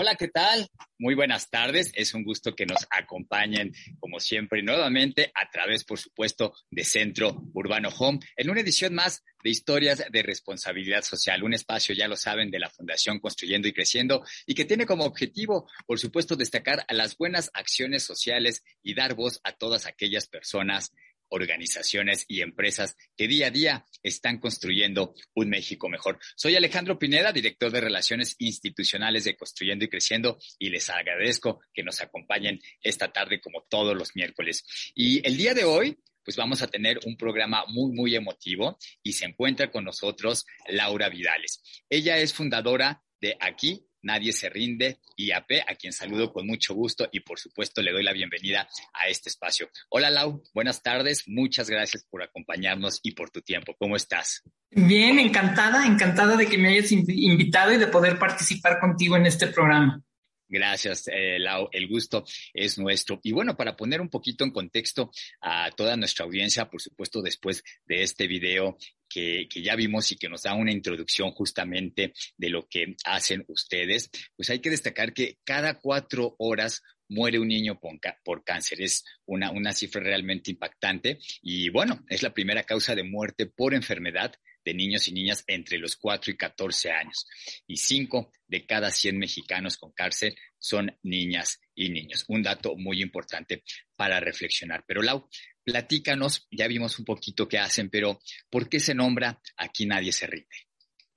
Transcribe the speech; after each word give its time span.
Hola, 0.00 0.14
¿qué 0.14 0.28
tal? 0.28 0.70
Muy 1.00 1.16
buenas 1.16 1.50
tardes. 1.50 1.90
Es 1.92 2.14
un 2.14 2.22
gusto 2.22 2.54
que 2.54 2.66
nos 2.66 2.86
acompañen, 2.88 3.72
como 3.98 4.20
siempre, 4.20 4.62
nuevamente 4.62 5.32
a 5.34 5.50
través, 5.50 5.82
por 5.82 5.98
supuesto, 5.98 6.54
de 6.70 6.84
Centro 6.84 7.42
Urbano 7.52 7.88
Home, 7.98 8.20
en 8.36 8.48
una 8.48 8.60
edición 8.60 8.94
más 8.94 9.24
de 9.42 9.50
historias 9.50 10.04
de 10.08 10.22
responsabilidad 10.22 11.02
social, 11.02 11.42
un 11.42 11.52
espacio, 11.52 11.96
ya 11.96 12.06
lo 12.06 12.14
saben, 12.14 12.48
de 12.52 12.60
la 12.60 12.70
Fundación 12.70 13.18
Construyendo 13.18 13.66
y 13.66 13.72
Creciendo 13.72 14.24
y 14.46 14.54
que 14.54 14.64
tiene 14.64 14.86
como 14.86 15.04
objetivo, 15.04 15.68
por 15.84 15.98
supuesto, 15.98 16.36
destacar 16.36 16.84
las 16.90 17.16
buenas 17.16 17.50
acciones 17.52 18.04
sociales 18.04 18.62
y 18.84 18.94
dar 18.94 19.14
voz 19.14 19.40
a 19.42 19.50
todas 19.50 19.86
aquellas 19.86 20.28
personas 20.28 20.92
organizaciones 21.28 22.24
y 22.28 22.42
empresas 22.42 22.96
que 23.16 23.28
día 23.28 23.48
a 23.48 23.50
día 23.50 23.86
están 24.02 24.38
construyendo 24.38 25.14
un 25.34 25.48
México 25.48 25.88
mejor. 25.88 26.18
Soy 26.36 26.56
Alejandro 26.56 26.98
Pineda, 26.98 27.32
director 27.32 27.70
de 27.70 27.80
Relaciones 27.80 28.36
Institucionales 28.38 29.24
de 29.24 29.36
Construyendo 29.36 29.84
y 29.84 29.88
Creciendo, 29.88 30.38
y 30.58 30.70
les 30.70 30.88
agradezco 30.90 31.60
que 31.72 31.82
nos 31.82 32.00
acompañen 32.00 32.60
esta 32.82 33.12
tarde 33.12 33.40
como 33.40 33.64
todos 33.68 33.96
los 33.96 34.14
miércoles. 34.14 34.64
Y 34.94 35.26
el 35.26 35.36
día 35.36 35.54
de 35.54 35.64
hoy, 35.64 35.98
pues 36.24 36.36
vamos 36.36 36.60
a 36.60 36.66
tener 36.66 37.00
un 37.06 37.16
programa 37.16 37.64
muy, 37.68 37.92
muy 37.92 38.14
emotivo 38.14 38.78
y 39.02 39.14
se 39.14 39.24
encuentra 39.24 39.70
con 39.70 39.84
nosotros 39.84 40.44
Laura 40.68 41.08
Vidales. 41.08 41.62
Ella 41.88 42.18
es 42.18 42.34
fundadora 42.34 43.02
de 43.20 43.36
Aquí 43.40 43.87
Nadie 44.08 44.32
se 44.32 44.48
rinde, 44.48 45.00
IAP, 45.16 45.50
a 45.66 45.74
quien 45.74 45.92
saludo 45.92 46.32
con 46.32 46.46
mucho 46.46 46.72
gusto 46.72 47.06
y 47.12 47.20
por 47.20 47.38
supuesto 47.38 47.82
le 47.82 47.92
doy 47.92 48.02
la 48.02 48.14
bienvenida 48.14 48.66
a 48.94 49.06
este 49.06 49.28
espacio. 49.28 49.68
Hola 49.90 50.08
Lau, 50.08 50.42
buenas 50.54 50.82
tardes, 50.82 51.24
muchas 51.28 51.68
gracias 51.68 52.06
por 52.08 52.22
acompañarnos 52.22 53.00
y 53.02 53.10
por 53.10 53.28
tu 53.28 53.42
tiempo. 53.42 53.74
¿Cómo 53.78 53.96
estás? 53.96 54.42
Bien, 54.70 55.18
encantada, 55.18 55.86
encantada 55.86 56.36
de 56.36 56.46
que 56.46 56.56
me 56.56 56.70
hayas 56.70 56.90
invitado 56.90 57.70
y 57.74 57.76
de 57.76 57.86
poder 57.88 58.18
participar 58.18 58.80
contigo 58.80 59.14
en 59.14 59.26
este 59.26 59.48
programa. 59.48 60.02
Gracias, 60.48 61.08
eh, 61.08 61.38
Lau. 61.38 61.68
El 61.72 61.88
gusto 61.88 62.24
es 62.54 62.78
nuestro. 62.78 63.20
Y 63.22 63.32
bueno, 63.32 63.56
para 63.56 63.76
poner 63.76 64.00
un 64.00 64.08
poquito 64.08 64.44
en 64.44 64.50
contexto 64.50 65.10
a 65.40 65.70
toda 65.70 65.96
nuestra 65.96 66.24
audiencia, 66.24 66.70
por 66.70 66.80
supuesto, 66.80 67.20
después 67.20 67.62
de 67.86 68.02
este 68.02 68.26
video 68.26 68.78
que, 69.08 69.46
que, 69.48 69.62
ya 69.62 69.76
vimos 69.76 70.10
y 70.12 70.16
que 70.16 70.28
nos 70.28 70.42
da 70.42 70.54
una 70.54 70.72
introducción 70.72 71.30
justamente 71.32 72.12
de 72.36 72.50
lo 72.50 72.66
que 72.66 72.96
hacen 73.04 73.44
ustedes, 73.48 74.10
pues 74.36 74.50
hay 74.50 74.60
que 74.60 74.70
destacar 74.70 75.12
que 75.12 75.38
cada 75.44 75.74
cuatro 75.74 76.34
horas 76.38 76.82
muere 77.08 77.38
un 77.38 77.48
niño 77.48 77.78
por, 77.80 77.98
por 78.22 78.44
cáncer. 78.44 78.82
Es 78.82 79.04
una, 79.26 79.50
una 79.50 79.72
cifra 79.72 80.02
realmente 80.02 80.50
impactante 80.50 81.18
y 81.42 81.68
bueno, 81.70 82.04
es 82.08 82.22
la 82.22 82.34
primera 82.34 82.62
causa 82.62 82.94
de 82.94 83.02
muerte 83.02 83.46
por 83.46 83.74
enfermedad 83.74 84.34
de 84.68 84.74
niños 84.74 85.08
y 85.08 85.12
niñas 85.12 85.44
entre 85.46 85.78
los 85.78 85.96
4 85.96 86.32
y 86.32 86.36
14 86.36 86.90
años. 86.90 87.26
Y 87.66 87.78
5 87.78 88.30
de 88.46 88.66
cada 88.66 88.90
100 88.90 89.18
mexicanos 89.18 89.78
con 89.78 89.92
cárcel 89.92 90.36
son 90.58 90.94
niñas 91.02 91.58
y 91.74 91.88
niños. 91.88 92.26
Un 92.28 92.42
dato 92.42 92.76
muy 92.76 93.00
importante 93.00 93.64
para 93.96 94.20
reflexionar. 94.20 94.84
Pero 94.86 95.00
Lau, 95.00 95.26
platícanos, 95.64 96.46
ya 96.50 96.68
vimos 96.68 96.98
un 96.98 97.06
poquito 97.06 97.48
qué 97.48 97.58
hacen, 97.58 97.88
pero 97.88 98.20
¿por 98.50 98.68
qué 98.68 98.78
se 98.78 98.94
nombra 98.94 99.40
Aquí 99.56 99.86
nadie 99.86 100.12
se 100.12 100.26
rinde? 100.26 100.68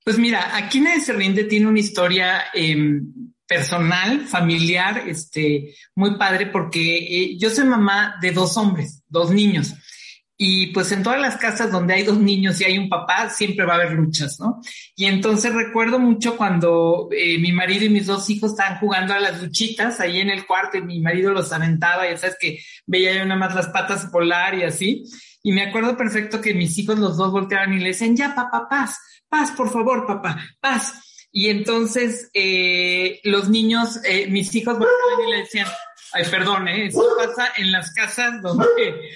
Pues 0.05 0.17
mira, 0.17 0.55
Aquí 0.55 0.79
nadie 0.79 1.01
se 1.01 1.11
rinde 1.11 1.43
tiene 1.43 1.67
una 1.67 1.79
historia 1.79 2.45
em, 2.53 3.33
personal, 3.45 4.27
familiar, 4.27 5.09
este, 5.09 5.75
muy 5.93 6.17
padre, 6.17 6.47
porque 6.47 6.97
eh, 6.97 7.37
yo 7.37 7.49
soy 7.49 7.65
mamá 7.65 8.15
de 8.21 8.31
dos 8.31 8.55
hombres, 8.55 9.03
dos 9.09 9.29
niños. 9.31 9.73
Y 10.43 10.65
pues 10.73 10.91
en 10.91 11.03
todas 11.03 11.21
las 11.21 11.37
casas 11.37 11.71
donde 11.71 11.93
hay 11.93 12.01
dos 12.01 12.17
niños 12.17 12.59
y 12.59 12.63
hay 12.63 12.75
un 12.75 12.89
papá, 12.89 13.29
siempre 13.29 13.63
va 13.63 13.73
a 13.73 13.75
haber 13.75 13.91
luchas, 13.91 14.39
¿no? 14.39 14.59
Y 14.95 15.05
entonces 15.05 15.53
recuerdo 15.53 15.99
mucho 15.99 16.35
cuando 16.35 17.09
eh, 17.11 17.37
mi 17.37 17.51
marido 17.51 17.85
y 17.85 17.89
mis 17.89 18.07
dos 18.07 18.27
hijos 18.31 18.53
estaban 18.53 18.79
jugando 18.79 19.13
a 19.13 19.19
las 19.19 19.39
luchitas 19.39 19.99
ahí 19.99 20.19
en 20.19 20.31
el 20.31 20.47
cuarto 20.47 20.79
y 20.79 20.81
mi 20.81 20.99
marido 20.99 21.31
los 21.31 21.53
aventaba, 21.53 22.09
ya 22.09 22.17
sabes 22.17 22.37
que 22.41 22.59
veía 22.87 23.13
yo 23.13 23.23
nada 23.23 23.39
más 23.39 23.53
las 23.53 23.67
patas 23.67 24.09
volar 24.09 24.55
y 24.55 24.63
así. 24.63 25.03
Y 25.43 25.51
me 25.51 25.61
acuerdo 25.61 25.95
perfecto 25.95 26.41
que 26.41 26.55
mis 26.55 26.75
hijos 26.79 26.97
los 26.97 27.17
dos 27.17 27.31
volteaban 27.31 27.73
y 27.73 27.79
le 27.79 27.89
decían, 27.89 28.17
ya 28.17 28.33
papá, 28.33 28.67
paz, 28.67 28.97
paz, 29.29 29.51
por 29.51 29.69
favor, 29.69 30.07
papá, 30.07 30.43
paz. 30.59 31.27
Y 31.31 31.49
entonces 31.49 32.31
eh, 32.33 33.19
los 33.25 33.47
niños, 33.47 33.99
eh, 34.05 34.25
mis 34.25 34.55
hijos 34.55 34.73
volteaban 34.79 35.27
y 35.27 35.31
le 35.33 35.37
decían, 35.37 35.67
Ay, 36.13 36.25
perdón, 36.29 36.67
¿eh? 36.67 36.87
eso 36.87 37.03
pasa 37.17 37.53
en 37.57 37.71
las 37.71 37.93
casas 37.93 38.41
donde, 38.41 38.65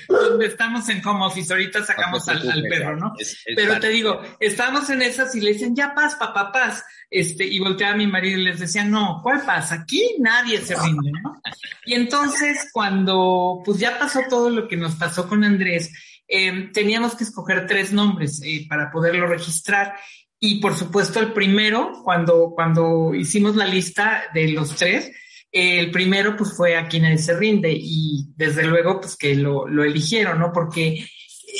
donde 0.07 0.45
estamos 0.45 0.87
en 0.89 1.05
home 1.05 1.25
office. 1.25 1.51
Ahorita 1.51 1.83
sacamos 1.83 2.27
al, 2.29 2.63
perro, 2.69 2.95
¿no? 2.95 3.13
Pero 3.55 3.79
te 3.79 3.89
digo, 3.89 4.21
estamos 4.39 4.89
en 4.89 5.01
esas 5.01 5.35
y 5.35 5.41
le 5.41 5.53
dicen, 5.53 5.75
ya 5.75 5.93
paz, 5.93 6.15
papá, 6.15 6.51
paz. 6.51 6.83
Este, 7.09 7.45
y 7.45 7.59
volteaba 7.59 7.93
a 7.93 7.97
mi 7.97 8.07
marido 8.07 8.39
y 8.39 8.43
les 8.43 8.59
decía, 8.59 8.85
no, 8.85 9.19
¿cuál 9.21 9.41
paz? 9.45 9.71
Aquí 9.71 10.15
nadie 10.19 10.61
se 10.61 10.75
rinde, 10.75 11.11
¿no? 11.21 11.41
Y 11.85 11.93
entonces, 11.93 12.69
cuando 12.71 13.61
pues 13.63 13.77
ya 13.77 13.99
pasó 13.99 14.21
todo 14.29 14.49
lo 14.49 14.67
que 14.67 14.77
nos 14.77 14.95
pasó 14.95 15.27
con 15.27 15.43
Andrés, 15.43 15.91
eh, 16.27 16.69
teníamos 16.73 17.15
que 17.15 17.25
escoger 17.25 17.67
tres 17.67 17.91
nombres 17.91 18.41
eh, 18.43 18.65
para 18.69 18.89
poderlo 18.89 19.27
registrar. 19.27 19.95
Y 20.39 20.59
por 20.59 20.75
supuesto, 20.75 21.19
el 21.19 21.33
primero, 21.33 22.01
cuando, 22.03 22.51
cuando 22.55 23.13
hicimos 23.13 23.55
la 23.55 23.65
lista 23.65 24.23
de 24.33 24.49
los 24.49 24.75
tres, 24.75 25.11
el 25.55 25.89
primero 25.89 26.35
pues 26.35 26.51
fue 26.51 26.75
a 26.75 26.85
quien 26.89 27.17
se 27.17 27.33
rinde 27.33 27.71
y 27.73 28.25
desde 28.35 28.65
luego 28.65 28.99
pues 28.99 29.15
que 29.15 29.35
lo, 29.35 29.65
lo 29.65 29.85
eligieron, 29.85 30.37
¿no? 30.37 30.51
Porque 30.51 31.07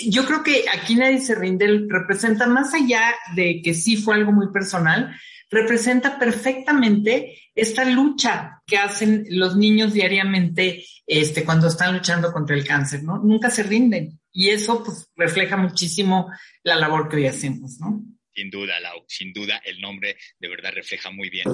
yo 0.08 0.26
creo 0.26 0.44
que 0.44 0.66
aquí 0.70 0.96
nadie 0.96 1.22
se 1.22 1.34
rinde 1.34 1.86
representa 1.88 2.46
más 2.46 2.74
allá 2.74 3.16
de 3.36 3.62
que 3.64 3.74
sí 3.74 3.96
fue 3.96 4.16
algo 4.16 4.34
muy 4.34 4.52
personal, 4.52 5.16
representa 5.50 6.20
perfectamente 6.20 7.40
esta 7.56 7.86
lucha 7.86 8.62
que 8.68 8.78
hacen 8.78 9.26
los 9.30 9.56
niños 9.56 9.94
diariamente 9.94 10.84
este, 11.08 11.46
cuando 11.46 11.70
están 11.70 11.94
luchando 11.94 12.34
contra 12.34 12.58
el 12.58 12.68
cáncer, 12.68 13.02
¿no? 13.02 13.20
Nunca 13.20 13.50
se 13.50 13.64
rinden 13.64 14.20
y 14.34 14.50
eso 14.50 14.84
pues 14.84 15.10
refleja 15.16 15.56
muchísimo 15.56 16.30
la 16.64 16.76
labor 16.76 17.08
que 17.08 17.16
hoy 17.16 17.28
hacemos, 17.28 17.80
¿no? 17.80 18.04
Sin 18.34 18.50
duda, 18.50 18.78
Lau, 18.82 19.06
sin 19.08 19.32
duda 19.32 19.62
el 19.64 19.80
nombre 19.80 20.18
de 20.38 20.50
verdad 20.50 20.74
refleja 20.74 21.12
muy 21.12 21.30
bien 21.30 21.46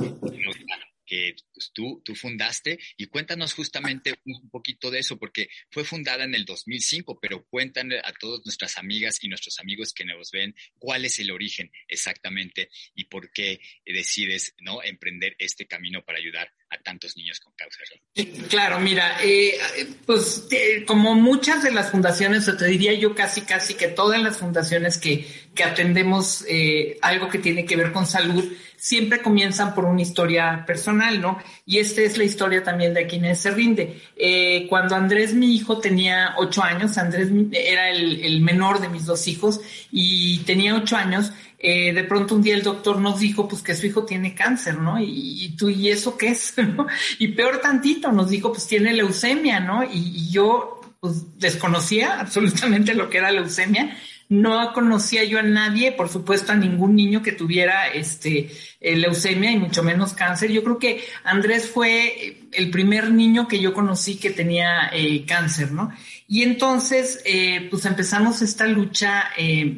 que 1.12 1.36
pues, 1.54 1.72
tú, 1.74 2.02
fundaste 2.16 2.80
y 2.96 3.08
cuéntanos 3.08 3.54
justamente 3.54 4.14
un 4.24 4.50
poquito 4.50 4.90
de 4.90 5.00
eso, 5.00 5.20
porque 5.20 5.50
fue 5.70 5.84
fundada 5.84 6.24
en 6.24 6.34
el 6.34 6.46
2005, 6.46 7.20
pero 7.20 7.46
cuéntanos 7.48 8.00
a 8.06 8.14
todas 8.14 8.46
nuestras 8.46 8.78
amigas 8.78 9.22
y 9.22 9.28
nuestros 9.28 9.60
amigos 9.60 9.92
que 9.92 10.06
nos 10.06 10.32
ven 10.32 10.56
cuál 10.80 11.04
es 11.04 11.20
el 11.20 11.32
origen 11.32 11.70
exactamente 11.90 12.70
y 12.96 13.06
por 13.06 13.30
qué 13.34 13.60
decides 13.86 14.56
¿no? 14.62 14.82
emprender 14.84 15.36
este 15.38 15.68
camino 15.68 16.02
para 16.06 16.20
ayudar 16.20 16.50
a 16.70 16.78
tantos 16.78 17.18
niños 17.18 17.42
con 17.42 17.54
cáncer. 17.58 18.48
Claro, 18.48 18.80
mira, 18.80 19.18
eh, 19.22 19.58
pues 20.06 20.48
como 20.86 21.16
muchas 21.16 21.62
de 21.64 21.72
las 21.72 21.92
fundaciones, 21.92 22.48
o 22.48 22.56
te 22.56 22.68
diría 22.68 22.94
yo 22.94 23.14
casi, 23.14 23.42
casi 23.42 23.74
que 23.74 23.90
todas 23.90 24.22
las 24.22 24.38
fundaciones 24.38 24.98
que, 24.98 25.28
que 25.54 25.64
atendemos 25.66 26.46
eh, 26.48 26.98
algo 27.02 27.28
que 27.28 27.40
tiene 27.40 27.66
que 27.66 27.76
ver 27.76 27.92
con 27.92 28.08
salud, 28.08 28.50
siempre 28.82 29.22
comienzan 29.22 29.76
por 29.76 29.86
una 29.86 30.02
historia 30.02 30.64
personal, 30.66 31.22
¿no? 31.22 31.38
Y 31.68 31.78
esta 31.78 32.02
es 32.02 32.18
la 32.18 32.24
historia 32.24 32.64
también 32.64 32.96
de 32.96 33.06
quienes 33.06 33.40
se 33.40 33.52
rinde. 33.52 34.02
Eh, 34.16 34.66
cuando 34.68 34.96
Andrés, 34.96 35.36
mi 35.36 35.56
hijo, 35.56 35.78
tenía 35.78 36.34
ocho 36.40 36.64
años, 36.64 36.98
Andrés 36.98 37.30
era 37.52 37.92
el, 37.92 38.42
menor 38.42 38.82
de 38.82 38.90
mis 38.90 39.06
dos 39.06 39.28
hijos 39.28 39.62
y 39.92 40.40
tenía 40.40 40.76
ocho 40.76 40.98
años, 40.98 41.32
eh, 41.60 41.94
de 41.94 42.04
pronto 42.06 42.34
un 42.34 42.42
día 42.42 42.56
el 42.56 42.64
doctor 42.64 43.00
nos 43.00 43.20
dijo 43.20 43.48
pues 43.48 43.62
que 43.62 43.76
su 43.76 43.86
hijo 43.86 44.04
tiene 44.04 44.34
cáncer, 44.34 44.80
¿no? 44.80 45.00
Y, 45.00 45.54
tú, 45.56 45.70
¿y 45.70 45.90
eso 45.90 46.18
qué 46.18 46.30
es? 46.30 46.56
Y 47.20 47.28
peor 47.28 47.62
tantito, 47.62 48.12
nos 48.12 48.32
dijo 48.32 48.52
pues 48.52 48.66
tiene 48.66 48.94
leucemia, 48.94 49.60
¿no? 49.60 49.84
Y, 49.84 49.90
y 49.94 50.32
yo 50.32 50.82
pues 51.00 51.38
desconocía 51.38 52.20
absolutamente 52.20 52.96
lo 52.96 53.12
que 53.12 53.20
era 53.20 53.32
leucemia 53.32 53.96
no 54.32 54.72
conocía 54.72 55.26
yo 55.26 55.40
a 55.40 55.44
nadie, 55.44 55.92
por 55.92 56.08
supuesto 56.08 56.54
a 56.54 56.56
ningún 56.56 56.96
niño 56.96 57.22
que 57.22 57.34
tuviera 57.34 57.90
este 57.90 58.50
eh, 58.80 58.96
leucemia 58.96 59.52
y 59.52 59.58
mucho 59.58 59.84
menos 59.84 60.14
cáncer. 60.14 60.54
Yo 60.54 60.64
creo 60.64 60.80
que 60.80 61.04
Andrés 61.26 61.70
fue 61.70 62.38
el 62.54 62.72
primer 62.72 63.12
niño 63.12 63.50
que 63.50 63.60
yo 63.60 63.74
conocí 63.74 64.16
que 64.16 64.30
tenía 64.30 64.90
eh, 64.94 65.26
cáncer, 65.26 65.74
¿no? 65.74 65.92
Y 66.30 66.44
entonces, 66.44 67.22
eh, 67.26 67.68
pues 67.70 67.84
empezamos 67.84 68.42
esta 68.42 68.68
lucha 68.68 69.32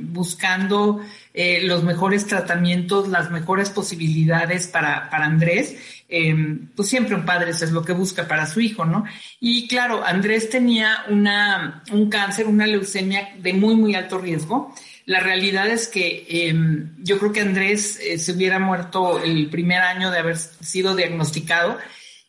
buscando 0.04 1.02
los 1.64 1.84
mejores 1.84 2.28
tratamientos, 2.28 3.08
las 3.08 3.32
mejores 3.32 3.72
posibilidades 3.72 4.68
para 4.68 5.10
Andrés. 5.12 6.03
Em, 6.16 6.68
pues 6.76 6.90
siempre 6.90 7.16
un 7.16 7.26
padre 7.26 7.50
eso 7.50 7.66
es 7.66 7.72
lo 7.72 7.84
que 7.84 7.92
busca 7.92 8.28
para 8.28 8.46
su 8.46 8.62
hijo, 8.62 8.86
¿no? 8.86 9.04
Y 9.40 9.68
claro, 9.68 10.06
Andrés 10.06 10.48
tenía 10.48 11.06
una, 11.10 11.84
un 11.92 12.08
cáncer, 12.08 12.46
una 12.46 12.68
leucemia 12.68 13.34
de 13.40 13.54
muy, 13.54 13.76
muy 13.76 13.96
alto 13.96 14.20
riesgo. 14.20 14.76
La 15.08 15.22
realidad 15.22 15.68
es 15.68 15.88
que 15.88 16.28
em, 16.30 16.94
yo 17.00 17.18
creo 17.18 17.34
que 17.34 17.42
Andrés 17.42 18.00
eh, 18.00 18.20
se 18.20 18.34
hubiera 18.34 18.60
muerto 18.60 19.24
el 19.24 19.50
primer 19.50 19.82
año 19.82 20.12
de 20.12 20.20
haber 20.20 20.38
sido 20.38 20.96
diagnosticado. 20.96 21.80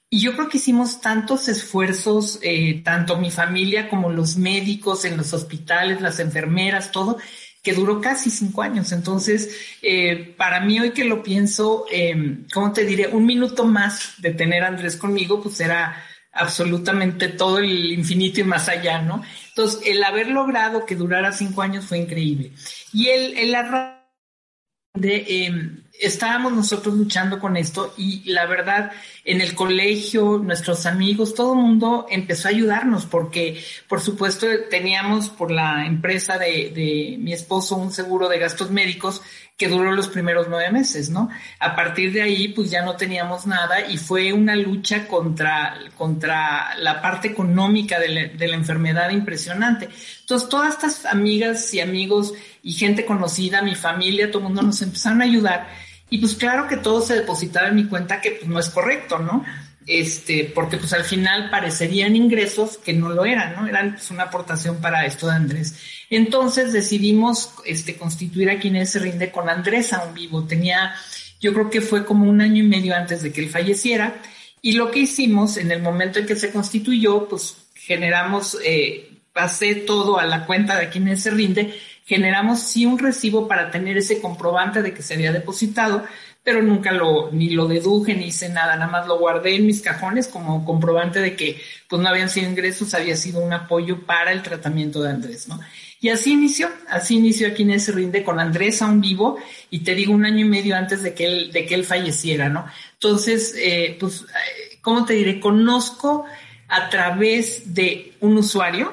Y 0.09 0.21
yo 0.21 0.33
creo 0.33 0.49
que 0.49 0.57
hicimos 0.57 1.03
tantos 1.03 1.49
esfuerzos, 1.49 2.39
eh, 2.41 2.81
tanto 2.83 3.19
mi 3.19 3.31
familia 3.31 3.91
como 3.91 4.11
los 4.11 4.39
médicos 4.39 5.05
en 5.05 5.19
los 5.19 5.35
hospitales, 5.35 6.01
las 6.01 6.21
enfermeras, 6.21 6.91
todo, 6.91 7.19
que 7.65 7.73
duró 7.73 8.01
casi 8.01 8.31
cinco 8.31 8.63
años. 8.63 8.93
Entonces, 8.93 9.51
eh, 9.81 10.35
para 10.37 10.61
mí 10.61 10.79
hoy 10.79 10.91
que 10.91 11.05
lo 11.05 11.23
pienso, 11.23 11.87
eh, 11.91 12.45
¿cómo 12.53 12.73
te 12.73 12.85
diré? 12.85 13.09
Un 13.09 13.25
minuto 13.25 13.65
más 13.65 14.15
de 14.19 14.33
tener 14.35 14.63
a 14.63 14.69
Andrés 14.69 14.97
conmigo, 14.97 15.43
pues 15.43 15.59
era 15.61 16.05
absolutamente 16.31 17.29
todo 17.29 17.59
el 17.59 17.93
infinito 17.93 18.41
y 18.41 18.45
más 18.45 18.69
allá, 18.69 19.01
¿no? 19.01 19.23
Entonces, 19.49 19.81
el 19.87 20.05
haber 20.05 20.29
logrado 20.29 20.85
que 20.85 20.95
durara 20.95 21.33
cinco 21.33 21.63
años 21.63 21.87
fue 21.87 21.99
increíble. 21.99 22.53
Y 22.93 23.09
el, 23.09 23.39
el 23.39 23.57
de, 24.95 25.25
em, 25.47 25.84
estábamos 26.01 26.53
nosotros 26.53 26.95
luchando 26.95 27.39
con 27.39 27.57
esto 27.57 27.95
y 27.97 28.31
la 28.31 28.47
verdad, 28.47 28.93
en 29.25 29.41
el 29.41 29.55
colegio, 29.55 30.39
nuestros 30.39 30.87
amigos, 30.87 31.35
todo 31.35 31.55
el 31.55 31.61
mundo 31.61 32.07
empezó 32.11 32.49
a 32.49 32.51
ayudarnos 32.51 33.07
porque, 33.07 33.63
por 33.89 34.01
supuesto, 34.01 34.47
teníamos 34.71 35.29
por 35.29 35.51
la 35.51 35.87
empresa 35.87 36.39
de, 36.39 36.71
de 36.75 37.17
mi 37.19 37.33
esposo 37.33 37.77
un 37.77 37.93
seguro 37.93 38.29
de 38.29 38.39
gastos 38.39 38.71
médicos 38.71 39.23
que 39.57 39.69
duró 39.69 39.93
los 39.93 40.09
primeros 40.09 40.49
nueve 40.49 40.73
meses, 40.73 41.11
¿no? 41.11 41.31
A 41.61 41.77
partir 41.77 42.13
de 42.13 42.23
ahí, 42.23 42.49
pues 42.49 42.73
ya 42.73 42.85
no 42.85 42.97
teníamos 42.97 43.47
nada 43.47 43.89
y 43.89 43.99
fue 43.99 44.33
una 44.33 44.57
lucha 44.57 45.07
contra, 45.07 45.79
contra 45.97 46.77
la 46.79 47.01
parte 47.01 47.29
económica 47.29 48.01
de 48.01 48.09
la, 48.09 48.25
de 48.27 48.49
la 48.49 48.57
enfermedad 48.57 49.11
impresionante. 49.11 49.89
Entonces, 50.21 50.49
todas 50.49 50.75
estas 50.75 51.07
amigas 51.07 51.73
y 51.73 51.81
amigos 51.81 52.35
y 52.65 52.73
gente 52.73 53.05
conocida, 53.05 53.63
mi 53.63 53.77
familia, 53.77 54.29
todo 54.29 54.39
el 54.39 54.45
mundo 54.47 54.63
nos 54.63 54.83
empezaron 54.83 55.23
a 55.23 55.25
ayudar. 55.25 55.69
Y 56.15 56.19
pues 56.19 56.37
claro 56.37 56.69
que 56.69 56.77
todo 56.77 57.03
se 57.03 57.17
depositaba 57.17 57.67
en 57.67 57.75
mi 57.75 57.87
cuenta 57.87 58.21
que 58.21 58.31
pues 58.31 58.47
no 58.49 58.61
es 58.61 58.71
correcto, 58.71 59.19
¿no? 59.19 59.45
Este, 59.85 60.45
porque 60.55 60.77
pues 60.77 60.93
al 60.93 61.03
final 61.03 61.51
parecerían 61.51 62.15
ingresos 62.15 62.79
que 62.79 62.93
no 62.93 63.09
lo 63.09 63.25
eran, 63.25 63.57
¿no? 63.57 63.67
Eran 63.67 63.95
pues, 63.95 64.13
una 64.13 64.23
aportación 64.23 64.77
para 64.77 65.07
esto 65.07 65.27
de 65.27 65.33
Andrés. 65.33 65.75
Entonces 66.11 66.73
decidimos 66.73 67.51
este, 67.67 67.97
constituir 67.97 68.49
a 68.49 68.61
quienes 68.61 68.91
se 68.91 69.01
rinde 69.01 69.33
con 69.33 69.49
Andrés 69.49 69.93
aún 69.93 70.15
vivo. 70.15 70.45
Tenía, 70.45 70.95
yo 71.41 71.53
creo 71.53 71.69
que 71.69 71.81
fue 71.81 72.05
como 72.05 72.31
un 72.31 72.41
año 72.41 72.63
y 72.63 72.69
medio 72.69 72.95
antes 72.95 73.21
de 73.21 73.33
que 73.33 73.41
él 73.41 73.51
falleciera. 73.51 74.23
Y 74.63 74.75
lo 74.75 74.93
que 74.93 75.01
hicimos 75.01 75.57
en 75.57 75.73
el 75.73 75.83
momento 75.83 76.21
en 76.21 76.27
que 76.27 76.37
se 76.37 76.53
constituyó, 76.53 77.29
pues 77.29 77.57
generamos, 77.75 78.57
eh, 78.65 79.11
pasé 79.33 79.75
todo 79.75 80.21
a 80.21 80.27
la 80.27 80.47
cuenta 80.47 80.79
de 80.79 80.91
quienes 80.91 81.25
se 81.25 81.33
rinde, 81.33 81.75
generamos 82.05 82.61
sí 82.61 82.87
un 82.87 82.99
recibo 82.99 83.49
para 83.49 83.71
tener 83.71 83.97
ese 83.97 84.21
comprobante 84.21 84.83
de 84.83 84.93
que 84.93 85.03
se 85.03 85.15
había 85.15 85.33
depositado, 85.33 86.05
pero 86.43 86.61
nunca 86.61 86.93
lo, 86.93 87.31
ni 87.33 87.51
lo 87.51 87.67
deduje, 87.67 88.15
ni 88.15 88.27
hice 88.27 88.51
nada, 88.51 88.77
nada 88.77 88.91
más 88.91 89.07
lo 89.07 89.19
guardé 89.19 89.55
en 89.57 89.67
mis 89.67 89.81
cajones 89.81 90.29
como 90.29 90.65
comprobante 90.67 91.21
de 91.21 91.35
que 91.35 91.59
pues 91.89 92.03
no 92.03 92.09
habían 92.09 92.29
sido 92.29 92.51
ingresos, 92.51 92.93
había 92.93 93.17
sido 93.17 93.41
un 93.41 93.55
apoyo 93.55 94.05
para 94.05 94.31
el 94.31 94.43
tratamiento 94.43 95.03
de 95.03 95.11
Andrés, 95.11 95.49
¿no? 95.49 95.59
Y 96.01 96.11
así 96.11 96.33
inició, 96.33 96.69
así 96.91 97.17
inició 97.17 97.49
aquí 97.49 97.63
en 97.63 97.81
se 97.81 97.93
rinde 97.93 98.23
con 98.23 98.39
Andrés 98.39 98.83
aún 98.83 99.01
vivo, 99.01 99.39
y 99.71 99.79
te 99.79 99.95
digo 99.95 100.13
un 100.13 100.27
año 100.27 100.45
y 100.45 100.49
medio 100.49 100.77
antes 100.77 101.03
de 101.03 101.15
que 101.15 101.27
él, 101.27 101.51
de 101.51 101.65
que 101.65 101.75
él 101.75 101.85
falleciera, 101.85 102.51
¿no? 102.51 102.67
Entonces, 102.93 103.55
eh, 103.57 103.97
pues, 103.99 104.21
eh, 104.21 104.79
¿cómo 104.83 105.07
te 105.07 105.15
diré? 105.15 105.41
Conozco 105.41 106.27
a 106.69 106.91
través 106.91 107.73
de 107.73 108.13
un 108.21 108.37
usuario 108.37 108.93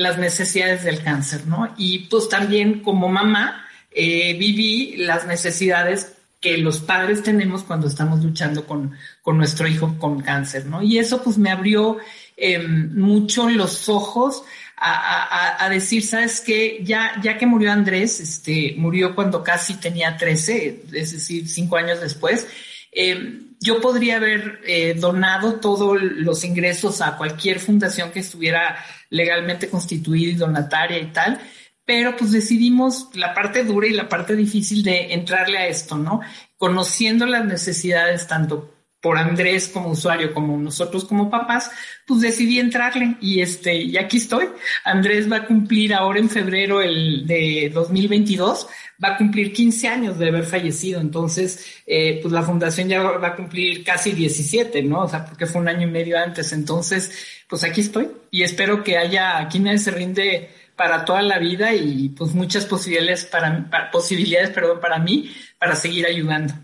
las 0.00 0.18
necesidades 0.18 0.84
del 0.84 1.02
cáncer, 1.02 1.46
¿no? 1.46 1.72
Y 1.76 2.00
pues 2.10 2.28
también 2.28 2.80
como 2.80 3.08
mamá 3.08 3.66
eh, 3.92 4.36
viví 4.38 4.96
las 4.96 5.26
necesidades 5.26 6.14
que 6.40 6.56
los 6.56 6.80
padres 6.80 7.22
tenemos 7.22 7.62
cuando 7.64 7.86
estamos 7.86 8.24
luchando 8.24 8.66
con, 8.66 8.92
con 9.22 9.36
nuestro 9.36 9.68
hijo 9.68 9.96
con 9.98 10.22
cáncer, 10.22 10.66
¿no? 10.66 10.82
Y 10.82 10.98
eso 10.98 11.22
pues 11.22 11.36
me 11.36 11.50
abrió 11.50 11.98
em, 12.36 12.98
mucho 12.98 13.48
los 13.48 13.88
ojos 13.88 14.42
a, 14.82 15.68
decir, 15.68 16.02
¿sabes 16.02 16.40
qué? 16.40 16.80
Ya, 16.82 17.12
ya 17.22 17.36
que 17.36 17.44
murió 17.44 17.70
Andrés, 17.70 18.18
este, 18.18 18.74
murió 18.78 19.14
cuando 19.14 19.44
casi 19.44 19.74
tenía 19.74 20.16
13, 20.16 20.84
es 20.94 21.12
decir, 21.12 21.46
cinco 21.46 21.76
años 21.76 22.00
después, 22.00 22.48
eh, 22.90 23.42
yo 23.60 23.82
podría 23.82 24.16
haber 24.16 24.60
eh, 24.64 24.94
donado 24.94 25.60
todos 25.60 26.00
los 26.00 26.44
ingresos 26.44 27.02
a 27.02 27.18
cualquier 27.18 27.60
fundación 27.60 28.10
que 28.10 28.20
estuviera 28.20 28.82
legalmente 29.10 29.68
constituida 29.68 30.32
y 30.32 30.36
donataria 30.36 30.98
y 30.98 31.12
tal, 31.12 31.40
pero 31.84 32.16
pues 32.16 32.30
decidimos 32.32 33.08
la 33.14 33.34
parte 33.34 33.64
dura 33.64 33.86
y 33.86 33.92
la 33.92 34.08
parte 34.08 34.36
difícil 34.36 34.82
de 34.82 35.12
entrarle 35.12 35.58
a 35.58 35.66
esto, 35.66 35.98
¿no? 35.98 36.20
Conociendo 36.56 37.26
las 37.26 37.44
necesidades 37.44 38.26
tanto 38.26 38.72
por 39.00 39.16
Andrés 39.16 39.68
como 39.68 39.90
usuario, 39.90 40.34
como 40.34 40.58
nosotros 40.58 41.04
como 41.04 41.30
papás, 41.30 41.70
pues 42.06 42.20
decidí 42.20 42.58
entrarle 42.58 43.16
y 43.20 43.40
este, 43.40 43.74
y 43.74 43.96
aquí 43.96 44.18
estoy. 44.18 44.48
Andrés 44.84 45.30
va 45.30 45.36
a 45.36 45.46
cumplir 45.46 45.94
ahora 45.94 46.18
en 46.18 46.28
febrero 46.28 46.82
el 46.82 47.26
de 47.26 47.70
2022, 47.72 48.68
va 49.02 49.14
a 49.14 49.16
cumplir 49.16 49.52
15 49.52 49.88
años 49.88 50.18
de 50.18 50.28
haber 50.28 50.44
fallecido. 50.44 51.00
Entonces, 51.00 51.82
eh, 51.86 52.18
pues 52.20 52.32
la 52.32 52.42
fundación 52.42 52.88
ya 52.88 53.02
va 53.02 53.28
a 53.28 53.36
cumplir 53.36 53.82
casi 53.82 54.12
17, 54.12 54.82
¿no? 54.82 55.02
O 55.02 55.08
sea, 55.08 55.24
porque 55.24 55.46
fue 55.46 55.62
un 55.62 55.68
año 55.68 55.88
y 55.88 55.90
medio 55.90 56.18
antes. 56.18 56.52
Entonces, 56.52 57.10
pues 57.48 57.64
aquí 57.64 57.80
estoy 57.80 58.08
y 58.30 58.42
espero 58.42 58.84
que 58.84 58.98
haya, 58.98 59.38
aquí 59.38 59.60
nadie 59.60 59.78
se 59.78 59.90
rinde 59.90 60.50
para 60.76 61.04
toda 61.04 61.22
la 61.22 61.38
vida 61.38 61.74
y 61.74 62.10
pues 62.10 62.34
muchas 62.34 62.66
posibilidades 62.66 63.24
para, 63.24 63.68
para 63.70 63.90
posibilidades, 63.90 64.50
perdón, 64.50 64.80
para 64.80 64.98
mí, 64.98 65.30
para 65.58 65.74
seguir 65.74 66.06
ayudando. 66.06 66.54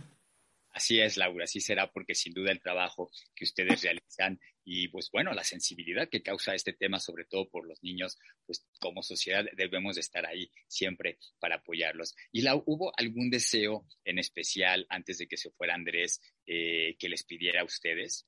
Así 0.77 1.01
es, 1.01 1.17
Laura, 1.17 1.45
así 1.45 1.63
será 1.63 1.91
porque 1.91 2.15
sin 2.15 2.35
duda 2.35 2.53
el 2.53 2.61
trabajo 2.61 3.11
que 3.35 3.45
ustedes 3.45 3.81
realizan 3.83 4.39
y 4.63 4.89
pues 4.89 5.11
bueno, 5.11 5.33
la 5.33 5.43
sensibilidad 5.43 6.11
que 6.11 6.23
causa 6.23 6.55
este 6.55 6.75
tema, 6.75 7.01
sobre 7.01 7.25
todo 7.25 7.49
por 7.49 7.67
los 7.67 7.83
niños, 7.83 8.19
pues 8.45 8.69
como 8.79 9.03
sociedad 9.03 9.47
debemos 9.57 9.95
de 9.95 10.03
estar 10.03 10.27
ahí 10.27 10.51
siempre 10.69 11.17
para 11.39 11.57
apoyarlos. 11.57 12.15
¿Y 12.31 12.43
la, 12.43 12.57
hubo 12.57 12.93
algún 12.99 13.31
deseo 13.31 13.87
en 14.05 14.19
especial 14.19 14.85
antes 14.91 15.17
de 15.17 15.27
que 15.27 15.39
se 15.39 15.51
fuera 15.51 15.75
Andrés 15.75 16.21
eh, 16.45 16.95
que 16.99 17.09
les 17.09 17.25
pidiera 17.25 17.63
a 17.63 17.65
ustedes? 17.65 18.27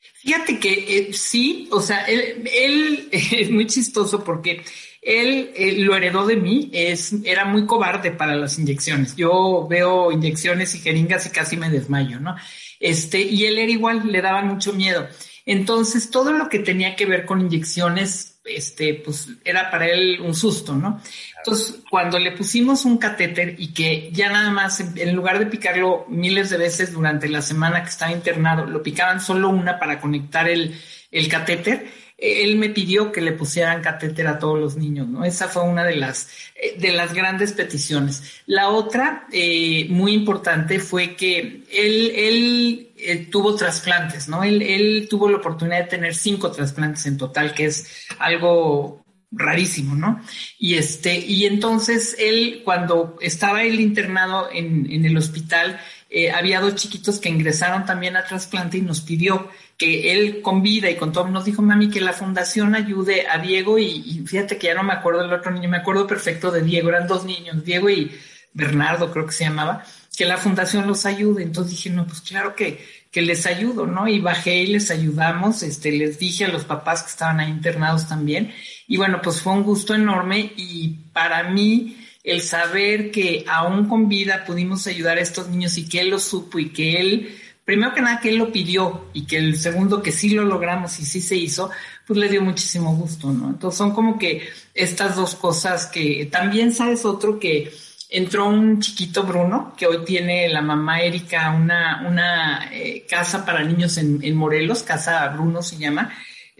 Fíjate 0.00 0.58
que 0.58 0.98
eh, 0.98 1.12
sí, 1.12 1.68
o 1.70 1.80
sea, 1.80 2.04
él, 2.04 3.08
es 3.12 3.50
muy 3.50 3.66
chistoso 3.66 4.24
porque 4.24 4.62
él 5.00 5.52
eh, 5.54 5.74
lo 5.78 5.96
heredó 5.96 6.26
de 6.26 6.36
mí, 6.36 6.70
es, 6.72 7.14
era 7.24 7.44
muy 7.44 7.66
cobarde 7.66 8.10
para 8.10 8.34
las 8.34 8.58
inyecciones. 8.58 9.14
Yo 9.16 9.66
veo 9.68 10.10
inyecciones 10.10 10.74
y 10.74 10.80
jeringas 10.80 11.26
y 11.26 11.30
casi 11.30 11.56
me 11.56 11.70
desmayo, 11.70 12.20
¿no? 12.20 12.36
Este, 12.80 13.20
y 13.20 13.44
él 13.46 13.58
era 13.58 13.70
igual, 13.70 14.10
le 14.10 14.20
daba 14.20 14.42
mucho 14.42 14.72
miedo. 14.72 15.08
Entonces, 15.48 16.10
todo 16.10 16.32
lo 16.32 16.50
que 16.50 16.58
tenía 16.58 16.94
que 16.94 17.06
ver 17.06 17.24
con 17.24 17.40
inyecciones 17.40 18.38
este, 18.44 18.92
pues 18.94 19.28
era 19.46 19.70
para 19.70 19.86
él 19.88 20.20
un 20.20 20.34
susto, 20.34 20.74
¿no? 20.74 21.00
Entonces, 21.38 21.76
cuando 21.90 22.18
le 22.18 22.32
pusimos 22.32 22.84
un 22.84 22.98
catéter 22.98 23.54
y 23.56 23.72
que 23.72 24.10
ya 24.12 24.28
nada 24.28 24.50
más, 24.50 24.80
en 24.80 25.16
lugar 25.16 25.38
de 25.38 25.46
picarlo 25.46 26.04
miles 26.08 26.50
de 26.50 26.58
veces 26.58 26.92
durante 26.92 27.30
la 27.30 27.40
semana 27.40 27.82
que 27.82 27.88
estaba 27.88 28.12
internado, 28.12 28.66
lo 28.66 28.82
picaban 28.82 29.22
solo 29.22 29.48
una 29.48 29.78
para 29.78 29.98
conectar 30.02 30.46
el, 30.50 30.78
el 31.10 31.28
catéter, 31.28 31.88
él 32.18 32.56
me 32.56 32.68
pidió 32.70 33.12
que 33.12 33.20
le 33.20 33.32
pusieran 33.32 33.80
catéter 33.80 34.26
a 34.26 34.40
todos 34.40 34.58
los 34.58 34.76
niños, 34.76 35.06
¿no? 35.06 35.24
Esa 35.24 35.46
fue 35.46 35.62
una 35.62 35.84
de 35.84 35.94
las, 35.94 36.28
eh, 36.56 36.76
de 36.76 36.92
las 36.92 37.14
grandes 37.14 37.52
peticiones. 37.52 38.42
La 38.46 38.70
otra, 38.70 39.28
eh, 39.32 39.86
muy 39.88 40.12
importante, 40.14 40.80
fue 40.80 41.14
que 41.14 41.62
él, 41.72 42.12
él 42.16 42.90
eh, 42.96 43.28
tuvo 43.30 43.54
trasplantes, 43.54 44.28
¿no? 44.28 44.42
Él, 44.42 44.62
él 44.62 45.06
tuvo 45.08 45.28
la 45.28 45.38
oportunidad 45.38 45.78
de 45.78 45.90
tener 45.90 46.14
cinco 46.16 46.50
trasplantes 46.50 47.06
en 47.06 47.16
total, 47.16 47.54
que 47.54 47.66
es 47.66 48.06
algo 48.18 49.04
rarísimo, 49.30 49.94
¿no? 49.94 50.20
Y 50.58 50.74
este, 50.74 51.18
y 51.18 51.46
entonces 51.46 52.16
él, 52.18 52.62
cuando 52.64 53.16
estaba 53.20 53.62
él 53.62 53.78
internado 53.78 54.48
en, 54.50 54.90
en 54.90 55.04
el 55.04 55.16
hospital, 55.16 55.78
eh, 56.10 56.30
había 56.30 56.60
dos 56.60 56.74
chiquitos 56.74 57.18
que 57.18 57.28
ingresaron 57.28 57.84
también 57.84 58.16
a 58.16 58.24
trasplante 58.24 58.78
y 58.78 58.82
nos 58.82 59.02
pidió 59.02 59.48
que 59.76 60.12
él 60.12 60.40
con 60.40 60.62
vida 60.62 60.90
y 60.90 60.96
con 60.96 61.12
todo, 61.12 61.28
nos 61.28 61.44
dijo, 61.44 61.60
mami, 61.60 61.90
que 61.90 62.00
la 62.00 62.14
fundación 62.14 62.74
ayude 62.74 63.26
a 63.28 63.38
Diego 63.38 63.78
y, 63.78 64.24
fíjate 64.26 64.56
que 64.56 64.68
ya 64.68 64.74
no 64.74 64.82
me 64.82 64.94
acuerdo 64.94 65.22
del 65.22 65.32
otro 65.32 65.50
niño, 65.50 65.68
me 65.68 65.76
acuerdo 65.76 66.06
perfecto 66.06 66.50
de 66.50 66.62
Diego, 66.62 66.88
eran 66.88 67.06
dos 67.06 67.24
niños, 67.24 67.62
Diego 67.62 67.90
y 67.90 68.10
Bernardo 68.54 69.10
creo 69.12 69.26
que 69.26 69.32
se 69.32 69.44
llamaba, 69.44 69.84
que 70.16 70.24
la 70.24 70.36
fundación 70.36 70.86
los 70.86 71.06
ayude. 71.06 71.44
Entonces 71.44 71.76
dije, 71.76 71.90
no, 71.90 72.06
pues 72.06 72.22
claro 72.22 72.56
que, 72.56 72.84
que 73.12 73.22
les 73.22 73.46
ayudo, 73.46 73.86
¿no? 73.86 74.08
Y 74.08 74.18
bajé 74.18 74.62
y 74.62 74.66
les 74.66 74.90
ayudamos, 74.90 75.62
este, 75.62 75.92
les 75.92 76.18
dije 76.18 76.46
a 76.46 76.48
los 76.48 76.64
papás 76.64 77.02
que 77.02 77.10
estaban 77.10 77.38
ahí 77.38 77.50
internados 77.50 78.08
también. 78.08 78.52
Y 78.88 78.96
bueno, 78.96 79.20
pues 79.22 79.40
fue 79.40 79.52
un 79.52 79.62
gusto 79.62 79.94
enorme 79.94 80.52
y 80.56 80.88
para 81.12 81.44
mí 81.44 81.96
el 82.28 82.42
saber 82.42 83.10
que 83.10 83.44
aún 83.48 83.88
con 83.88 84.08
vida 84.08 84.44
pudimos 84.46 84.86
ayudar 84.86 85.18
a 85.18 85.22
estos 85.22 85.48
niños 85.48 85.78
y 85.78 85.88
que 85.88 86.00
él 86.00 86.10
lo 86.10 86.18
supo 86.18 86.58
y 86.58 86.70
que 86.70 87.00
él 87.00 87.38
primero 87.68 87.92
que 87.92 88.00
nada 88.00 88.18
que 88.18 88.30
él 88.30 88.36
lo 88.36 88.50
pidió 88.50 89.08
y 89.12 89.26
que 89.26 89.36
el 89.36 89.58
segundo 89.58 90.02
que 90.02 90.10
sí 90.10 90.30
lo 90.30 90.42
logramos 90.42 90.98
y 91.00 91.04
sí 91.04 91.20
se 91.20 91.36
hizo, 91.36 91.70
pues 92.06 92.18
le 92.18 92.30
dio 92.30 92.40
muchísimo 92.40 92.96
gusto, 92.96 93.30
¿no? 93.30 93.50
Entonces 93.50 93.76
son 93.76 93.92
como 93.92 94.18
que 94.18 94.48
estas 94.72 95.16
dos 95.16 95.34
cosas 95.34 95.84
que 95.84 96.30
también 96.32 96.72
sabes 96.72 97.04
otro 97.04 97.38
que 97.38 97.70
entró 98.08 98.48
un 98.48 98.80
chiquito 98.80 99.24
Bruno, 99.24 99.74
que 99.76 99.86
hoy 99.86 100.02
tiene 100.04 100.48
la 100.48 100.62
mamá 100.62 101.02
Erika 101.02 101.50
una, 101.50 102.06
una 102.08 102.70
eh, 102.72 103.04
casa 103.06 103.44
para 103.44 103.62
niños 103.62 103.98
en, 103.98 104.20
en 104.22 104.34
Morelos, 104.34 104.82
Casa 104.82 105.28
Bruno 105.28 105.60
se 105.60 105.76
llama, 105.76 106.10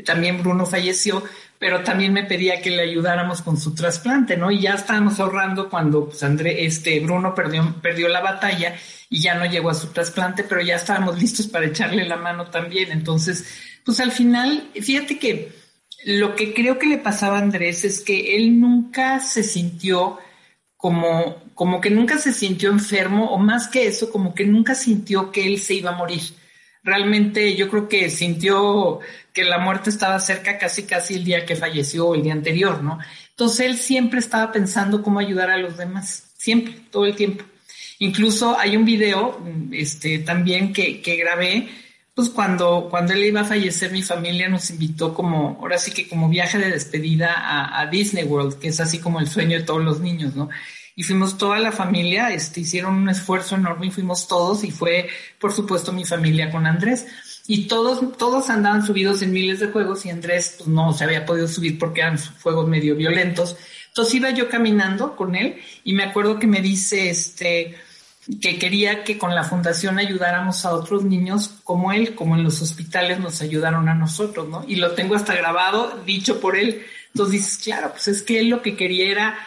también 0.04 0.38
Bruno 0.42 0.66
falleció, 0.66 1.22
pero 1.58 1.82
también 1.82 2.12
me 2.12 2.24
pedía 2.24 2.60
que 2.60 2.70
le 2.70 2.82
ayudáramos 2.82 3.42
con 3.42 3.56
su 3.56 3.74
trasplante, 3.74 4.36
¿no? 4.36 4.50
Y 4.50 4.60
ya 4.60 4.74
estábamos 4.74 5.18
ahorrando 5.18 5.68
cuando 5.68 6.06
pues, 6.06 6.22
este, 6.22 7.00
Bruno 7.00 7.34
perdió, 7.34 7.74
perdió 7.82 8.08
la 8.08 8.20
batalla 8.20 8.76
y 9.10 9.20
ya 9.20 9.34
no 9.34 9.44
llegó 9.44 9.70
a 9.70 9.74
su 9.74 9.88
trasplante, 9.88 10.44
pero 10.44 10.60
ya 10.60 10.76
estábamos 10.76 11.18
listos 11.20 11.48
para 11.48 11.66
echarle 11.66 12.04
la 12.04 12.16
mano 12.16 12.46
también. 12.46 12.92
Entonces, 12.92 13.44
pues 13.84 13.98
al 14.00 14.12
final, 14.12 14.70
fíjate 14.74 15.18
que 15.18 15.52
lo 16.04 16.36
que 16.36 16.54
creo 16.54 16.78
que 16.78 16.86
le 16.86 16.98
pasaba 16.98 17.38
a 17.38 17.42
Andrés 17.42 17.84
es 17.84 18.00
que 18.00 18.36
él 18.36 18.60
nunca 18.60 19.18
se 19.20 19.42
sintió 19.42 20.18
como, 20.76 21.42
como 21.54 21.80
que 21.80 21.90
nunca 21.90 22.18
se 22.18 22.32
sintió 22.32 22.70
enfermo, 22.70 23.32
o 23.32 23.38
más 23.38 23.66
que 23.66 23.88
eso, 23.88 24.12
como 24.12 24.32
que 24.32 24.46
nunca 24.46 24.76
sintió 24.76 25.32
que 25.32 25.44
él 25.44 25.58
se 25.58 25.74
iba 25.74 25.90
a 25.90 25.96
morir. 25.96 26.22
Realmente 26.88 27.54
yo 27.54 27.68
creo 27.68 27.86
que 27.86 28.08
sintió 28.08 29.00
que 29.32 29.44
la 29.44 29.58
muerte 29.58 29.90
estaba 29.90 30.18
cerca 30.20 30.56
casi 30.56 30.84
casi 30.84 31.16
el 31.16 31.24
día 31.24 31.44
que 31.44 31.54
falleció 31.54 32.06
o 32.08 32.14
el 32.14 32.22
día 32.22 32.32
anterior, 32.32 32.82
¿no? 32.82 32.98
Entonces 33.28 33.66
él 33.66 33.76
siempre 33.76 34.20
estaba 34.20 34.50
pensando 34.50 35.02
cómo 35.02 35.20
ayudar 35.20 35.50
a 35.50 35.58
los 35.58 35.76
demás, 35.76 36.32
siempre, 36.38 36.74
todo 36.90 37.04
el 37.04 37.14
tiempo. 37.14 37.44
Incluso 37.98 38.58
hay 38.58 38.74
un 38.74 38.86
video 38.86 39.38
este, 39.70 40.20
también 40.20 40.72
que, 40.72 41.02
que 41.02 41.16
grabé 41.16 41.68
pues 42.18 42.30
cuando, 42.30 42.88
cuando 42.90 43.12
él 43.12 43.22
iba 43.26 43.42
a 43.42 43.44
fallecer, 43.44 43.92
mi 43.92 44.02
familia 44.02 44.48
nos 44.48 44.70
invitó 44.70 45.14
como, 45.14 45.56
ahora 45.60 45.78
sí 45.78 45.92
que 45.92 46.08
como 46.08 46.28
viaje 46.28 46.58
de 46.58 46.72
despedida 46.72 47.32
a, 47.78 47.86
Disney 47.86 48.24
World, 48.24 48.58
que 48.58 48.68
es 48.68 48.80
así 48.80 48.98
como 48.98 49.20
el 49.20 49.28
sueño 49.28 49.56
de 49.56 49.64
todos 49.64 49.84
los 49.84 50.00
niños, 50.00 50.34
¿no? 50.34 50.48
Y 50.98 51.04
fuimos 51.04 51.38
toda 51.38 51.60
la 51.60 51.70
familia, 51.70 52.32
este, 52.32 52.62
hicieron 52.62 52.96
un 52.96 53.08
esfuerzo 53.08 53.54
enorme 53.54 53.86
y 53.86 53.90
fuimos 53.92 54.26
todos 54.26 54.64
y 54.64 54.72
fue, 54.72 55.08
por 55.38 55.52
supuesto, 55.52 55.92
mi 55.92 56.04
familia 56.04 56.50
con 56.50 56.66
Andrés. 56.66 57.06
Y 57.46 57.68
todos, 57.68 58.18
todos 58.18 58.50
andaban 58.50 58.84
subidos 58.84 59.22
en 59.22 59.30
miles 59.30 59.60
de 59.60 59.68
juegos 59.68 60.04
y 60.04 60.10
Andrés 60.10 60.56
pues, 60.58 60.68
no 60.68 60.92
se 60.92 61.04
había 61.04 61.24
podido 61.24 61.46
subir 61.46 61.78
porque 61.78 62.00
eran 62.00 62.18
juegos 62.42 62.66
medio 62.66 62.96
violentos. 62.96 63.56
Entonces 63.86 64.12
iba 64.16 64.30
yo 64.30 64.48
caminando 64.48 65.14
con 65.14 65.36
él 65.36 65.60
y 65.84 65.92
me 65.92 66.02
acuerdo 66.02 66.40
que 66.40 66.48
me 66.48 66.60
dice, 66.62 67.10
este, 67.10 67.76
que 68.40 68.58
quería 68.58 69.04
que 69.04 69.18
con 69.18 69.36
la 69.36 69.44
fundación 69.44 70.00
ayudáramos 70.00 70.64
a 70.64 70.72
otros 70.72 71.04
niños 71.04 71.60
como 71.62 71.92
él, 71.92 72.16
como 72.16 72.34
en 72.34 72.42
los 72.42 72.60
hospitales 72.60 73.20
nos 73.20 73.40
ayudaron 73.40 73.88
a 73.88 73.94
nosotros, 73.94 74.48
¿no? 74.48 74.64
Y 74.66 74.74
lo 74.74 74.96
tengo 74.96 75.14
hasta 75.14 75.36
grabado, 75.36 76.02
dicho 76.04 76.40
por 76.40 76.56
él. 76.56 76.82
Entonces 77.14 77.34
dices, 77.34 77.58
claro, 77.58 77.92
pues 77.92 78.08
es 78.08 78.22
que 78.22 78.40
él 78.40 78.48
lo 78.48 78.62
que 78.62 78.74
quería 78.74 79.12
era 79.12 79.38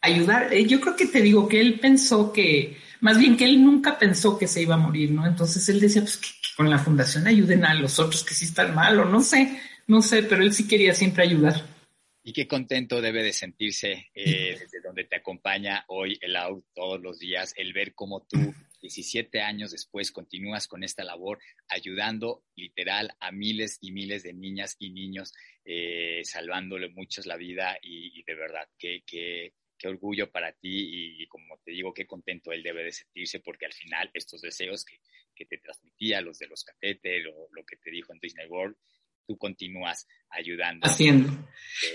ayudar. 0.00 0.52
Eh, 0.52 0.66
yo 0.66 0.80
creo 0.80 0.96
que 0.96 1.06
te 1.06 1.20
digo 1.20 1.48
que 1.48 1.60
él 1.60 1.80
pensó 1.80 2.32
que, 2.32 2.76
más 3.00 3.18
bien 3.18 3.36
que 3.36 3.44
él 3.44 3.62
nunca 3.62 3.98
pensó 3.98 4.38
que 4.38 4.46
se 4.46 4.62
iba 4.62 4.74
a 4.74 4.78
morir, 4.78 5.10
¿no? 5.10 5.26
Entonces 5.26 5.68
él 5.68 5.80
decía, 5.80 6.02
pues 6.02 6.16
que, 6.16 6.28
con 6.56 6.68
la 6.68 6.78
fundación 6.78 7.26
ayuden 7.26 7.64
a 7.64 7.74
los 7.74 7.98
otros 7.98 8.24
que 8.24 8.34
sí 8.34 8.44
están 8.44 8.74
mal, 8.74 8.98
o 8.98 9.04
no 9.04 9.20
sé, 9.20 9.60
no 9.86 10.02
sé, 10.02 10.24
pero 10.24 10.42
él 10.42 10.52
sí 10.52 10.66
quería 10.66 10.94
siempre 10.94 11.22
ayudar. 11.22 11.78
Y 12.24 12.32
qué 12.32 12.46
contento 12.46 13.00
debe 13.00 13.22
de 13.22 13.32
sentirse 13.32 14.10
eh, 14.12 14.58
desde 14.60 14.80
donde 14.82 15.04
te 15.04 15.16
acompaña 15.16 15.84
hoy 15.88 16.18
el 16.20 16.36
AUT 16.36 16.64
todos 16.74 17.00
los 17.00 17.18
días, 17.18 17.54
el 17.56 17.72
ver 17.72 17.94
cómo 17.94 18.26
tú, 18.28 18.54
17 18.82 19.40
años 19.40 19.70
después, 19.70 20.12
continúas 20.12 20.68
con 20.68 20.84
esta 20.84 21.04
labor, 21.04 21.38
ayudando 21.68 22.44
literal 22.54 23.14
a 23.20 23.30
miles 23.32 23.78
y 23.80 23.92
miles 23.92 24.24
de 24.24 24.34
niñas 24.34 24.76
y 24.78 24.90
niños, 24.90 25.32
eh, 25.64 26.20
salvándole 26.24 26.88
muchos 26.88 27.24
la 27.24 27.36
vida 27.36 27.78
y, 27.82 28.22
de 28.24 28.34
verdad, 28.34 28.68
qué, 28.78 29.02
qué, 29.06 29.54
qué 29.78 29.88
orgullo 29.88 30.30
para 30.30 30.52
ti 30.52 31.20
y, 31.22 31.26
como 31.28 31.58
te 31.64 31.70
digo, 31.70 31.94
qué 31.94 32.06
contento 32.06 32.52
él 32.52 32.62
debe 32.62 32.84
de 32.84 32.92
sentirse 32.92 33.40
porque 33.40 33.66
al 33.66 33.72
final 33.72 34.10
estos 34.12 34.40
deseos 34.40 34.84
que, 34.84 35.00
que 35.34 35.46
te 35.46 35.58
transmitía, 35.58 36.20
los 36.20 36.38
de 36.38 36.48
los 36.48 36.64
catéteres 36.64 37.32
o 37.34 37.48
lo 37.52 37.64
que 37.64 37.76
te 37.76 37.90
dijo 37.90 38.12
en 38.12 38.18
Disney 38.18 38.46
World, 38.48 38.76
tú 39.28 39.36
continúas 39.36 40.06
ayudando. 40.30 40.86
Haciendo. 40.86 41.30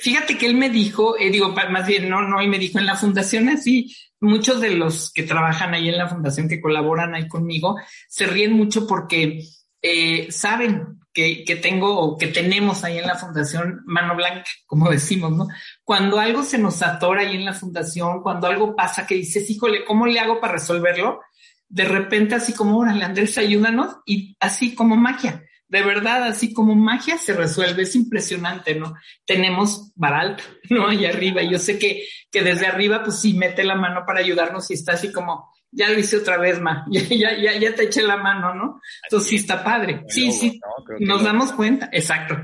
Fíjate 0.01 0.37
que 0.37 0.45
él 0.45 0.55
me 0.55 0.69
dijo, 0.69 1.17
eh, 1.17 1.31
digo, 1.31 1.49
más 1.49 1.87
bien, 1.87 2.07
no, 2.07 2.21
no, 2.21 2.39
él 2.39 2.47
me 2.47 2.59
dijo 2.59 2.79
en 2.79 2.85
la 2.85 2.95
fundación 2.95 3.49
así, 3.49 3.95
muchos 4.19 4.61
de 4.61 4.71
los 4.71 5.11
que 5.11 5.23
trabajan 5.23 5.73
ahí 5.73 5.89
en 5.89 5.97
la 5.97 6.07
fundación, 6.07 6.47
que 6.47 6.61
colaboran 6.61 7.15
ahí 7.15 7.27
conmigo, 7.27 7.75
se 8.07 8.27
ríen 8.27 8.53
mucho 8.53 8.87
porque 8.87 9.39
eh, 9.81 10.31
saben 10.31 10.99
que, 11.13 11.43
que, 11.45 11.55
tengo 11.57 11.97
o 11.99 12.17
que 12.17 12.27
tenemos 12.27 12.83
ahí 12.83 12.97
en 12.97 13.07
la 13.07 13.15
fundación 13.15 13.81
mano 13.85 14.15
blanca, 14.15 14.49
como 14.65 14.89
decimos, 14.91 15.31
¿no? 15.31 15.47
Cuando 15.83 16.19
algo 16.19 16.43
se 16.43 16.57
nos 16.57 16.81
atora 16.81 17.21
ahí 17.21 17.35
en 17.35 17.45
la 17.45 17.53
fundación, 17.53 18.21
cuando 18.21 18.47
algo 18.47 18.75
pasa 18.75 19.05
que 19.05 19.15
dices, 19.15 19.49
híjole, 19.49 19.85
¿cómo 19.85 20.05
le 20.05 20.19
hago 20.19 20.39
para 20.39 20.53
resolverlo? 20.53 21.21
De 21.69 21.85
repente 21.85 22.35
así 22.35 22.53
como, 22.53 22.77
órale, 22.77 23.03
Andrés, 23.03 23.37
ayúdanos, 23.37 23.97
y 24.05 24.35
así 24.39 24.75
como 24.75 24.95
magia 24.95 25.43
de 25.73 25.81
verdad, 25.81 26.25
así 26.25 26.53
como 26.53 26.75
magia 26.75 27.17
se 27.17 27.33
resuelve, 27.33 27.81
es 27.81 27.95
impresionante, 27.95 28.75
¿no? 28.75 28.93
Tenemos 29.25 29.91
Baral, 29.95 30.37
¿no? 30.69 30.87
Allá 30.87 31.09
arriba, 31.09 31.41
yo 31.41 31.57
sé 31.57 31.79
que, 31.79 32.05
que 32.29 32.43
desde 32.43 32.67
arriba, 32.67 33.03
pues 33.03 33.19
sí, 33.19 33.33
mete 33.33 33.63
la 33.63 33.73
mano 33.73 34.03
para 34.05 34.19
ayudarnos 34.19 34.69
y 34.69 34.75
está 34.75 34.93
así 34.93 35.11
como, 35.11 35.51
ya 35.73 35.89
lo 35.89 35.99
hice 35.99 36.17
otra 36.17 36.37
vez, 36.37 36.59
ma, 36.59 36.85
ya, 36.91 37.01
ya, 37.09 37.37
ya, 37.37 37.57
ya 37.59 37.75
te 37.75 37.83
eché 37.83 38.01
la 38.01 38.17
mano, 38.17 38.53
¿no? 38.53 38.81
Entonces 39.03 39.29
sí 39.29 39.35
está 39.37 39.63
padre. 39.63 40.03
Sí, 40.07 40.31
sí, 40.31 40.59
nos 40.99 41.23
damos 41.23 41.51
cuenta, 41.51 41.89
exacto. 41.91 42.37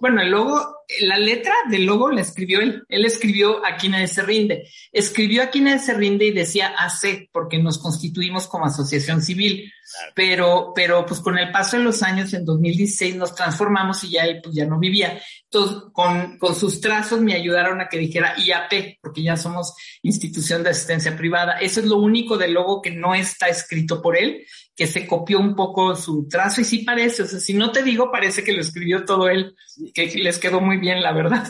Bueno, 0.00 0.20
el 0.20 0.30
logo, 0.30 0.73
la 1.00 1.18
letra 1.18 1.54
del 1.68 1.84
logo 1.84 2.10
la 2.10 2.20
escribió 2.20 2.60
él. 2.60 2.84
Él 2.88 3.04
escribió 3.04 3.64
Aquí 3.64 3.88
nadie 3.88 4.08
se 4.08 4.22
rinde. 4.22 4.68
Escribió 4.92 5.42
Aquí 5.42 5.60
nadie 5.60 5.78
se 5.78 5.94
rinde 5.94 6.26
y 6.26 6.30
decía 6.30 6.74
AC, 6.78 7.28
porque 7.32 7.58
nos 7.58 7.78
constituimos 7.78 8.46
como 8.46 8.66
asociación 8.66 9.22
civil. 9.22 9.70
Pero, 10.14 10.72
pero 10.74 11.04
pues 11.06 11.20
con 11.20 11.38
el 11.38 11.52
paso 11.52 11.76
de 11.76 11.84
los 11.84 12.02
años, 12.02 12.32
en 12.32 12.44
2016 12.44 13.16
nos 13.16 13.34
transformamos 13.34 14.02
y 14.04 14.10
ya 14.10 14.24
él 14.24 14.40
pues 14.42 14.54
ya 14.54 14.66
no 14.66 14.78
vivía. 14.78 15.20
Entonces, 15.44 15.76
con, 15.92 16.38
con 16.38 16.54
sus 16.54 16.80
trazos 16.80 17.20
me 17.20 17.34
ayudaron 17.34 17.80
a 17.80 17.88
que 17.88 17.98
dijera 17.98 18.34
IAP, 18.36 18.98
porque 19.00 19.22
ya 19.22 19.36
somos 19.36 19.74
institución 20.02 20.62
de 20.62 20.70
asistencia 20.70 21.16
privada. 21.16 21.58
Eso 21.58 21.80
es 21.80 21.86
lo 21.86 21.98
único 21.98 22.36
del 22.36 22.54
logo 22.54 22.82
que 22.82 22.90
no 22.90 23.14
está 23.14 23.48
escrito 23.48 24.02
por 24.02 24.16
él, 24.16 24.44
que 24.76 24.86
se 24.86 25.06
copió 25.06 25.38
un 25.38 25.54
poco 25.54 25.94
su 25.94 26.26
trazo 26.28 26.60
y 26.60 26.64
sí 26.64 26.78
parece, 26.84 27.22
o 27.22 27.26
sea, 27.26 27.38
si 27.38 27.54
no 27.54 27.70
te 27.70 27.82
digo, 27.82 28.10
parece 28.10 28.42
que 28.42 28.52
lo 28.52 28.60
escribió 28.60 29.04
todo 29.04 29.28
él, 29.28 29.54
que 29.94 30.06
les 30.06 30.38
quedó 30.38 30.60
muy 30.60 30.78
bien, 30.78 31.00
la 31.00 31.12
verdad. 31.12 31.46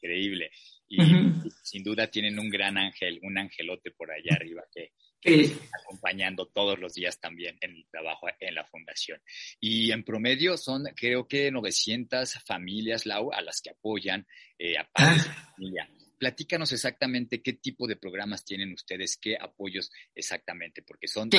Increíble. 0.00 0.50
Y 0.88 0.98
sin 1.64 1.82
duda 1.82 2.06
tienen 2.08 2.38
un 2.38 2.48
gran 2.48 2.78
ángel, 2.78 3.18
un 3.22 3.36
angelote 3.38 3.90
por 3.90 4.10
allá 4.12 4.36
arriba 4.36 4.62
que, 4.72 4.92
acompañando 5.82 6.46
todos 6.46 6.78
los 6.78 6.94
días 6.94 7.18
también 7.18 7.58
en 7.60 7.72
el 7.72 7.86
trabajo 7.90 8.28
en 8.38 8.54
la 8.54 8.64
fundación. 8.64 9.20
Y 9.58 9.90
en 9.90 10.04
promedio 10.04 10.56
son, 10.56 10.84
creo 10.94 11.26
que 11.26 11.50
900 11.50 12.34
familias, 12.46 13.04
Lau, 13.06 13.32
a 13.32 13.40
las 13.40 13.60
que 13.60 13.70
apoyan 13.70 14.26
eh, 14.58 14.78
a 14.78 14.88
padres 14.92 15.24
de 15.24 15.30
ah. 15.30 15.52
familia 15.56 15.90
platícanos 16.18 16.72
exactamente 16.72 17.42
qué 17.42 17.54
tipo 17.54 17.86
de 17.86 17.96
programas 17.96 18.44
tienen 18.44 18.72
ustedes, 18.72 19.16
qué 19.16 19.36
apoyos 19.40 19.90
exactamente, 20.14 20.82
porque 20.82 21.08
son 21.08 21.30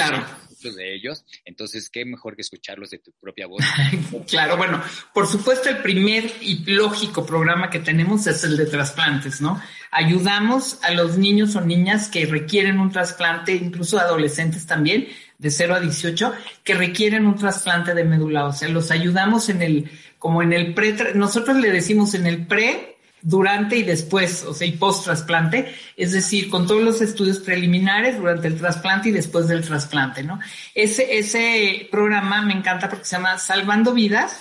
muchos 0.49 0.75
de 0.75 0.93
ellos, 0.93 1.25
entonces 1.45 1.89
qué 1.89 2.05
mejor 2.05 2.35
que 2.35 2.41
escucharlos 2.41 2.91
de 2.91 2.99
tu 2.99 3.11
propia 3.13 3.47
voz. 3.47 3.63
claro, 4.27 4.57
bueno, 4.57 4.83
por 5.13 5.27
supuesto 5.27 5.69
el 5.69 5.81
primer 5.81 6.31
y 6.41 6.63
lógico 6.65 7.25
programa 7.25 7.69
que 7.69 7.79
tenemos 7.79 8.27
es 8.27 8.43
el 8.43 8.57
de 8.57 8.65
trasplantes, 8.65 9.41
¿no? 9.41 9.61
Ayudamos 9.91 10.83
a 10.83 10.91
los 10.91 11.17
niños 11.17 11.55
o 11.55 11.61
niñas 11.61 12.09
que 12.09 12.25
requieren 12.25 12.79
un 12.79 12.91
trasplante, 12.91 13.53
incluso 13.53 13.99
adolescentes 13.99 14.65
también, 14.65 15.07
de 15.37 15.51
0 15.51 15.75
a 15.75 15.79
18, 15.79 16.33
que 16.63 16.73
requieren 16.73 17.25
un 17.25 17.35
trasplante 17.35 17.93
de 17.93 18.03
médula 18.03 18.45
ósea. 18.45 18.69
Los 18.69 18.91
ayudamos 18.91 19.49
en 19.49 19.61
el, 19.61 19.89
como 20.17 20.41
en 20.41 20.53
el 20.53 20.73
pre, 20.73 20.95
nosotros 21.13 21.57
le 21.57 21.71
decimos 21.71 22.13
en 22.15 22.27
el 22.27 22.47
pre, 22.47 22.96
durante 23.27 23.75
y 23.75 23.83
después, 23.83 24.45
o 24.45 24.53
sea, 24.53 24.65
y 24.65 24.71
post 24.71 25.03
trasplante, 25.03 25.75
es 25.97 26.13
decir, 26.13 26.49
con 26.49 26.65
todos 26.65 26.81
los 26.81 27.01
estudios 27.01 27.39
preliminares 27.39 28.17
durante 28.17 28.47
el 28.47 28.57
trasplante 28.57 29.09
y 29.09 29.11
después 29.11 29.49
del 29.49 29.65
trasplante, 29.65 30.23
¿no? 30.23 30.39
Ese, 30.73 31.17
ese 31.17 31.89
programa 31.91 32.41
me 32.41 32.53
encanta 32.53 32.89
porque 32.89 33.03
se 33.03 33.17
llama 33.17 33.37
Salvando 33.37 33.93
Vidas, 33.93 34.39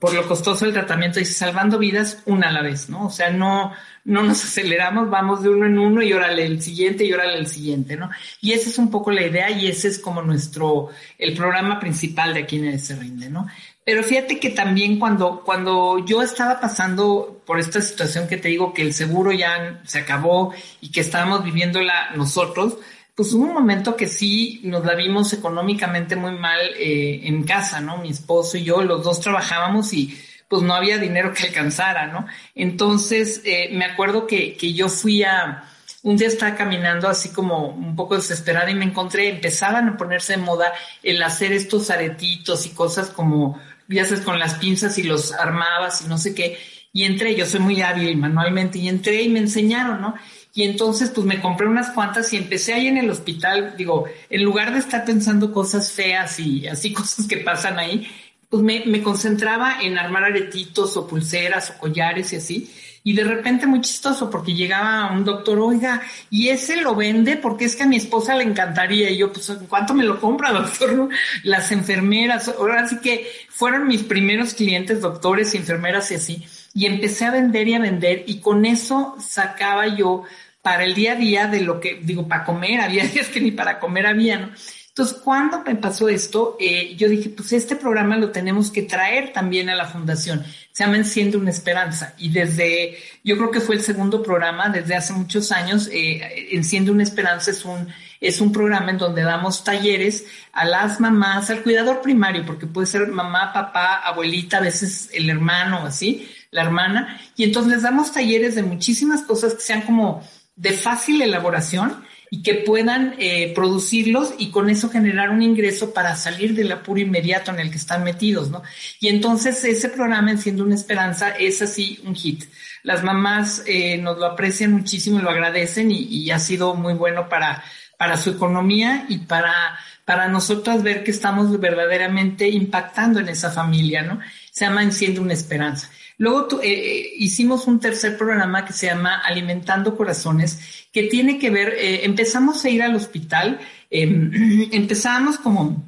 por 0.00 0.12
lo 0.12 0.26
costoso 0.26 0.64
del 0.64 0.74
tratamiento, 0.74 1.20
dice 1.20 1.32
Salvando 1.32 1.78
Vidas 1.78 2.24
una 2.26 2.48
a 2.48 2.52
la 2.52 2.62
vez, 2.62 2.90
¿no? 2.90 3.06
O 3.06 3.10
sea, 3.10 3.30
no, 3.30 3.72
no 4.04 4.22
nos 4.24 4.42
aceleramos, 4.44 5.08
vamos 5.08 5.44
de 5.44 5.50
uno 5.50 5.66
en 5.66 5.78
uno 5.78 6.02
y 6.02 6.12
órale 6.12 6.44
el 6.44 6.60
siguiente 6.60 7.04
y 7.04 7.12
órale 7.12 7.38
el 7.38 7.46
siguiente, 7.46 7.96
¿no? 7.96 8.10
Y 8.40 8.50
esa 8.50 8.68
es 8.68 8.78
un 8.78 8.90
poco 8.90 9.12
la 9.12 9.24
idea 9.24 9.48
y 9.48 9.68
ese 9.68 9.86
es 9.86 10.00
como 10.00 10.22
nuestro, 10.22 10.88
el 11.18 11.34
programa 11.34 11.78
principal 11.78 12.34
de 12.34 12.40
aquí 12.40 12.56
en 12.56 12.80
Se 12.80 12.96
Rinde, 12.96 13.30
¿no? 13.30 13.46
Pero 13.84 14.02
fíjate 14.02 14.40
que 14.40 14.50
también 14.50 14.98
cuando, 14.98 15.42
cuando 15.44 16.04
yo 16.06 16.22
estaba 16.22 16.58
pasando 16.58 17.42
por 17.44 17.60
esta 17.60 17.82
situación 17.82 18.26
que 18.26 18.38
te 18.38 18.48
digo 18.48 18.72
que 18.72 18.82
el 18.82 18.94
seguro 18.94 19.30
ya 19.30 19.82
se 19.84 19.98
acabó 19.98 20.54
y 20.80 20.90
que 20.90 21.00
estábamos 21.00 21.44
viviéndola 21.44 22.12
nosotros, 22.16 22.78
pues 23.14 23.32
hubo 23.34 23.44
un 23.44 23.52
momento 23.52 23.94
que 23.94 24.08
sí 24.08 24.60
nos 24.64 24.84
la 24.86 24.94
vimos 24.94 25.32
económicamente 25.34 26.16
muy 26.16 26.32
mal 26.32 26.60
eh, 26.78 27.20
en 27.24 27.44
casa, 27.44 27.80
¿no? 27.80 27.98
Mi 27.98 28.10
esposo 28.10 28.56
y 28.56 28.64
yo, 28.64 28.82
los 28.82 29.04
dos 29.04 29.20
trabajábamos 29.20 29.92
y 29.92 30.18
pues 30.48 30.62
no 30.62 30.74
había 30.74 30.98
dinero 30.98 31.32
que 31.32 31.48
alcanzara, 31.48 32.06
¿no? 32.06 32.26
Entonces, 32.54 33.42
eh, 33.44 33.68
me 33.72 33.84
acuerdo 33.84 34.26
que, 34.26 34.56
que 34.56 34.72
yo 34.72 34.88
fui 34.88 35.22
a, 35.22 35.64
un 36.02 36.16
día 36.16 36.28
estaba 36.28 36.54
caminando 36.54 37.08
así 37.08 37.30
como 37.30 37.68
un 37.68 37.96
poco 37.96 38.16
desesperada 38.16 38.70
y 38.70 38.74
me 38.74 38.84
encontré, 38.84 39.28
empezaban 39.28 39.88
a 39.88 39.96
ponerse 39.96 40.34
de 40.34 40.42
moda 40.42 40.72
el 41.02 41.22
hacer 41.22 41.52
estos 41.52 41.90
aretitos 41.90 42.66
y 42.66 42.70
cosas 42.70 43.10
como 43.10 43.60
ya 43.88 44.04
sabes, 44.04 44.24
con 44.24 44.38
las 44.38 44.54
pinzas 44.54 44.98
y 44.98 45.02
los 45.02 45.32
armabas 45.32 46.02
y 46.04 46.08
no 46.08 46.18
sé 46.18 46.34
qué. 46.34 46.58
Y 46.92 47.04
entré, 47.04 47.34
yo 47.34 47.44
soy 47.44 47.60
muy 47.60 47.82
hábil 47.82 48.16
manualmente, 48.16 48.78
y 48.78 48.88
entré 48.88 49.22
y 49.22 49.28
me 49.28 49.40
enseñaron, 49.40 50.00
¿no? 50.00 50.14
Y 50.54 50.62
entonces, 50.62 51.10
pues 51.10 51.26
me 51.26 51.40
compré 51.40 51.66
unas 51.66 51.90
cuantas 51.90 52.32
y 52.32 52.36
empecé 52.36 52.72
ahí 52.72 52.86
en 52.86 52.98
el 52.98 53.10
hospital, 53.10 53.74
digo, 53.76 54.04
en 54.30 54.44
lugar 54.44 54.72
de 54.72 54.78
estar 54.78 55.04
pensando 55.04 55.52
cosas 55.52 55.90
feas 55.90 56.38
y 56.38 56.68
así 56.68 56.92
cosas 56.94 57.26
que 57.26 57.38
pasan 57.38 57.78
ahí, 57.78 58.08
pues 58.48 58.62
me, 58.62 58.84
me 58.86 59.02
concentraba 59.02 59.80
en 59.82 59.98
armar 59.98 60.24
aretitos 60.24 60.96
o 60.96 61.08
pulseras 61.08 61.70
o 61.70 61.78
collares 61.78 62.32
y 62.32 62.36
así. 62.36 62.70
Y 63.06 63.12
de 63.12 63.22
repente 63.22 63.66
muy 63.66 63.82
chistoso 63.82 64.30
porque 64.30 64.54
llegaba 64.54 65.12
un 65.12 65.26
doctor, 65.26 65.58
oiga, 65.58 66.00
y 66.30 66.48
ese 66.48 66.76
lo 66.76 66.94
vende 66.94 67.36
porque 67.36 67.66
es 67.66 67.76
que 67.76 67.82
a 67.82 67.86
mi 67.86 67.96
esposa 67.96 68.34
le 68.34 68.44
encantaría. 68.44 69.10
Y 69.10 69.18
yo, 69.18 69.30
pues, 69.30 69.52
¿cuánto 69.68 69.92
me 69.92 70.04
lo 70.04 70.18
compra, 70.18 70.52
doctor? 70.52 71.10
Las 71.42 71.70
enfermeras, 71.70 72.48
ahora 72.48 72.88
sí 72.88 72.98
que 73.00 73.30
fueron 73.50 73.86
mis 73.86 74.02
primeros 74.04 74.54
clientes, 74.54 75.02
doctores 75.02 75.54
y 75.54 75.58
enfermeras 75.58 76.10
y 76.12 76.14
así. 76.14 76.46
Y 76.72 76.86
empecé 76.86 77.26
a 77.26 77.30
vender 77.30 77.68
y 77.68 77.74
a 77.74 77.78
vender 77.78 78.24
y 78.26 78.40
con 78.40 78.64
eso 78.64 79.16
sacaba 79.20 79.86
yo 79.86 80.24
para 80.62 80.84
el 80.84 80.94
día 80.94 81.12
a 81.12 81.16
día 81.16 81.46
de 81.46 81.60
lo 81.60 81.80
que, 81.80 82.00
digo, 82.02 82.26
para 82.26 82.44
comer, 82.44 82.80
había 82.80 83.04
días 83.04 83.28
que 83.28 83.42
ni 83.42 83.50
para 83.50 83.80
comer 83.80 84.06
había, 84.06 84.38
¿no? 84.38 84.50
Entonces, 84.96 85.18
cuando 85.24 85.60
me 85.62 85.74
pasó 85.74 86.08
esto, 86.08 86.56
eh, 86.60 86.94
yo 86.94 87.08
dije, 87.08 87.28
pues 87.28 87.52
este 87.52 87.74
programa 87.74 88.16
lo 88.16 88.30
tenemos 88.30 88.70
que 88.70 88.82
traer 88.82 89.32
también 89.32 89.68
a 89.68 89.74
la 89.74 89.86
fundación. 89.86 90.44
Se 90.70 90.84
llama 90.84 90.98
Enciende 90.98 91.36
una 91.36 91.50
Esperanza. 91.50 92.14
Y 92.16 92.28
desde, 92.28 92.96
yo 93.24 93.36
creo 93.36 93.50
que 93.50 93.60
fue 93.60 93.74
el 93.74 93.80
segundo 93.80 94.22
programa, 94.22 94.68
desde 94.68 94.94
hace 94.94 95.12
muchos 95.12 95.50
años, 95.50 95.88
eh, 95.92 96.46
Enciende 96.52 96.92
una 96.92 97.02
Esperanza 97.02 97.50
es 97.50 97.64
un, 97.64 97.88
es 98.20 98.40
un 98.40 98.52
programa 98.52 98.92
en 98.92 98.98
donde 98.98 99.22
damos 99.22 99.64
talleres 99.64 100.26
a 100.52 100.64
las 100.64 101.00
mamás, 101.00 101.50
al 101.50 101.64
cuidador 101.64 102.00
primario, 102.00 102.46
porque 102.46 102.68
puede 102.68 102.86
ser 102.86 103.08
mamá, 103.08 103.52
papá, 103.52 103.96
abuelita, 103.96 104.58
a 104.58 104.60
veces 104.60 105.10
el 105.12 105.28
hermano, 105.28 105.78
así, 105.78 106.30
la 106.52 106.62
hermana. 106.62 107.20
Y 107.34 107.42
entonces 107.42 107.72
les 107.72 107.82
damos 107.82 108.12
talleres 108.12 108.54
de 108.54 108.62
muchísimas 108.62 109.22
cosas 109.22 109.54
que 109.54 109.60
sean 109.60 109.82
como 109.82 110.22
de 110.54 110.70
fácil 110.70 111.20
elaboración 111.20 112.04
y 112.34 112.42
que 112.42 112.54
puedan 112.54 113.14
eh, 113.18 113.52
producirlos 113.54 114.34
y 114.38 114.50
con 114.50 114.68
eso 114.68 114.90
generar 114.90 115.30
un 115.30 115.40
ingreso 115.40 115.94
para 115.94 116.16
salir 116.16 116.52
del 116.52 116.72
apuro 116.72 116.98
inmediato 116.98 117.52
en 117.52 117.60
el 117.60 117.70
que 117.70 117.76
están 117.76 118.02
metidos, 118.02 118.50
¿no? 118.50 118.64
Y 118.98 119.06
entonces 119.06 119.62
ese 119.62 119.88
programa, 119.88 120.32
Enciendo 120.32 120.64
una 120.64 120.74
Esperanza, 120.74 121.30
es 121.30 121.62
así 121.62 122.00
un 122.04 122.16
hit. 122.16 122.42
Las 122.82 123.04
mamás 123.04 123.62
eh, 123.68 123.98
nos 123.98 124.18
lo 124.18 124.26
aprecian 124.26 124.72
muchísimo 124.72 125.20
y 125.20 125.22
lo 125.22 125.30
agradecen 125.30 125.92
y, 125.92 126.28
ha 126.32 126.40
sido 126.40 126.74
muy 126.74 126.94
bueno 126.94 127.28
para, 127.28 127.62
para 127.96 128.16
su 128.16 128.30
economía 128.30 129.06
y 129.08 129.18
para, 129.18 129.78
para 130.04 130.26
nosotras 130.26 130.82
ver 130.82 131.04
que 131.04 131.12
estamos 131.12 131.60
verdaderamente 131.60 132.48
impactando 132.48 133.20
en 133.20 133.28
esa 133.28 133.52
familia, 133.52 134.02
¿no? 134.02 134.18
Se 134.50 134.64
llama 134.64 134.82
Enciende 134.82 135.20
una 135.20 135.34
Esperanza. 135.34 135.88
Luego 136.18 136.62
eh, 136.62 136.68
eh, 136.68 137.12
hicimos 137.18 137.66
un 137.66 137.80
tercer 137.80 138.16
programa 138.16 138.64
que 138.64 138.72
se 138.72 138.86
llama 138.86 139.16
Alimentando 139.24 139.96
Corazones, 139.96 140.86
que 140.92 141.04
tiene 141.04 141.38
que 141.38 141.50
ver, 141.50 141.74
eh, 141.76 142.04
empezamos 142.04 142.64
a 142.64 142.70
ir 142.70 142.82
al 142.82 142.94
hospital, 142.94 143.58
em, 143.90 144.68
empezamos 144.72 145.38
como 145.38 145.84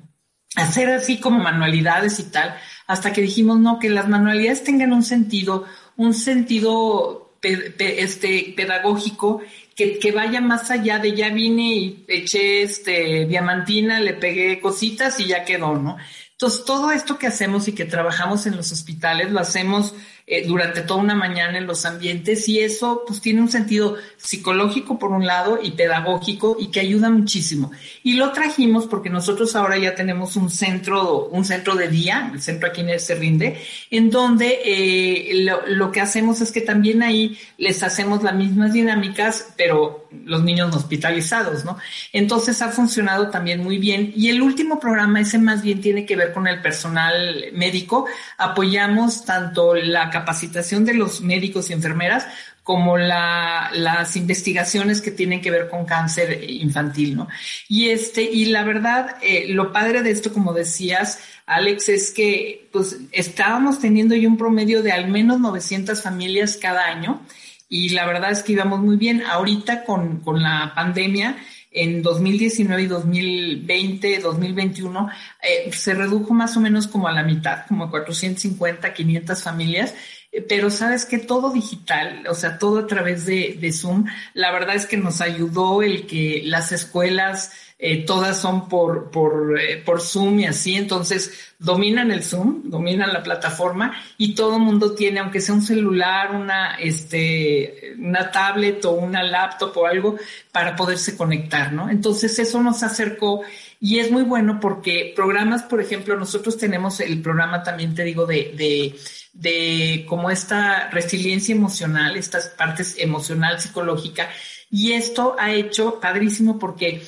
a 0.57 0.63
hacer 0.63 0.89
así 0.91 1.19
como 1.21 1.39
manualidades 1.39 2.19
y 2.19 2.25
tal, 2.25 2.57
hasta 2.87 3.13
que 3.13 3.21
dijimos, 3.21 3.59
no, 3.61 3.79
que 3.79 3.91
las 3.91 4.09
manualidades 4.09 4.65
tengan 4.65 4.93
un 4.93 5.03
sentido, 5.03 5.65
un 5.97 6.15
sentido 6.15 7.39
este, 7.43 8.55
pedagógico 8.57 9.43
que, 9.77 9.99
que, 9.99 10.11
vaya 10.11 10.41
más 10.41 10.71
allá 10.71 10.99
de 10.99 11.15
ya 11.15 11.29
vine 11.29 11.75
y 11.75 12.05
eché 12.09 12.63
este 12.63 13.27
diamantina, 13.27 14.01
le 14.01 14.15
pegué 14.15 14.59
cositas 14.59 15.21
y 15.21 15.27
ya 15.27 15.45
quedó, 15.45 15.75
¿no? 15.77 15.97
Entonces, 16.33 16.65
todo 16.67 16.91
esto 16.93 17.19
que 17.19 17.27
hacemos 17.27 17.67
y 17.67 17.73
que 17.73 17.87
trabajamos 17.87 18.47
en 18.47 18.57
los 18.57 18.71
hospitales, 18.71 19.31
lo 19.31 19.41
hacemos 19.41 19.95
eh, 20.29 20.45
durante 20.45 20.81
toda 20.81 21.01
una 21.01 21.15
mañana 21.15 21.57
en 21.57 21.69
los 21.69 21.87
ambientes 21.87 22.49
y 22.49 22.59
eso 22.59 23.05
pues 23.07 23.21
tiene 23.21 23.41
un 23.41 23.49
sentido 23.49 23.95
psicológico 24.17 24.99
por 24.99 25.13
un 25.13 25.25
lado 25.25 25.61
y 25.63 25.71
pedagógico 25.71 26.57
y 26.59 26.73
que 26.73 26.81
ayuda 26.81 27.11
muchísimo. 27.11 27.71
Y 28.03 28.15
lo 28.15 28.33
trajimos 28.33 28.87
porque 28.87 29.09
nosotros 29.09 29.55
ahora 29.55 29.79
ya 29.79 29.95
tenemos 29.95 30.35
un 30.35 30.51
centro, 30.51 31.27
un 31.27 31.45
centro 31.45 31.77
de 31.77 31.87
día, 31.87 32.31
el 32.35 32.43
centro 32.43 32.69
aquí 32.69 32.81
en 32.81 32.99
se 32.99 33.15
rinde, 33.15 33.61
en 33.89 34.11
donde 34.11 34.63
eh, 34.65 35.45
lo, 35.45 35.65
lo, 35.69 35.93
que 35.93 36.01
hacemos 36.01 36.41
es 36.41 36.51
que 36.51 36.61
también 36.61 37.05
ahí 37.05 37.39
les 37.57 37.85
hacemos 37.85 38.25
las 38.25 38.35
mismas 38.35 38.73
dinámicas, 38.73 39.55
pero 39.57 40.09
los 40.25 40.43
niños 40.43 40.75
hospitalizados, 40.75 41.65
¿no? 41.65 41.79
Entonces 42.13 42.63
ha 42.63 42.69
funcionado 42.69 43.31
también 43.31 43.63
muy 43.63 43.79
bien. 43.79 44.13
Y 44.17 44.29
el 44.29 44.43
último 44.43 44.81
programa, 44.81 45.21
ese 45.21 45.39
más 45.39 45.63
bien 45.63 45.81
tiene 45.81 46.05
que 46.05 46.17
ver 46.17 46.33
con 46.33 46.47
el 46.47 46.61
personal 46.61 47.47
médico. 47.53 48.07
Apoyamos 48.39 49.25
tanto 49.25 49.75
la 49.75 50.11
capacitación 50.21 50.85
de 50.85 50.95
los 50.95 51.21
médicos 51.21 51.69
y 51.69 51.75
enfermeras 51.75 52.27
como 52.63 52.97
la, 52.97 53.71
las 53.73 54.17
investigaciones 54.17 55.01
que 55.01 55.11
tienen 55.11 55.41
que 55.41 55.51
ver 55.51 55.69
con 55.69 55.85
cáncer 55.85 56.43
infantil, 56.51 57.17
¿no? 57.17 57.29
Y 57.69 57.91
este, 57.91 58.23
y 58.23 58.47
la 58.47 58.65
verdad, 58.65 59.17
eh, 59.23 59.47
lo 59.49 59.73
padre 59.73 60.03
de 60.03 60.11
esto, 60.11 60.33
como 60.33 60.53
decías, 60.53 61.21
Alex, 61.47 61.89
es 61.91 62.11
que 62.13 62.69
pues 62.73 62.99
estábamos 63.13 63.79
teniendo 63.79 64.15
ya 64.17 64.27
un 64.27 64.39
promedio 64.39 64.83
de 64.83 64.93
al 64.93 65.09
menos 65.09 65.39
900 65.39 66.03
familias 66.03 66.59
cada 66.61 66.87
año 66.87 67.21
y 67.69 67.91
la 67.91 68.07
verdad 68.07 68.33
es 68.33 68.43
que 68.43 68.53
íbamos 68.53 68.81
muy 68.81 68.97
bien. 68.97 69.23
Ahorita 69.23 69.85
con, 69.85 70.21
con 70.21 70.43
la 70.43 70.73
pandemia, 70.75 71.37
en 71.77 72.03
2019 72.03 72.83
y 72.83 72.87
2020, 72.87 74.19
2021, 74.21 75.11
eh, 75.43 75.71
se 75.73 75.95
redujo 75.95 76.33
más 76.33 76.57
o 76.57 76.61
menos 76.61 76.89
como 76.89 77.07
a 77.07 77.13
la 77.13 77.23
mitad, 77.23 77.67
como 77.69 77.85
a 77.85 77.91
450, 77.91 78.95
500 78.95 79.43
familias, 79.43 79.95
eh, 80.33 80.41
pero 80.41 80.71
sabes 80.71 81.05
que 81.05 81.19
todo 81.19 81.53
digital, 81.53 82.27
o 82.29 82.35
sea, 82.35 82.59
todo 82.59 82.81
a 82.81 82.87
través 82.87 83.27
de, 83.27 83.59
de 83.61 83.73
Zoom, 83.73 84.07
la 84.33 84.51
verdad 84.53 84.75
es 84.75 84.87
que 84.87 84.97
nos 84.97 85.21
ayudó 85.21 85.83
el 85.83 86.07
que 86.07 86.43
las 86.47 86.73
escuelas, 86.73 87.53
eh, 87.79 88.07
todas 88.07 88.41
son 88.41 88.71
por, 88.71 89.11
por, 89.11 89.61
eh, 89.61 89.83
por 89.85 90.01
Zoom 90.01 90.41
y 90.41 90.47
así, 90.47 90.77
entonces 90.77 91.53
dominan 91.59 92.11
el 92.11 92.23
Zoom, 92.25 92.71
dominan 92.71 93.13
la 93.13 93.23
plataforma 93.23 93.95
y 94.17 94.35
todo 94.35 94.59
mundo 94.59 94.95
tiene, 94.95 95.21
aunque 95.21 95.43
sea 95.43 95.55
un 95.55 95.63
celular, 95.63 96.35
una, 96.35 96.77
este, 96.77 97.95
una 97.99 98.31
tablet 98.31 98.83
o 98.87 98.93
una 98.93 99.23
laptop 99.23 99.77
o 99.77 99.87
algo 99.87 100.17
para 100.53 100.75
poderse 100.75 101.19
conectar, 101.19 101.75
¿no? 101.75 101.91
Entonces 101.91 102.39
eso 102.39 102.63
nos 102.63 102.83
acercó 102.83 103.43
y 103.79 103.99
es 103.99 104.11
muy 104.11 104.23
bueno 104.23 104.59
porque 104.59 105.13
programas, 105.15 105.63
por 105.63 105.83
ejemplo, 105.83 106.17
nosotros 106.17 106.57
tenemos 106.57 107.01
el 107.01 107.21
programa 107.21 107.63
también, 107.63 107.95
te 107.95 108.05
digo, 108.05 108.25
de, 108.25 108.55
de, 108.57 108.97
de 109.35 110.07
como 110.09 110.31
esta 110.31 110.89
resiliencia 110.89 111.55
emocional, 111.55 112.17
estas 112.17 112.49
partes 112.49 112.97
emocional, 112.99 113.61
psicológica, 113.61 114.31
y 114.71 114.93
esto 114.93 115.37
ha 115.39 115.53
hecho 115.53 116.01
padrísimo 116.01 116.59
porque 116.59 117.03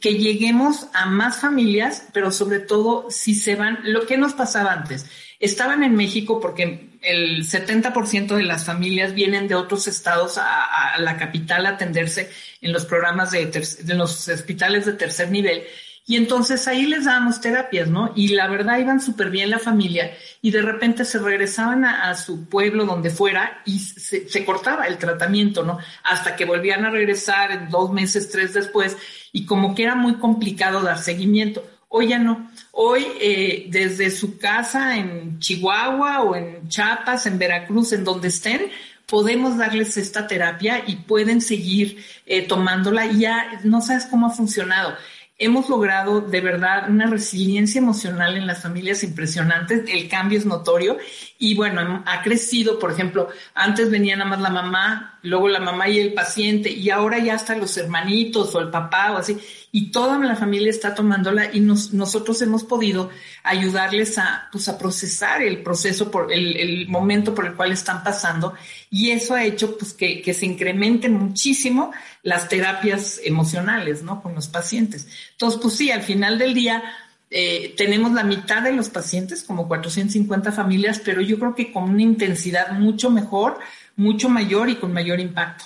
que, 0.00 0.14
lleguemos 0.14 0.88
a 0.92 1.06
más 1.06 1.38
familias, 1.38 2.06
pero 2.12 2.30
sobre 2.30 2.60
todo 2.60 3.10
si 3.10 3.34
se 3.34 3.56
van, 3.56 3.78
lo 3.84 4.06
que 4.06 4.16
nos 4.16 4.34
pasaba 4.34 4.72
antes, 4.72 5.06
estaban 5.40 5.82
en 5.82 5.94
México 5.94 6.40
porque 6.40 6.88
el 7.02 7.44
70% 7.44 8.36
de 8.36 8.42
las 8.42 8.64
familias 8.64 9.14
vienen 9.14 9.48
de 9.48 9.54
otros 9.54 9.86
estados 9.86 10.38
a, 10.38 10.98
la 10.98 11.16
capital 11.16 11.66
a 11.66 11.70
atenderse 11.70 12.30
en 12.60 12.72
los 12.72 12.86
programas 12.86 13.30
de, 13.30 13.46
de 13.46 13.94
los 13.94 14.28
hospitales 14.28 14.86
de 14.86 14.92
tercer 14.92 15.30
nivel 15.30 15.64
y 16.06 16.16
entonces 16.16 16.68
ahí 16.68 16.84
les 16.84 17.06
dábamos 17.06 17.40
terapias, 17.40 17.88
¿no? 17.88 18.12
Y 18.14 18.28
la 18.28 18.46
verdad 18.46 18.78
iban 18.78 19.00
súper 19.00 19.30
bien 19.30 19.48
la 19.48 19.58
familia 19.58 20.12
y 20.42 20.50
de 20.50 20.60
repente 20.60 21.06
se 21.06 21.18
regresaban 21.18 21.86
a, 21.86 22.14
su 22.14 22.44
pueblo 22.44 22.84
donde 22.84 23.08
fuera 23.08 23.62
y 23.64 23.78
se, 23.78 24.44
cortaba 24.44 24.86
el 24.86 24.98
tratamiento, 24.98 25.64
¿no? 25.64 25.78
Hasta 26.02 26.36
que 26.36 26.44
volvían 26.44 26.84
a 26.84 26.90
regresar 26.90 27.52
en 27.52 27.70
dos 27.70 27.90
meses, 27.90 28.30
tres 28.30 28.52
después 28.52 28.98
y 29.32 29.46
como 29.46 29.74
que 29.74 29.84
era 29.84 29.94
muy 29.94 30.16
complicado 30.16 30.82
dar 30.82 30.98
seguimiento. 30.98 31.64
Hoy 31.88 32.08
ya 32.08 32.18
no. 32.18 32.50
Hoy 32.72 33.06
eh, 33.20 33.68
desde 33.70 34.10
su 34.10 34.36
casa 34.36 34.98
en 34.98 35.38
Chihuahua 35.38 36.20
o 36.22 36.36
en 36.36 36.68
Chiapas, 36.68 37.24
en 37.26 37.38
Veracruz, 37.38 37.94
en 37.94 38.04
donde 38.04 38.28
estén, 38.28 38.70
podemos 39.06 39.56
darles 39.56 39.96
esta 39.96 40.26
terapia 40.26 40.84
y 40.86 40.96
pueden 40.96 41.40
seguir 41.40 42.04
eh, 42.26 42.42
tomándola. 42.42 43.06
Y 43.06 43.20
ya 43.20 43.60
no 43.64 43.80
sabes 43.80 44.04
cómo 44.04 44.26
ha 44.26 44.30
funcionado 44.30 44.94
hemos 45.36 45.68
logrado 45.68 46.20
de 46.20 46.40
verdad 46.40 46.88
una 46.88 47.06
resiliencia 47.06 47.80
emocional 47.80 48.36
en 48.36 48.46
las 48.46 48.62
familias 48.62 49.02
impresionantes, 49.02 49.82
el 49.88 50.08
cambio 50.08 50.38
es 50.38 50.46
notorio. 50.46 50.96
Y 51.38 51.54
bueno, 51.56 52.02
ha 52.06 52.22
crecido, 52.22 52.78
por 52.78 52.92
ejemplo, 52.92 53.28
antes 53.54 53.90
venía 53.90 54.16
nada 54.16 54.30
más 54.30 54.40
la 54.40 54.50
mamá, 54.50 55.18
luego 55.22 55.48
la 55.48 55.60
mamá 55.60 55.88
y 55.88 55.98
el 55.98 56.14
paciente 56.14 56.70
y 56.70 56.90
ahora 56.90 57.18
ya 57.18 57.34
hasta 57.34 57.56
los 57.56 57.76
hermanitos 57.76 58.54
o 58.54 58.60
el 58.60 58.70
papá 58.70 59.12
o 59.12 59.16
así 59.18 59.38
y 59.74 59.90
toda 59.90 60.16
la 60.20 60.36
familia 60.36 60.70
está 60.70 60.94
tomándola 60.94 61.52
y 61.52 61.58
nosotros 61.58 62.40
hemos 62.42 62.62
podido 62.62 63.10
ayudarles 63.42 64.18
a, 64.18 64.48
pues, 64.52 64.68
a 64.68 64.78
procesar 64.78 65.42
el 65.42 65.64
proceso, 65.64 66.12
por 66.12 66.32
el, 66.32 66.56
el, 66.56 66.88
momento 66.88 67.34
por 67.34 67.44
el 67.44 67.54
cual 67.54 67.72
están 67.72 68.04
pasando 68.04 68.54
y 68.88 69.10
eso 69.10 69.34
ha 69.34 69.44
hecho 69.44 69.76
pues, 69.76 69.92
que, 69.92 70.22
que, 70.22 70.32
se 70.32 70.46
incrementen 70.46 71.14
muchísimo 71.14 71.90
las 72.22 72.48
terapias 72.48 73.20
emocionales, 73.24 74.04
¿no? 74.04 74.22
Con 74.22 74.36
los 74.36 74.46
pacientes. 74.46 75.08
Entonces, 75.32 75.60
pues 75.60 75.74
sí, 75.74 75.90
al 75.90 76.02
final 76.02 76.38
del 76.38 76.54
día 76.54 76.80
eh, 77.28 77.74
tenemos 77.76 78.12
la 78.12 78.22
mitad 78.22 78.62
de 78.62 78.70
los 78.70 78.90
pacientes, 78.90 79.42
como 79.42 79.66
450 79.66 80.52
familias, 80.52 81.02
pero 81.04 81.20
yo 81.20 81.36
creo 81.36 81.56
que 81.56 81.72
con 81.72 81.90
una 81.90 82.02
intensidad 82.02 82.70
mucho 82.78 83.10
mejor, 83.10 83.58
mucho 83.96 84.28
mayor 84.28 84.70
y 84.70 84.76
con 84.76 84.92
mayor 84.92 85.18
impacto. 85.18 85.64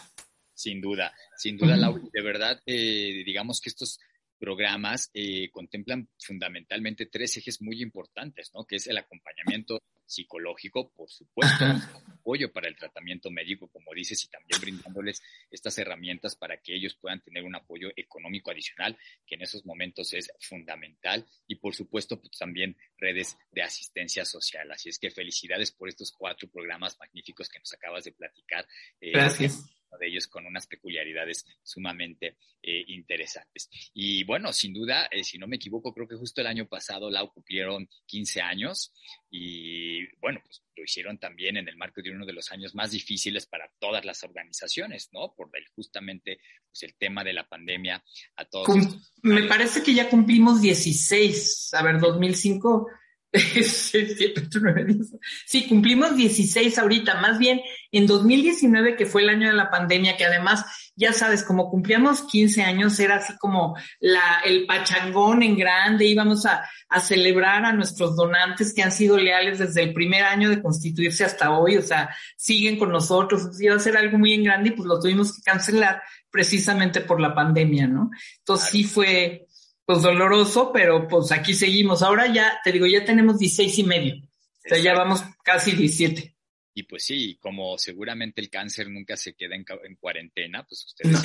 Sin 0.55 0.81
duda, 0.81 1.13
sin 1.39 1.57
duda, 1.57 1.77
Laura, 1.77 2.03
de 2.13 2.23
verdad, 2.23 2.61
eh, 2.67 3.23
digamos 3.25 3.61
que 3.61 3.71
estos 3.71 4.01
programas 4.39 5.11
eh, 5.15 5.51
contemplan 5.51 6.09
fundamentalmente 6.19 7.07
tres 7.07 7.37
ejes 7.37 7.61
muy 7.61 7.83
importantes, 7.83 8.51
¿no? 8.55 8.65
Que 8.65 8.77
es 8.77 8.87
el 8.87 8.99
acompañamiento 8.99 9.83
psicológico, 10.07 10.91
por 10.93 11.11
supuesto, 11.11 11.65
apoyo 12.09 12.51
para 12.53 12.69
el 12.69 12.77
tratamiento 12.77 13.31
médico, 13.31 13.69
como 13.69 13.93
dices, 13.95 14.25
y 14.25 14.29
también 14.29 14.61
brindándoles 14.61 15.23
estas 15.51 15.77
herramientas 15.79 16.35
para 16.35 16.57
que 16.57 16.75
ellos 16.75 16.97
puedan 17.01 17.21
tener 17.21 17.45
un 17.45 17.55
apoyo 17.55 17.91
económico 17.95 18.51
adicional, 18.51 18.97
que 19.27 19.35
en 19.35 19.43
esos 19.43 19.67
momentos 19.67 20.13
es 20.15 20.33
fundamental, 20.41 21.27
y 21.47 21.57
por 21.57 21.75
supuesto, 21.75 22.19
pues, 22.21 22.39
también 22.39 22.77
redes 22.97 23.37
de 23.53 23.63
asistencia 23.63 24.25
social. 24.25 24.71
Así 24.73 24.89
es 24.89 24.99
que 24.99 25.11
felicidades 25.11 25.73
por 25.73 25.89
estos 25.89 26.11
cuatro 26.13 26.49
programas 26.49 26.97
magníficos 26.99 27.49
que 27.49 27.59
nos 27.59 27.73
acabas 27.75 28.05
de 28.05 28.13
platicar. 28.13 28.67
Eh, 29.01 29.13
Gracias 29.13 29.78
de 29.97 30.09
ellos 30.09 30.27
con 30.27 30.47
unas 30.47 30.67
peculiaridades 30.67 31.47
sumamente 31.63 32.37
eh, 32.63 32.85
interesantes. 32.89 33.71
Y 33.95 34.25
bueno, 34.25 34.53
sin 34.53 34.73
duda, 34.73 35.09
eh, 35.11 35.25
si 35.25 35.39
no 35.39 35.47
me 35.47 35.57
equivoco, 35.57 35.95
creo 35.95 36.09
que 36.09 36.17
justo 36.17 36.41
el 36.41 36.47
año 36.47 36.67
pasado 36.67 37.11
Lau 37.11 37.33
cumplieron 37.33 37.89
15 38.07 38.43
años 38.43 38.93
y 39.31 40.07
bueno, 40.17 40.41
pues 40.45 40.63
lo 40.77 40.85
hicieron 40.85 41.19
también 41.19 41.57
en 41.57 41.69
el 41.69 41.77
marco 41.77 42.03
de 42.03 42.11
uno 42.11 42.27
de 42.27 42.33
los 42.33 42.51
años 42.53 42.75
más 42.75 42.91
difíciles 42.91 43.47
para 43.47 43.71
todas 43.79 44.05
las 44.05 44.23
organizaciones, 44.23 45.11
¿no? 45.13 45.35
Por 45.35 45.51
el, 45.55 45.67
justamente 45.75 46.41
pues, 46.69 46.83
el 46.83 46.95
tema 46.97 47.25
de 47.25 47.33
la 47.33 47.49
pandemia 47.49 48.05
a 48.37 48.45
todos. 48.45 48.77
me 49.23 49.43
parece 49.45 49.83
que 49.83 49.95
ya 49.95 50.09
cumplimos 50.09 50.61
16, 50.61 51.75
a 51.75 51.83
ver, 51.83 51.99
2005 51.99 52.89
Sí, 55.47 55.69
cumplimos 55.69 56.17
16 56.17 56.79
ahorita, 56.79 57.21
más 57.21 57.39
bien 57.39 57.61
en 57.93 58.07
2019, 58.07 58.97
que 58.97 59.07
fue 59.07 59.23
el 59.23 59.29
año 59.29 59.49
de 59.49 59.55
la 59.55 59.71
pandemia, 59.71 60.17
que 60.17 60.25
además, 60.25 60.65
ya 60.97 61.13
sabes, 61.13 61.43
como 61.43 61.71
cumplíamos 61.71 62.23
15 62.23 62.63
años, 62.63 62.99
era 63.01 63.17
así 63.17 63.37
como 63.39 63.77
la, 64.01 64.41
el 64.45 64.67
pachangón 64.67 65.43
en 65.43 65.57
grande, 65.57 66.07
íbamos 66.07 66.47
a, 66.47 66.69
a 66.89 67.01
celebrar 67.01 67.65
a 67.65 67.73
nuestros 67.73 68.17
donantes 68.17 68.73
que 68.73 68.83
han 68.83 68.93
sido 68.93 69.19
leales 69.19 69.59
desde 69.59 69.83
el 69.83 69.93
primer 69.93 70.25
año 70.25 70.49
de 70.49 70.63
constituirse 70.63 71.25
hasta 71.25 71.51
hoy, 71.51 71.77
o 71.77 71.83
sea, 71.83 72.15
siguen 72.37 72.79
con 72.79 72.91
nosotros, 72.91 73.61
iba 73.61 73.75
a 73.75 73.81
ser 73.81 73.97
algo 73.97 74.19
muy 74.19 74.33
en 74.33 74.45
grande 74.45 74.71
y 74.71 74.73
pues 74.73 74.87
lo 74.87 75.01
tuvimos 75.01 75.35
que 75.35 75.43
cancelar 75.43 76.03
precisamente 76.31 77.01
por 77.01 77.21
la 77.21 77.35
pandemia, 77.35 77.87
¿no? 77.87 78.11
Entonces 78.39 78.69
sí 78.71 78.85
fue, 78.85 79.47
pues 79.89 80.03
doloroso, 80.03 80.71
pero 80.71 81.09
pues 81.09 81.33
aquí 81.33 81.55
seguimos. 81.55 82.03
Ahora 82.03 82.31
ya, 82.31 82.61
te 82.63 82.73
digo, 82.73 82.87
ya 82.87 83.07
tenemos 83.07 83.39
16 83.39 83.79
y 83.79 83.85
medio. 83.85 84.17
O 84.17 84.69
sea, 84.69 84.77
ya 84.77 84.93
vamos 84.93 85.23
casi 85.43 85.73
17. 85.73 86.37
Y 86.75 86.83
pues 86.83 87.05
sí, 87.05 87.39
como 87.41 87.79
seguramente 87.79 88.43
el 88.43 88.51
cáncer 88.51 88.91
nunca 88.91 89.17
se 89.17 89.35
queda 89.35 89.57
en, 89.57 89.65
cuarentena, 89.97 90.67
pues 90.67 90.85
ustedes 90.85 91.19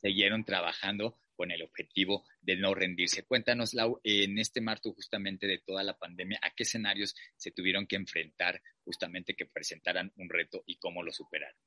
siguieron 0.00 0.46
trabajando 0.46 1.18
con 1.36 1.50
el 1.50 1.60
objetivo 1.60 2.24
de 2.40 2.56
no 2.56 2.74
rendirse. 2.74 3.26
Cuéntanos, 3.26 3.74
Lau, 3.74 4.00
en 4.02 4.38
este 4.38 4.62
marco 4.62 4.94
justamente 4.94 5.46
de 5.46 5.58
toda 5.58 5.82
la 5.82 5.98
pandemia, 5.98 6.40
¿a 6.40 6.54
qué 6.54 6.62
escenarios 6.62 7.14
se 7.36 7.50
tuvieron 7.50 7.86
que 7.86 7.96
enfrentar 7.96 8.62
justamente 8.82 9.34
que 9.34 9.44
presentaran 9.44 10.10
un 10.16 10.30
reto 10.30 10.62
y 10.64 10.78
cómo 10.78 11.02
lo 11.02 11.12
superaron? 11.12 11.60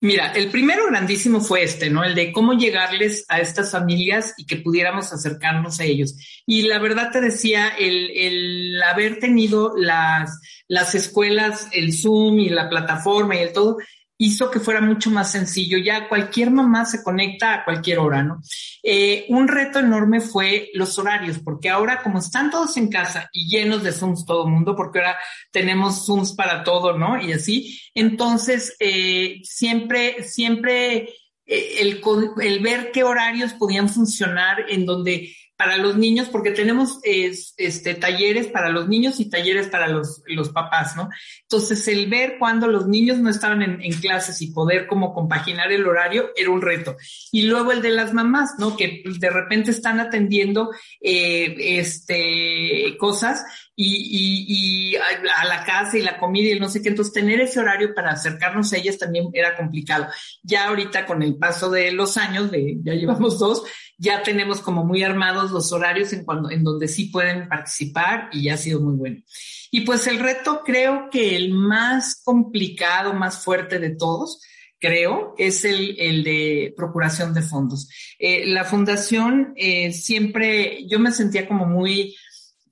Mira, 0.00 0.32
el 0.32 0.50
primero 0.50 0.86
grandísimo 0.88 1.40
fue 1.40 1.62
este, 1.62 1.88
¿no? 1.88 2.04
El 2.04 2.14
de 2.14 2.30
cómo 2.30 2.52
llegarles 2.52 3.24
a 3.28 3.40
estas 3.40 3.72
familias 3.72 4.34
y 4.36 4.44
que 4.44 4.56
pudiéramos 4.56 5.10
acercarnos 5.12 5.80
a 5.80 5.84
ellos. 5.84 6.14
Y 6.44 6.62
la 6.62 6.78
verdad 6.78 7.10
te 7.10 7.22
decía, 7.22 7.68
el, 7.68 8.10
el 8.10 8.82
haber 8.82 9.18
tenido 9.18 9.72
las, 9.74 10.38
las 10.68 10.94
escuelas, 10.94 11.68
el 11.72 11.94
Zoom 11.94 12.40
y 12.40 12.50
la 12.50 12.68
plataforma 12.68 13.36
y 13.36 13.38
el 13.38 13.52
todo, 13.54 13.78
hizo 14.18 14.50
que 14.50 14.60
fuera 14.60 14.80
mucho 14.80 15.10
más 15.10 15.32
sencillo. 15.32 15.78
Ya 15.78 16.08
cualquier 16.08 16.50
mamá 16.50 16.84
se 16.84 17.02
conecta 17.02 17.54
a 17.54 17.64
cualquier 17.64 17.98
hora, 17.98 18.22
¿no? 18.22 18.40
Eh, 18.82 19.26
un 19.28 19.48
reto 19.48 19.78
enorme 19.78 20.20
fue 20.20 20.70
los 20.74 20.98
horarios, 20.98 21.38
porque 21.38 21.68
ahora 21.68 22.02
como 22.02 22.18
están 22.18 22.50
todos 22.50 22.76
en 22.76 22.88
casa 22.88 23.28
y 23.32 23.48
llenos 23.48 23.82
de 23.82 23.92
Zooms 23.92 24.24
todo 24.24 24.46
el 24.46 24.52
mundo, 24.52 24.74
porque 24.74 25.00
ahora 25.00 25.18
tenemos 25.50 26.06
Zooms 26.06 26.34
para 26.34 26.64
todo, 26.64 26.96
¿no? 26.96 27.20
Y 27.20 27.32
así, 27.32 27.80
entonces 27.94 28.74
eh, 28.80 29.40
siempre, 29.42 30.22
siempre 30.22 31.08
eh, 31.44 31.76
el, 31.80 32.00
el 32.40 32.60
ver 32.60 32.90
qué 32.92 33.04
horarios 33.04 33.52
podían 33.52 33.88
funcionar 33.88 34.66
en 34.68 34.86
donde 34.86 35.34
para 35.56 35.78
los 35.78 35.96
niños, 35.96 36.28
porque 36.28 36.50
tenemos 36.50 37.00
este, 37.02 37.94
talleres 37.94 38.48
para 38.48 38.68
los 38.68 38.88
niños 38.88 39.20
y 39.20 39.30
talleres 39.30 39.68
para 39.68 39.88
los, 39.88 40.22
los 40.26 40.50
papás, 40.50 40.96
¿no? 40.96 41.08
Entonces, 41.42 41.88
el 41.88 42.08
ver 42.08 42.36
cuando 42.38 42.68
los 42.68 42.86
niños 42.86 43.18
no 43.18 43.30
estaban 43.30 43.62
en, 43.62 43.80
en, 43.80 43.92
clases 43.94 44.42
y 44.42 44.52
poder 44.52 44.86
como 44.86 45.14
compaginar 45.14 45.72
el 45.72 45.86
horario 45.86 46.30
era 46.36 46.50
un 46.50 46.60
reto. 46.60 46.96
Y 47.32 47.42
luego 47.42 47.72
el 47.72 47.80
de 47.80 47.90
las 47.90 48.12
mamás, 48.12 48.56
¿no? 48.58 48.76
Que 48.76 49.02
de 49.04 49.30
repente 49.30 49.70
están 49.70 49.98
atendiendo 49.98 50.70
eh, 51.00 51.54
este, 51.78 52.96
cosas 52.98 53.44
y, 53.78 54.94
y, 54.94 54.96
a 54.96 55.44
la 55.44 55.64
casa 55.64 55.98
y 55.98 56.02
la 56.02 56.18
comida 56.18 56.50
y 56.50 56.58
no 56.58 56.68
sé 56.68 56.80
qué. 56.80 56.88
Entonces, 56.88 57.12
tener 57.12 57.40
ese 57.40 57.60
horario 57.60 57.94
para 57.94 58.12
acercarnos 58.12 58.72
a 58.72 58.78
ellas 58.78 58.98
también 58.98 59.28
era 59.34 59.54
complicado. 59.54 60.06
Ya 60.42 60.68
ahorita, 60.68 61.04
con 61.04 61.22
el 61.22 61.36
paso 61.36 61.70
de 61.70 61.92
los 61.92 62.16
años, 62.16 62.50
de, 62.50 62.78
ya 62.82 62.94
llevamos 62.94 63.38
dos, 63.38 63.64
ya 63.98 64.22
tenemos 64.22 64.60
como 64.60 64.84
muy 64.84 65.02
armados 65.02 65.50
los 65.50 65.72
horarios 65.72 66.12
en, 66.14 66.24
cuando, 66.24 66.50
en 66.50 66.64
donde 66.64 66.88
sí 66.88 67.06
pueden 67.06 67.48
participar 67.48 68.30
y 68.32 68.44
ya 68.44 68.54
ha 68.54 68.58
sido 68.58 68.80
muy 68.80 68.96
bueno. 68.96 69.22
Y 69.70 69.82
pues 69.82 70.06
el 70.06 70.20
reto 70.20 70.62
creo 70.64 71.08
que 71.10 71.36
el 71.36 71.52
más 71.52 72.22
complicado, 72.24 73.12
más 73.12 73.44
fuerte 73.44 73.78
de 73.78 73.90
todos, 73.90 74.40
creo, 74.78 75.34
es 75.38 75.64
el, 75.64 75.96
el 75.98 76.24
de 76.24 76.74
procuración 76.76 77.34
de 77.34 77.42
fondos. 77.42 77.88
Eh, 78.18 78.46
la 78.46 78.64
fundación 78.64 79.52
eh, 79.56 79.92
siempre, 79.92 80.86
yo 80.86 80.98
me 80.98 81.12
sentía 81.12 81.48
como 81.48 81.66
muy, 81.66 82.14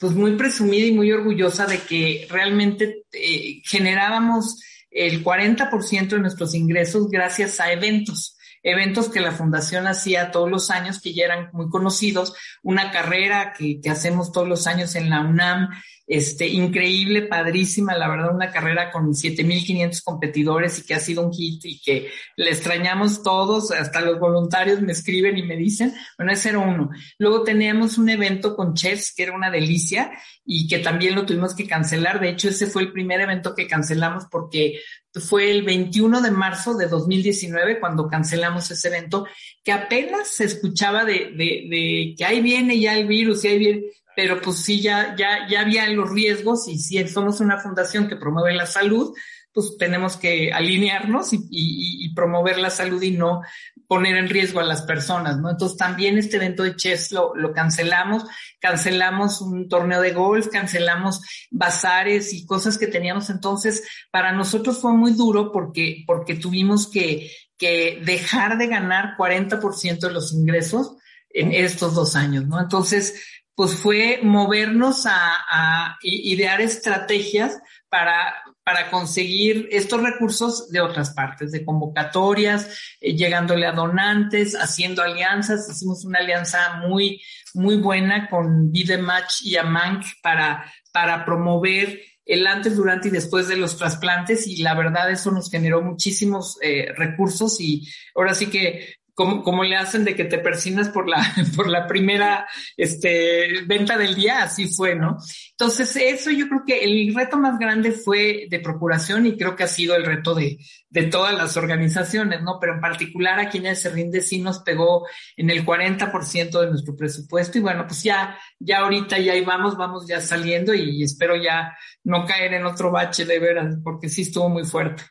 pues 0.04 0.16
muy 0.16 0.36
presumida 0.36 0.84
y 0.84 0.92
muy 0.92 1.10
orgullosa 1.10 1.64
de 1.64 1.78
que 1.78 2.26
realmente 2.28 3.04
eh, 3.10 3.62
generábamos 3.64 4.62
el 4.90 5.24
40% 5.24 6.08
de 6.08 6.18
nuestros 6.18 6.54
ingresos 6.54 7.08
gracias 7.08 7.58
a 7.58 7.72
eventos 7.72 8.36
eventos 8.62 9.08
que 9.08 9.20
la 9.20 9.32
fundación 9.32 9.86
hacía 9.86 10.30
todos 10.30 10.50
los 10.50 10.70
años, 10.70 11.00
que 11.00 11.14
ya 11.14 11.24
eran 11.24 11.48
muy 11.52 11.70
conocidos, 11.70 12.34
una 12.62 12.90
carrera 12.90 13.54
que, 13.56 13.80
que 13.80 13.90
hacemos 13.90 14.30
todos 14.30 14.48
los 14.48 14.66
años 14.66 14.94
en 14.94 15.08
la 15.08 15.20
UNAM, 15.20 15.68
este, 16.06 16.46
increíble, 16.48 17.22
padrísima, 17.22 17.96
la 17.96 18.08
verdad, 18.08 18.34
una 18.34 18.50
carrera 18.50 18.90
con 18.92 19.14
7500 19.14 20.02
competidores 20.02 20.78
y 20.78 20.82
que 20.84 20.94
ha 20.94 21.00
sido 21.00 21.26
un 21.26 21.32
hit 21.32 21.64
y 21.64 21.80
que 21.80 22.10
le 22.36 22.50
extrañamos 22.50 23.22
todos, 23.22 23.70
hasta 23.70 24.02
los 24.02 24.18
voluntarios 24.18 24.82
me 24.82 24.92
escriben 24.92 25.38
y 25.38 25.42
me 25.42 25.56
dicen, 25.56 25.94
bueno, 26.18 26.32
era 26.32 26.58
uno. 26.58 26.90
Luego 27.18 27.42
teníamos 27.42 27.96
un 27.96 28.10
evento 28.10 28.54
con 28.54 28.74
chefs 28.74 29.14
que 29.14 29.22
era 29.22 29.34
una 29.34 29.50
delicia 29.50 30.12
y 30.44 30.68
que 30.68 30.78
también 30.80 31.14
lo 31.14 31.24
tuvimos 31.24 31.54
que 31.54 31.66
cancelar. 31.66 32.20
De 32.20 32.30
hecho, 32.30 32.50
ese 32.50 32.66
fue 32.66 32.82
el 32.82 32.92
primer 32.92 33.20
evento 33.22 33.54
que 33.54 33.66
cancelamos 33.66 34.26
porque 34.30 34.80
fue 35.14 35.50
el 35.50 35.62
21 35.62 36.20
de 36.20 36.30
marzo 36.30 36.74
de 36.74 36.88
2019 36.88 37.80
cuando 37.80 38.08
cancelamos 38.08 38.70
ese 38.70 38.88
evento, 38.88 39.26
que 39.62 39.72
apenas 39.72 40.28
se 40.28 40.44
escuchaba 40.44 41.04
de, 41.04 41.30
de, 41.30 41.66
de 41.70 42.14
que 42.18 42.24
ahí 42.24 42.42
viene 42.42 42.78
ya 42.78 42.98
el 42.98 43.06
virus 43.06 43.44
y 43.44 43.48
ahí 43.48 43.58
viene 43.58 43.82
pero 44.16 44.40
pues 44.40 44.58
sí, 44.58 44.80
ya, 44.80 45.14
ya, 45.16 45.48
ya 45.48 45.60
había 45.60 45.88
los 45.88 46.10
riesgos 46.10 46.68
y 46.68 46.78
si 46.78 47.06
somos 47.08 47.40
una 47.40 47.58
fundación 47.58 48.08
que 48.08 48.16
promueve 48.16 48.54
la 48.54 48.66
salud, 48.66 49.14
pues 49.54 49.76
tenemos 49.78 50.16
que 50.16 50.52
alinearnos 50.52 51.30
y, 51.32 52.12
promover 52.14 52.58
la 52.58 52.70
salud 52.70 53.02
y 53.02 53.10
no 53.10 53.42
poner 53.88 54.16
en 54.16 54.28
riesgo 54.28 54.60
a 54.60 54.64
las 54.64 54.82
personas, 54.82 55.38
¿no? 55.38 55.50
Entonces 55.50 55.76
también 55.76 56.16
este 56.16 56.36
evento 56.36 56.62
de 56.62 56.76
chess 56.76 57.10
lo, 57.10 57.34
lo 57.34 57.52
cancelamos, 57.52 58.24
cancelamos 58.60 59.40
un 59.40 59.68
torneo 59.68 60.00
de 60.00 60.12
golf, 60.12 60.46
cancelamos 60.46 61.20
bazares 61.50 62.32
y 62.32 62.46
cosas 62.46 62.78
que 62.78 62.86
teníamos. 62.86 63.30
Entonces, 63.30 63.82
para 64.12 64.30
nosotros 64.30 64.78
fue 64.78 64.92
muy 64.92 65.12
duro 65.12 65.50
porque, 65.50 66.04
porque 66.06 66.36
tuvimos 66.36 66.88
que, 66.88 67.32
que 67.58 68.00
dejar 68.04 68.58
de 68.58 68.68
ganar 68.68 69.16
40% 69.18 69.98
de 69.98 70.12
los 70.12 70.32
ingresos 70.32 70.96
en 71.30 71.52
estos 71.52 71.94
dos 71.94 72.14
años, 72.14 72.46
¿no? 72.46 72.60
Entonces, 72.60 73.14
pues 73.54 73.74
fue 73.74 74.20
movernos 74.22 75.06
a, 75.06 75.96
idear 76.02 76.60
estrategias 76.60 77.58
para, 77.88 78.34
para 78.64 78.90
conseguir 78.90 79.68
estos 79.70 80.02
recursos 80.02 80.70
de 80.70 80.80
otras 80.80 81.10
partes, 81.14 81.52
de 81.52 81.64
convocatorias, 81.64 82.96
eh, 83.00 83.14
llegándole 83.14 83.66
a 83.66 83.72
donantes, 83.72 84.54
haciendo 84.54 85.02
alianzas. 85.02 85.68
Hicimos 85.70 86.04
una 86.04 86.18
alianza 86.18 86.78
muy, 86.88 87.22
muy 87.54 87.76
buena 87.76 88.28
con 88.28 88.72
Vidematch 88.72 89.42
y 89.44 89.56
Amank 89.56 90.04
para, 90.22 90.64
para 90.92 91.24
promover 91.24 92.00
el 92.26 92.46
antes, 92.46 92.76
durante 92.76 93.08
y 93.08 93.10
después 93.10 93.48
de 93.48 93.56
los 93.56 93.76
trasplantes 93.76 94.46
y 94.46 94.62
la 94.62 94.74
verdad 94.74 95.10
eso 95.10 95.30
nos 95.30 95.50
generó 95.50 95.82
muchísimos 95.82 96.58
eh, 96.62 96.88
recursos 96.96 97.60
y 97.60 97.86
ahora 98.14 98.34
sí 98.34 98.46
que 98.46 98.94
como, 99.14 99.62
le 99.62 99.76
hacen 99.76 100.04
de 100.04 100.16
que 100.16 100.24
te 100.24 100.38
persinas 100.38 100.88
por 100.88 101.08
la, 101.08 101.22
por 101.56 101.68
la 101.68 101.86
primera 101.86 102.48
este, 102.76 103.62
venta 103.66 103.96
del 103.96 104.14
día, 104.14 104.42
así 104.42 104.66
fue, 104.66 104.96
¿no? 104.96 105.18
Entonces, 105.50 105.94
eso 105.96 106.30
yo 106.30 106.48
creo 106.48 106.62
que 106.66 106.84
el 106.84 107.14
reto 107.14 107.38
más 107.38 107.58
grande 107.58 107.92
fue 107.92 108.46
de 108.50 108.58
procuración 108.58 109.26
y 109.26 109.36
creo 109.36 109.54
que 109.54 109.62
ha 109.62 109.68
sido 109.68 109.94
el 109.94 110.04
reto 110.04 110.34
de, 110.34 110.58
de 110.88 111.04
todas 111.04 111.32
las 111.32 111.56
organizaciones, 111.56 112.42
¿no? 112.42 112.58
Pero 112.60 112.74
en 112.74 112.80
particular 112.80 113.38
aquí 113.38 113.58
en 113.58 113.76
se 113.76 113.90
rinde 113.90 114.20
sí 114.20 114.40
nos 114.40 114.60
pegó 114.60 115.06
en 115.36 115.50
el 115.50 115.64
40% 115.64 116.60
de 116.60 116.70
nuestro 116.70 116.96
presupuesto 116.96 117.58
y 117.58 117.60
bueno, 117.60 117.86
pues 117.86 118.02
ya, 118.02 118.36
ya 118.58 118.80
ahorita 118.80 119.18
ya 119.18 119.32
ahí 119.32 119.44
vamos, 119.44 119.76
vamos 119.76 120.06
ya 120.08 120.20
saliendo 120.20 120.74
y 120.74 121.02
espero 121.02 121.36
ya 121.36 121.76
no 122.02 122.24
caer 122.24 122.54
en 122.54 122.66
otro 122.66 122.90
bache 122.90 123.24
de 123.24 123.38
veras, 123.38 123.76
porque 123.82 124.08
sí 124.08 124.22
estuvo 124.22 124.48
muy 124.48 124.64
fuerte. 124.64 125.04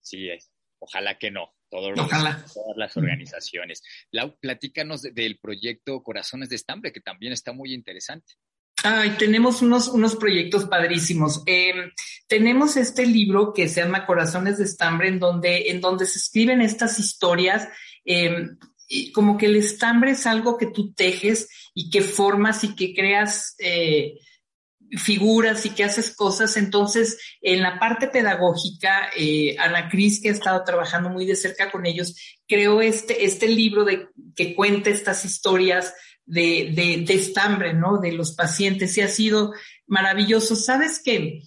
Sí, 0.00 0.28
ojalá 0.78 1.18
que 1.18 1.30
no 1.30 1.52
todas 1.72 2.76
las 2.76 2.96
organizaciones. 2.96 3.82
Lau, 4.10 4.36
platícanos 4.38 5.02
del 5.02 5.38
proyecto 5.38 6.02
Corazones 6.02 6.48
de 6.50 6.56
Estambre, 6.56 6.92
que 6.92 7.00
también 7.00 7.32
está 7.32 7.52
muy 7.52 7.72
interesante. 7.72 8.34
Ay, 8.84 9.10
tenemos 9.18 9.62
unos, 9.62 9.88
unos 9.88 10.16
proyectos 10.16 10.64
padrísimos. 10.64 11.42
Em, 11.46 11.90
tenemos 12.26 12.76
este 12.76 13.06
libro 13.06 13.52
que 13.52 13.68
se 13.68 13.82
llama 13.82 14.06
Corazones 14.06 14.58
de 14.58 14.64
Estambre, 14.64 15.08
en 15.08 15.18
donde, 15.18 15.70
en 15.70 15.80
donde 15.80 16.04
se 16.04 16.18
escriben 16.18 16.60
estas 16.60 16.98
historias. 16.98 17.68
Em, 18.04 18.58
como 19.14 19.38
que 19.38 19.46
el 19.46 19.56
estambre 19.56 20.10
es 20.10 20.26
algo 20.26 20.58
que 20.58 20.66
tú 20.66 20.92
tejes 20.92 21.48
y 21.74 21.90
que 21.90 22.02
formas 22.02 22.64
y 22.64 22.74
que 22.74 22.92
creas 22.92 23.54
eh, 23.58 24.18
figuras 24.98 25.64
y 25.64 25.70
que 25.70 25.84
haces 25.84 26.14
cosas. 26.14 26.56
Entonces, 26.56 27.18
en 27.40 27.62
la 27.62 27.78
parte 27.78 28.08
pedagógica, 28.08 29.10
eh, 29.16 29.56
Ana 29.58 29.88
Cris, 29.88 30.20
que 30.20 30.28
ha 30.28 30.32
estado 30.32 30.62
trabajando 30.64 31.10
muy 31.10 31.26
de 31.26 31.36
cerca 31.36 31.70
con 31.70 31.86
ellos, 31.86 32.14
creó 32.46 32.80
este, 32.80 33.24
este 33.24 33.48
libro 33.48 33.84
de, 33.84 34.08
que 34.36 34.54
cuenta 34.54 34.90
estas 34.90 35.24
historias 35.24 35.94
de, 36.24 37.04
de, 37.06 37.14
estambre, 37.14 37.74
¿no? 37.74 37.98
De 37.98 38.12
los 38.12 38.32
pacientes 38.32 38.96
y 38.96 39.00
ha 39.00 39.08
sido 39.08 39.52
maravilloso. 39.86 40.56
¿Sabes 40.56 41.00
qué? 41.04 41.42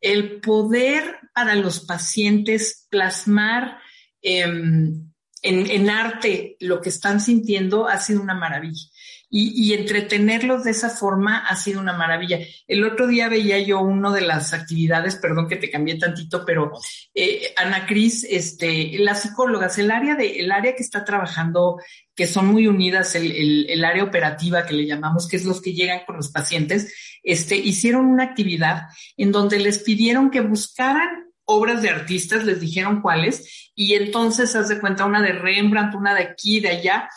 El 0.00 0.40
poder 0.40 1.18
para 1.34 1.54
los 1.54 1.80
pacientes 1.80 2.86
plasmar 2.90 3.78
em, 4.22 5.10
en, 5.42 5.70
en 5.70 5.90
arte 5.90 6.56
lo 6.60 6.80
que 6.80 6.88
están 6.88 7.20
sintiendo 7.20 7.88
ha 7.88 7.98
sido 8.00 8.20
una 8.20 8.34
maravilla 8.34 8.88
y, 9.30 9.74
entretenerlos 9.74 10.64
de 10.64 10.70
esa 10.70 10.88
forma 10.88 11.46
ha 11.46 11.54
sido 11.54 11.80
una 11.80 11.92
maravilla. 11.92 12.38
El 12.66 12.82
otro 12.84 13.06
día 13.06 13.28
veía 13.28 13.58
yo 13.58 13.80
una 13.80 14.10
de 14.10 14.22
las 14.22 14.54
actividades, 14.54 15.16
perdón 15.16 15.48
que 15.48 15.56
te 15.56 15.70
cambié 15.70 15.98
tantito, 15.98 16.44
pero 16.46 16.72
eh, 17.14 17.52
Ana 17.56 17.84
Cris, 17.86 18.24
este, 18.24 18.98
las 18.98 19.22
psicólogas, 19.22 19.76
el 19.78 19.90
área 19.90 20.14
de, 20.14 20.40
el 20.40 20.50
área 20.50 20.74
que 20.74 20.82
está 20.82 21.04
trabajando, 21.04 21.76
que 22.14 22.26
son 22.26 22.46
muy 22.46 22.66
unidas, 22.66 23.14
el, 23.16 23.66
el, 23.68 23.84
área 23.84 24.04
operativa 24.04 24.64
que 24.64 24.74
le 24.74 24.86
llamamos, 24.86 25.28
que 25.28 25.36
es 25.36 25.44
los 25.44 25.60
que 25.60 25.74
llegan 25.74 26.00
con 26.06 26.16
los 26.16 26.30
pacientes, 26.30 26.94
este, 27.22 27.56
hicieron 27.56 28.06
una 28.06 28.24
actividad 28.24 28.84
en 29.18 29.30
donde 29.30 29.58
les 29.58 29.80
pidieron 29.80 30.30
que 30.30 30.40
buscaran 30.40 31.28
obras 31.44 31.82
de 31.82 31.90
artistas, 31.90 32.44
les 32.44 32.60
dijeron 32.60 33.02
cuáles, 33.02 33.70
y 33.74 33.94
entonces 33.94 34.56
haz 34.56 34.68
de 34.68 34.80
cuenta 34.80 35.04
una 35.04 35.20
de 35.20 35.32
Rembrandt, 35.32 35.94
una 35.94 36.14
de 36.14 36.22
aquí, 36.22 36.60
de 36.60 36.68
allá, 36.68 37.08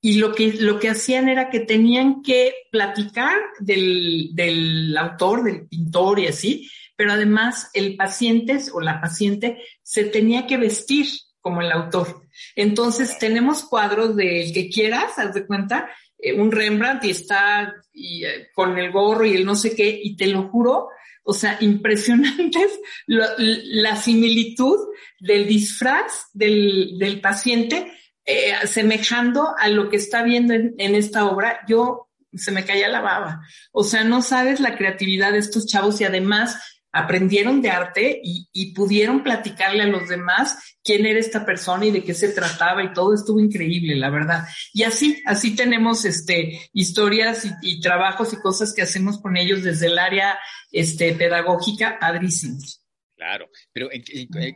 y 0.00 0.18
lo 0.18 0.32
que, 0.34 0.52
lo 0.52 0.78
que 0.78 0.90
hacían 0.90 1.28
era 1.28 1.50
que 1.50 1.60
tenían 1.60 2.22
que 2.22 2.54
platicar 2.70 3.38
del, 3.58 4.30
del 4.32 4.96
autor, 4.96 5.44
del 5.44 5.66
pintor 5.66 6.20
y 6.20 6.28
así, 6.28 6.70
pero 6.96 7.12
además 7.12 7.70
el 7.74 7.96
paciente 7.96 8.58
o 8.72 8.80
la 8.80 9.00
paciente 9.00 9.58
se 9.82 10.04
tenía 10.04 10.46
que 10.46 10.56
vestir 10.56 11.06
como 11.40 11.62
el 11.62 11.72
autor. 11.72 12.22
Entonces 12.54 13.18
tenemos 13.18 13.64
cuadros 13.64 14.14
del 14.16 14.52
que 14.52 14.68
quieras, 14.68 15.18
haz 15.18 15.34
de 15.34 15.46
cuenta, 15.46 15.88
eh, 16.18 16.32
un 16.32 16.52
Rembrandt 16.52 17.04
y 17.04 17.10
está 17.10 17.74
eh, 17.92 18.48
con 18.54 18.78
el 18.78 18.92
gorro 18.92 19.24
y 19.24 19.34
el 19.34 19.44
no 19.44 19.54
sé 19.54 19.74
qué, 19.74 20.00
y 20.02 20.16
te 20.16 20.26
lo 20.26 20.48
juro, 20.48 20.88
o 21.24 21.32
sea, 21.32 21.56
impresionantes 21.60 22.80
la 23.06 23.96
similitud 23.96 24.78
del 25.18 25.46
disfraz 25.46 26.26
del, 26.32 26.98
del 26.98 27.20
paciente 27.20 27.92
eh, 28.30 28.52
semejando 28.66 29.54
a 29.56 29.68
lo 29.68 29.88
que 29.88 29.96
está 29.96 30.22
viendo 30.22 30.52
en, 30.52 30.94
esta 30.94 31.24
obra, 31.24 31.60
yo 31.66 32.10
se 32.30 32.52
me 32.52 32.66
caía 32.66 32.86
la 32.90 33.00
baba. 33.00 33.40
O 33.72 33.84
sea, 33.84 34.04
no 34.04 34.20
sabes 34.20 34.60
la 34.60 34.76
creatividad 34.76 35.32
de 35.32 35.38
estos 35.38 35.64
chavos 35.64 35.98
y 36.02 36.04
además 36.04 36.60
aprendieron 36.92 37.62
de 37.62 37.70
arte 37.70 38.20
y, 38.22 38.74
pudieron 38.74 39.22
platicarle 39.22 39.84
a 39.84 39.86
los 39.86 40.10
demás 40.10 40.58
quién 40.84 41.06
era 41.06 41.18
esta 41.18 41.46
persona 41.46 41.86
y 41.86 41.90
de 41.90 42.04
qué 42.04 42.12
se 42.12 42.28
trataba 42.28 42.84
y 42.84 42.92
todo 42.92 43.14
estuvo 43.14 43.40
increíble, 43.40 43.96
la 43.96 44.10
verdad. 44.10 44.44
Y 44.74 44.82
así, 44.82 45.22
así 45.24 45.56
tenemos 45.56 46.04
este, 46.04 46.68
historias 46.74 47.46
y, 47.62 47.80
trabajos 47.80 48.34
y 48.34 48.36
cosas 48.36 48.74
que 48.74 48.82
hacemos 48.82 49.22
con 49.22 49.38
ellos 49.38 49.62
desde 49.62 49.86
el 49.86 49.98
área 49.98 50.38
este, 50.70 51.14
pedagógica, 51.14 51.98
padrísimos. 51.98 52.82
Claro, 53.18 53.50
pero 53.72 53.88
en, 53.90 54.04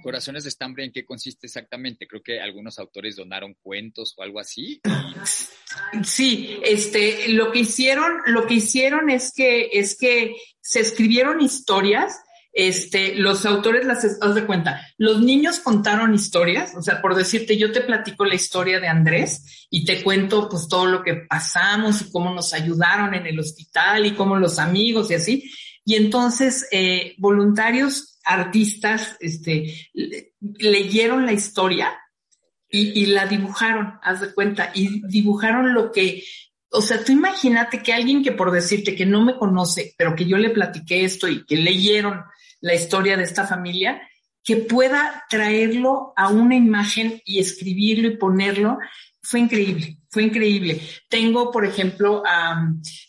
Corazones 0.03 0.44
de 0.44 0.51
Estambre, 0.51 0.85
¿en 0.85 0.92
qué 0.92 1.05
consiste 1.05 1.48
exactamente? 1.48 2.07
Creo 2.07 2.22
que 2.22 2.40
algunos 2.40 2.79
autores 2.79 3.16
donaron 3.16 3.57
cuentos 3.61 4.14
o 4.16 4.22
algo 4.22 4.38
así. 4.38 4.81
Sí, 6.05 6.61
este, 6.64 7.29
lo 7.31 7.51
que 7.51 7.59
hicieron, 7.59 8.12
lo 8.27 8.46
que 8.46 8.55
hicieron 8.55 9.11
es 9.11 9.33
que, 9.35 9.70
es 9.72 9.98
que 9.98 10.37
se 10.61 10.79
escribieron 10.79 11.40
historias, 11.40 12.14
este, 12.53 13.16
los 13.16 13.44
autores 13.46 13.85
las, 13.85 14.05
haz 14.20 14.35
de 14.37 14.46
cuenta, 14.46 14.81
los 14.96 15.20
niños 15.20 15.59
contaron 15.59 16.14
historias, 16.14 16.72
o 16.77 16.83
sea, 16.83 17.03
por 17.03 17.16
decirte, 17.16 17.59
yo 17.59 17.72
te 17.72 17.81
platico 17.81 18.25
la 18.25 18.37
historia 18.37 18.79
de 18.79 18.87
Andrés 18.87 19.66
y 19.70 19.85
te 19.85 20.05
cuento 20.05 20.48
pues 20.48 20.68
todo 20.68 20.87
lo 20.87 21.03
que 21.03 21.14
pasamos 21.29 22.01
y 22.01 22.12
cómo 22.12 22.33
nos 22.33 22.55
ayudaron 22.55 23.12
en 23.14 23.27
el 23.27 23.40
hospital 23.40 24.07
y 24.07 24.14
cómo 24.14 24.37
los 24.37 24.61
amigos 24.61 25.11
y 25.11 25.14
así. 25.14 25.51
Y 25.85 25.96
entonces, 25.96 26.68
eh, 26.70 27.16
voluntarios 27.18 28.12
artistas 28.25 29.17
este, 29.21 29.91
leyeron 30.41 31.27
la 31.27 31.33
historia 31.33 31.99
y, 32.75 33.07
la 33.07 33.27
dibujaron, 33.27 33.99
haz 34.03 34.23
de 34.23 34.33
cuenta, 34.33 34.73
y 34.75 35.07
dibujaron 35.07 35.75
lo 35.75 35.93
que, 35.93 36.25
o 36.71 36.81
sea, 36.81 37.05
tú 37.05 37.13
imagínate 37.13 37.83
que 37.83 37.93
alguien 37.93 38.23
que 38.25 38.33
por 38.33 38.51
decirte 38.51 38.95
que 38.95 39.05
no 39.05 39.23
me 39.23 39.37
conoce, 39.37 39.95
pero 39.99 40.17
que 40.17 40.25
yo 40.25 40.39
le 40.39 40.49
platiqué 40.49 41.05
esto 41.05 41.29
y 41.29 41.45
que 41.45 41.57
leyeron 41.57 42.23
la 42.63 42.75
historia 42.75 43.19
de 43.19 43.25
esta 43.25 43.47
familia, 43.47 44.01
que 44.43 44.57
pueda 44.57 45.25
traerlo 45.29 46.15
a 46.17 46.29
una 46.29 46.57
imagen 46.57 47.21
y 47.27 47.41
escribirlo 47.41 48.09
y 48.09 48.17
ponerlo, 48.17 48.79
fue 49.21 49.41
increíble, 49.41 49.99
fue 50.11 50.25
increíble. 50.25 50.81
Tengo, 51.09 51.51
por 51.51 51.67
ejemplo, 51.67 52.23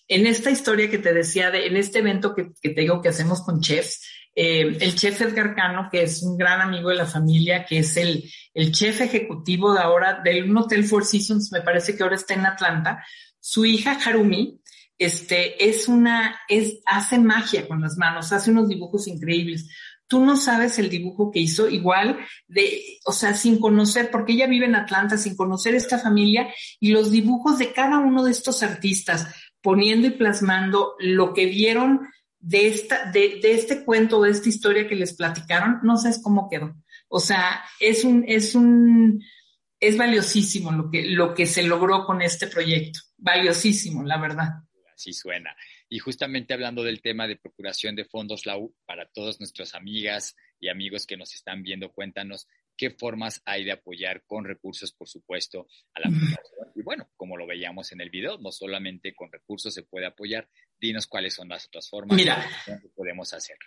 en 0.08 0.28
esta 0.28 0.52
historia 0.52 0.89
que 0.89 0.99
te 0.99 1.13
decía, 1.13 1.49
de, 1.52 1.67
en 1.67 1.78
este 1.78 1.99
evento 1.99 2.36
que, 2.36 2.52
que 2.62 2.69
te 2.69 2.82
digo 2.82 3.02
que 3.02 3.10
hacemos 3.10 3.41
con 3.41 3.62
chefs, 3.62 4.02
eh, 4.35 4.77
el 4.79 4.95
chef 4.95 5.21
Edgar 5.21 5.55
Cano, 5.55 5.89
que 5.91 6.03
es 6.03 6.23
un 6.23 6.37
gran 6.37 6.61
amigo 6.61 6.89
de 6.89 6.95
la 6.95 7.05
familia, 7.05 7.65
que 7.65 7.79
es 7.79 7.95
el, 7.97 8.23
el 8.53 8.71
chef 8.71 9.01
ejecutivo 9.01 9.73
de 9.73 9.79
ahora 9.79 10.21
del 10.23 10.55
Hotel 10.55 10.83
Four 10.85 11.05
Seasons, 11.05 11.51
me 11.51 11.61
parece 11.61 11.95
que 11.95 12.03
ahora 12.03 12.15
está 12.15 12.33
en 12.33 12.45
Atlanta. 12.45 13.03
Su 13.39 13.65
hija 13.65 13.99
Harumi, 14.03 14.59
este, 14.97 15.69
es 15.69 15.87
una, 15.87 16.39
es, 16.47 16.79
hace 16.85 17.19
magia 17.19 17.67
con 17.67 17.81
las 17.81 17.97
manos, 17.97 18.31
hace 18.31 18.51
unos 18.51 18.67
dibujos 18.69 19.07
increíbles. 19.07 19.69
Tú 20.07 20.23
no 20.23 20.35
sabes 20.35 20.79
el 20.79 20.89
dibujo 20.89 21.31
que 21.31 21.39
hizo, 21.39 21.69
igual 21.69 22.19
de, 22.47 22.99
o 23.05 23.11
sea, 23.11 23.35
sin 23.35 23.59
conocer, 23.59 24.09
porque 24.11 24.33
ella 24.33 24.47
vive 24.47 24.65
en 24.65 24.75
Atlanta, 24.75 25.17
sin 25.17 25.35
conocer 25.35 25.75
esta 25.75 25.97
familia 25.99 26.47
y 26.79 26.91
los 26.91 27.11
dibujos 27.11 27.57
de 27.59 27.71
cada 27.71 27.99
uno 27.99 28.23
de 28.23 28.31
estos 28.31 28.63
artistas, 28.63 29.27
poniendo 29.61 30.07
y 30.07 30.11
plasmando 30.11 30.95
lo 30.99 31.33
que 31.33 31.45
vieron 31.45 32.01
de, 32.43 32.67
esta, 32.67 33.10
de, 33.10 33.39
de 33.41 33.53
este 33.53 33.86
cuento, 33.86 34.21
de 34.21 34.32
esta 34.32 34.49
historia 34.49 34.88
que 34.88 34.95
les 34.95 35.13
platicaron, 35.13 35.79
no 35.82 35.95
sabes 35.97 36.21
cómo 36.21 36.49
quedó. 36.49 36.75
O 37.08 37.19
sea, 37.19 37.63
es 37.79 38.03
un, 38.03 38.25
es 38.27 38.53
un, 38.53 39.23
es 39.79 39.97
valiosísimo 39.97 40.71
lo 40.71 40.91
que, 40.91 41.03
lo 41.03 41.34
que 41.34 41.45
se 41.45 41.63
logró 41.63 42.06
con 42.06 42.21
este 42.21 42.47
proyecto. 42.47 42.99
Valiosísimo, 43.17 44.03
la 44.03 44.17
verdad. 44.17 44.49
Así 44.93 45.13
suena. 45.13 45.56
Y 45.88 45.99
justamente 45.99 46.53
hablando 46.53 46.84
del 46.84 47.01
tema 47.01 47.27
de 47.27 47.38
procuración 47.38 47.95
de 47.95 48.06
fondos, 48.06 48.45
Lau, 48.45 48.75
para 48.86 49.08
todas 49.08 49.39
nuestras 49.39 49.73
amigas 49.73 50.36
y 50.60 50.67
amigos 50.67 51.08
que 51.08 51.17
nos 51.17 51.34
están 51.34 51.63
viendo, 51.63 51.93
cuéntanos 51.93 52.47
qué 52.77 52.91
formas 52.91 53.41
hay 53.45 53.63
de 53.63 53.71
apoyar 53.71 54.23
con 54.25 54.45
recursos, 54.45 54.91
por 54.93 55.07
supuesto, 55.07 55.67
a 55.93 55.99
la 55.99 56.05
fundación. 56.05 56.71
Y 56.75 56.81
bueno, 56.81 57.09
como 57.15 57.38
lo 57.38 57.47
veíamos 57.47 57.91
en 57.91 58.01
el 58.01 58.09
video, 58.09 58.38
no 58.39 58.51
solamente 58.51 59.13
con 59.13 59.31
recursos 59.31 59.73
se 59.73 59.83
puede 59.83 60.05
apoyar, 60.05 60.49
dinos 60.79 61.07
cuáles 61.07 61.33
son 61.36 61.49
las 61.49 61.65
otras 61.67 61.89
formas 61.89 62.17
Mira, 62.17 62.45
que 62.65 62.89
podemos 62.95 63.33
hacer. 63.33 63.57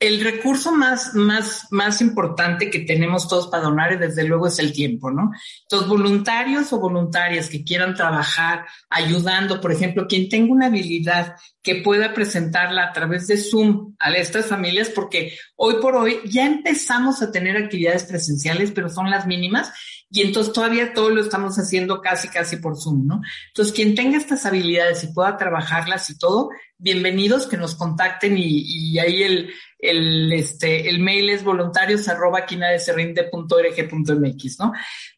El 0.00 0.24
recurso 0.24 0.72
más, 0.72 1.14
más, 1.14 1.66
más 1.70 2.00
importante 2.00 2.70
que 2.70 2.80
tenemos 2.80 3.28
todos 3.28 3.48
para 3.48 3.64
donar, 3.64 3.98
desde 3.98 4.24
luego, 4.24 4.46
es 4.46 4.58
el 4.58 4.72
tiempo, 4.72 5.10
¿no? 5.10 5.30
Entonces, 5.62 5.88
voluntarios 5.88 6.72
o 6.72 6.80
voluntarias 6.80 7.50
que 7.50 7.62
quieran 7.62 7.94
trabajar 7.94 8.64
ayudando, 8.88 9.60
por 9.60 9.72
ejemplo, 9.72 10.06
quien 10.08 10.30
tenga 10.30 10.54
una 10.54 10.66
habilidad 10.66 11.36
que 11.62 11.76
pueda 11.76 12.14
presentarla 12.14 12.84
a 12.84 12.92
través 12.92 13.26
de 13.26 13.36
Zoom 13.36 13.94
a 13.98 14.10
estas 14.12 14.46
familias, 14.46 14.88
porque 14.88 15.36
hoy 15.56 15.74
por 15.82 15.94
hoy 15.94 16.20
ya 16.24 16.46
empezamos 16.46 17.20
a 17.20 17.30
tener 17.30 17.58
actividades 17.58 18.04
presenciales, 18.04 18.72
pero 18.72 18.88
son 18.88 19.10
las 19.10 19.26
mínimas 19.26 19.70
y 20.10 20.22
entonces 20.22 20.54
todavía 20.54 20.94
todo 20.94 21.10
lo 21.10 21.20
estamos 21.20 21.56
haciendo 21.56 22.00
casi, 22.00 22.28
casi 22.28 22.56
por 22.56 22.80
Zoom, 22.80 23.06
¿no? 23.06 23.20
Entonces, 23.48 23.74
quien 23.74 23.94
tenga 23.94 24.16
estas 24.16 24.46
habilidades 24.46 25.04
y 25.04 25.12
pueda 25.12 25.36
trabajarlas 25.36 26.08
y 26.08 26.18
todo, 26.18 26.48
bienvenidos 26.78 27.46
que 27.46 27.58
nos 27.58 27.74
contacten 27.74 28.38
y, 28.38 28.62
y 28.64 28.98
ahí 28.98 29.22
el, 29.22 29.50
el, 29.82 30.32
este, 30.32 30.88
el 30.88 31.00
mail 31.00 31.30
es 31.30 31.44
voluntarios 31.44 32.08
arroba 32.08 32.46
.mx, 32.48 34.58
¿no? 34.58 34.72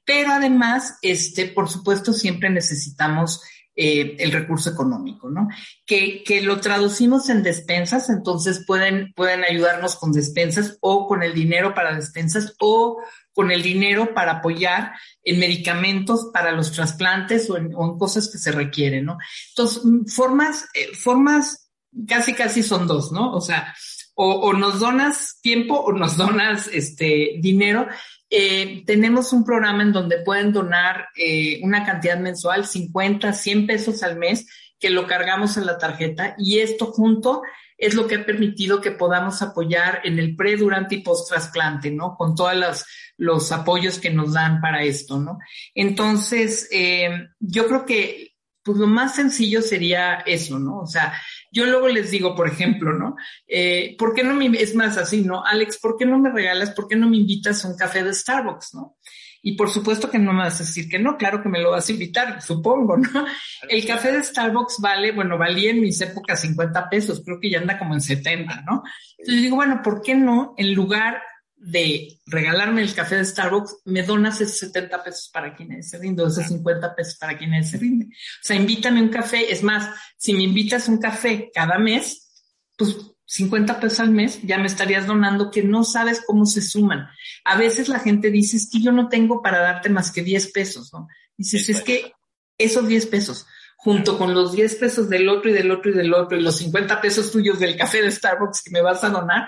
Pero 0.05 0.33
además, 0.33 0.99
este, 1.03 1.47
por 1.47 1.69
supuesto, 1.69 2.13
siempre 2.13 2.51
necesitamos 2.51 3.43
eh, 3.75 4.17
el 4.19 4.33
recurso 4.33 4.69
económico, 4.69 5.31
¿no? 5.31 5.49
Que, 5.87 6.23
que 6.25 6.43
lo 6.43 6.61
traducimos 6.61 7.31
en 7.31 7.43
despensas, 7.43 8.11
entonces 8.11 8.65
pueden, 8.67 9.15
pueden 9.15 9.45
ayudarnos 9.45 9.97
con 9.97 10.13
despensas 10.13 10.77
o 10.83 11.09
con 11.09 11.23
el 11.23 11.33
dinero 11.33 11.75
para 11.75 11.95
despensas 11.95 12.55
o 12.61 13.03
con 13.33 13.51
el 13.51 13.63
dinero 13.63 14.13
para 14.13 14.33
apoyar 14.33 14.93
en 15.25 15.39
medicamentos 15.39 16.29
para 16.35 16.53
los 16.53 16.73
trasplantes 16.73 17.49
o 17.49 17.57
en, 17.57 17.73
cosas 17.73 18.29
que 18.29 18.37
se 18.37 18.53
requieren, 18.53 19.07
¿no? 19.07 19.17
Entonces, 19.57 19.83
formas, 20.15 20.67
eh, 20.75 20.95
formas 20.95 21.71
casi, 22.07 22.35
casi 22.35 22.63
son 22.63 22.87
dos, 22.87 23.11
¿no? 23.11 23.33
O 23.33 23.41
sea, 23.41 23.75
o, 24.15 24.53
nos 24.53 24.81
donas 24.81 25.39
tiempo 25.41 25.75
o 25.75 25.93
nos 25.93 26.17
donas 26.17 26.69
este 26.69 27.39
dinero 27.41 27.89
eh, 28.29 28.83
tenemos 28.87 29.33
un 29.33 29.45
programa 29.45 29.83
en 29.83 29.93
donde 29.93 30.19
pueden 30.19 30.53
donar 30.53 31.09
eh, 31.17 31.61
una 31.63 31.85
cantidad 31.85 32.19
mensual, 32.19 32.67
50, 32.67 33.31
100 33.31 33.67
pesos 33.67 34.03
al 34.03 34.17
mes, 34.17 34.47
que 34.79 34.89
lo 34.89 35.07
cargamos 35.07 35.59
en 35.59 35.67
la 35.67 35.77
tarjeta 35.77 36.35
y 36.39 36.61
esto 36.61 36.87
junto 36.87 37.43
es 37.77 37.95
lo 37.95 38.07
que 38.07 38.15
ha 38.15 38.25
permitido 38.25 38.81
que 38.81 38.93
podamos 38.93 39.43
apoyar 39.43 40.01
en 40.05 40.19
el 40.19 40.35
pre, 40.35 40.57
durante 40.57 40.95
y 40.95 40.99
post 41.03 41.29
trasplante, 41.29 41.91
¿no? 41.91 42.17
Con 42.17 42.35
todos 42.35 42.57
los, 42.57 42.87
los 43.19 43.53
apoyos 43.53 43.99
que 43.99 44.11
nos 44.11 44.33
dan 44.33 44.61
para 44.61 44.83
esto, 44.83 45.21
¿no? 45.21 45.39
Entonces, 45.75 46.69
eh, 46.73 47.11
yo 47.39 47.67
creo 47.67 47.85
que 47.85 48.33
pues 48.63 48.79
lo 48.79 48.87
más 48.87 49.17
sencillo 49.17 49.61
sería 49.61 50.23
eso, 50.25 50.59
¿no? 50.59 50.79
O 50.79 50.87
sea, 50.87 51.13
yo 51.53 51.67
luego 51.67 51.87
les 51.89 52.11
digo, 52.11 52.35
por 52.35 52.49
ejemplo, 52.49 52.95
¿no? 52.95 53.15
Eh, 53.47 53.95
¿Por 53.99 54.15
qué 54.15 54.25
no 54.25 54.35
me, 54.35 54.47
es 54.47 54.75
más 54.75 54.97
así, 54.97 55.23
¿no? 55.23 55.45
Alex, 55.45 55.79
¿por 55.79 55.97
qué 55.99 56.07
no 56.07 56.19
me 56.19 56.31
regalas, 56.31 56.71
por 56.71 56.89
qué 56.89 56.97
no 56.97 57.09
me 57.09 57.19
invitas 57.19 57.65
a 57.65 57.69
un 57.69 57.77
café 57.77 58.03
de 58.03 58.15
Starbucks, 58.15 58.75
¿no? 58.75 58.97
Y 59.45 59.57
por 59.57 59.69
supuesto 59.69 60.09
que 60.09 60.19
no 60.19 60.33
me 60.33 60.45
vas 60.45 60.61
a 60.61 60.65
decir 60.65 60.89
que 60.89 60.99
no, 60.99 61.17
claro 61.17 61.43
que 61.43 61.49
me 61.49 61.61
lo 61.61 61.73
vas 61.73 61.89
a 61.89 61.93
invitar, 61.93 62.41
supongo, 62.41 62.97
¿no? 62.97 63.27
El 63.69 63.85
café 63.87 64.13
de 64.13 64.23
Starbucks 64.23 64.79
vale, 64.81 65.13
bueno, 65.13 65.37
valía 65.37 65.73
en 65.73 65.81
mis 65.81 66.01
épocas 66.01 66.41
50 66.41 66.89
pesos, 66.89 67.23
creo 67.25 67.39
que 67.39 67.51
ya 67.51 67.59
anda 67.59 67.79
como 67.79 67.95
en 67.95 68.01
70, 68.01 68.63
¿no? 68.63 68.83
Entonces 69.19 69.43
digo, 69.43 69.57
bueno, 69.57 69.81
¿por 69.85 70.01
qué 70.01 70.15
no, 70.15 70.55
en 70.57 70.73
lugar 70.73 71.21
de 71.65 72.19
regalarme 72.27 72.83
el 72.83 72.93
café 72.93 73.17
de 73.17 73.25
Starbucks, 73.25 73.83
me 73.85 74.03
donas 74.03 74.41
esos 74.41 74.59
70 74.59 75.05
pesos 75.05 75.31
para 75.33 75.55
quien 75.55 75.81
se 75.83 75.97
rinde, 75.99 76.25
o 76.25 76.27
esos 76.27 76.47
50 76.47 76.95
pesos 76.97 77.17
para 77.17 77.39
quien 77.39 77.65
se 77.65 77.79
rinde. 77.79 78.07
O 78.07 78.43
sea, 78.43 78.57
invítame 78.57 79.01
un 79.01 79.11
café. 79.11 79.51
Es 79.53 79.63
más, 79.63 79.89
si 80.17 80.33
me 80.33 80.43
invitas 80.43 80.89
un 80.89 80.99
café 80.99 81.51
cada 81.55 81.79
mes, 81.79 82.49
pues 82.77 82.97
50 83.27 83.79
pesos 83.79 84.01
al 84.01 84.11
mes 84.11 84.43
ya 84.43 84.59
me 84.59 84.67
estarías 84.67 85.07
donando 85.07 85.53
que 85.53 85.63
no 85.63 85.85
sabes 85.85 86.23
cómo 86.27 86.47
se 86.47 86.61
suman. 86.63 87.07
A 87.45 87.57
veces 87.57 87.89
la 87.89 88.01
gente 88.01 88.31
dice, 88.31 88.57
es 88.57 88.69
que 88.69 88.81
yo 88.81 88.91
no 88.91 89.09
tengo 89.09 89.41
para 89.41 89.61
darte 89.61 89.89
más 89.89 90.11
que 90.11 90.23
10 90.23 90.51
pesos, 90.51 90.93
¿no? 90.93 91.07
Dices, 91.37 91.69
es 91.69 91.83
que 91.83 92.13
esos 92.59 92.89
10 92.89 93.07
pesos, 93.07 93.47
junto 93.77 94.19
con 94.19 94.35
los 94.35 94.53
10 94.53 94.75
pesos 94.77 95.09
del 95.09 95.29
otro 95.29 95.49
y 95.49 95.53
del 95.53 95.71
otro 95.71 95.93
y 95.93 95.95
del 95.95 96.13
otro, 96.13 96.37
y 96.37 96.43
los 96.43 96.57
50 96.57 97.01
pesos 97.01 97.31
tuyos 97.31 97.61
del 97.61 97.77
café 97.77 98.03
de 98.03 98.11
Starbucks 98.11 98.63
que 98.63 98.73
me 98.73 98.83
vas 98.83 99.05
a 99.05 99.11
donar, 99.11 99.47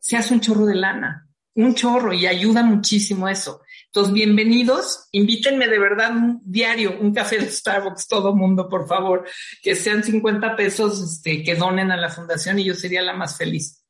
se 0.00 0.16
hace 0.16 0.32
un 0.32 0.40
chorro 0.40 0.64
de 0.66 0.76
lana 0.76 1.25
un 1.56 1.74
chorro 1.74 2.12
y 2.12 2.26
ayuda 2.26 2.62
muchísimo 2.62 3.28
eso. 3.28 3.62
Entonces, 3.86 4.12
bienvenidos, 4.12 5.08
invítenme 5.12 5.66
de 5.68 5.78
verdad 5.78 6.10
un 6.10 6.40
diario, 6.44 6.98
un 7.00 7.14
café 7.14 7.38
de 7.38 7.50
Starbucks, 7.50 8.06
todo 8.06 8.34
mundo, 8.34 8.68
por 8.68 8.86
favor, 8.86 9.26
que 9.62 9.74
sean 9.74 10.04
50 10.04 10.54
pesos 10.54 11.02
este, 11.02 11.42
que 11.42 11.54
donen 11.54 11.90
a 11.90 11.96
la 11.96 12.10
fundación 12.10 12.58
y 12.58 12.64
yo 12.64 12.74
sería 12.74 13.00
la 13.00 13.14
más 13.14 13.38
feliz. 13.38 13.82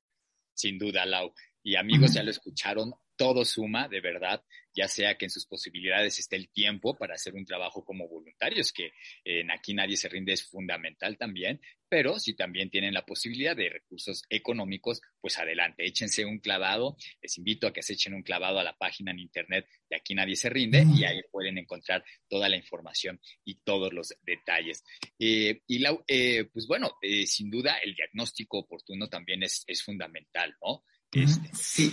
Sin 0.54 0.78
duda, 0.78 1.04
Lau. 1.04 1.32
Y 1.62 1.74
amigos, 1.74 2.14
ya 2.14 2.22
lo 2.22 2.30
escucharon, 2.30 2.94
todo 3.16 3.44
suma, 3.44 3.88
de 3.88 4.00
verdad 4.00 4.42
ya 4.76 4.88
sea 4.88 5.16
que 5.16 5.24
en 5.24 5.30
sus 5.30 5.46
posibilidades 5.46 6.18
esté 6.18 6.36
el 6.36 6.50
tiempo 6.50 6.96
para 6.96 7.14
hacer 7.14 7.34
un 7.34 7.46
trabajo 7.46 7.82
como 7.84 8.06
voluntarios, 8.06 8.72
que 8.72 8.92
en 9.24 9.50
aquí 9.50 9.72
nadie 9.72 9.96
se 9.96 10.08
rinde 10.08 10.34
es 10.34 10.44
fundamental 10.44 11.16
también, 11.16 11.60
pero 11.88 12.18
si 12.18 12.34
también 12.34 12.70
tienen 12.70 12.94
la 12.94 13.04
posibilidad 13.04 13.56
de 13.56 13.68
recursos 13.68 14.24
económicos, 14.28 15.00
pues 15.20 15.38
adelante, 15.38 15.86
échense 15.86 16.24
un 16.24 16.38
clavado. 16.38 16.96
Les 17.22 17.38
invito 17.38 17.66
a 17.66 17.72
que 17.72 17.82
se 17.82 17.94
echen 17.94 18.14
un 18.14 18.22
clavado 18.22 18.58
a 18.58 18.64
la 18.64 18.76
página 18.76 19.10
en 19.10 19.20
internet 19.20 19.66
de 19.88 19.96
aquí 19.96 20.14
nadie 20.14 20.36
se 20.36 20.48
rinde 20.50 20.84
y 20.96 21.04
ahí 21.04 21.20
pueden 21.30 21.58
encontrar 21.58 22.04
toda 22.28 22.48
la 22.48 22.56
información 22.56 23.20
y 23.44 23.56
todos 23.56 23.92
los 23.92 24.14
detalles. 24.22 24.84
Eh, 25.18 25.62
y 25.66 25.78
la, 25.78 25.96
eh, 26.06 26.44
pues 26.52 26.66
bueno, 26.66 26.96
eh, 27.00 27.26
sin 27.26 27.50
duda 27.50 27.78
el 27.78 27.94
diagnóstico 27.94 28.58
oportuno 28.58 29.08
también 29.08 29.42
es, 29.42 29.64
es 29.66 29.82
fundamental, 29.82 30.54
¿no? 30.62 30.84
Este, 31.12 31.50
sí. 31.54 31.92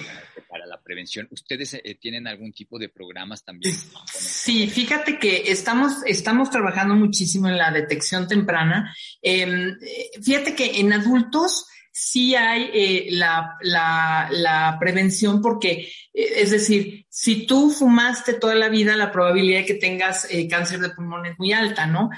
para 0.49 0.65
la 0.65 0.81
prevención. 0.81 1.27
¿Ustedes 1.31 1.75
eh, 1.75 1.97
tienen 1.99 2.27
algún 2.27 2.51
tipo 2.51 2.77
de 2.77 2.89
programas 2.89 3.43
también? 3.43 3.73
Sí, 4.13 4.67
fíjate 4.67 5.17
que 5.17 5.51
estamos, 5.51 6.03
estamos 6.05 6.49
trabajando 6.49 6.95
muchísimo 6.95 7.47
en 7.47 7.57
la 7.57 7.71
detección 7.71 8.27
temprana. 8.27 8.93
Em, 9.21 9.77
fíjate 10.21 10.55
que 10.55 10.79
en 10.79 10.93
adultos 10.93 11.67
sí 11.91 12.35
hay 12.35 12.71
eh, 12.73 13.07
la, 13.11 13.55
la, 13.61 14.27
la, 14.31 14.77
prevención 14.79 15.41
porque, 15.41 15.91
eh, 16.11 16.33
es 16.37 16.49
decir, 16.49 17.05
si 17.07 17.45
tú 17.45 17.69
fumaste 17.69 18.33
toda 18.33 18.55
la 18.55 18.67
vida, 18.67 18.95
la 18.95 19.11
probabilidad 19.11 19.59
de 19.59 19.65
que 19.65 19.73
tengas 19.75 20.27
cáncer 20.49 20.79
de 20.79 20.89
pulmón 20.89 21.27
es 21.27 21.37
muy 21.37 21.53
alta, 21.53 21.85
¿no? 21.85 22.09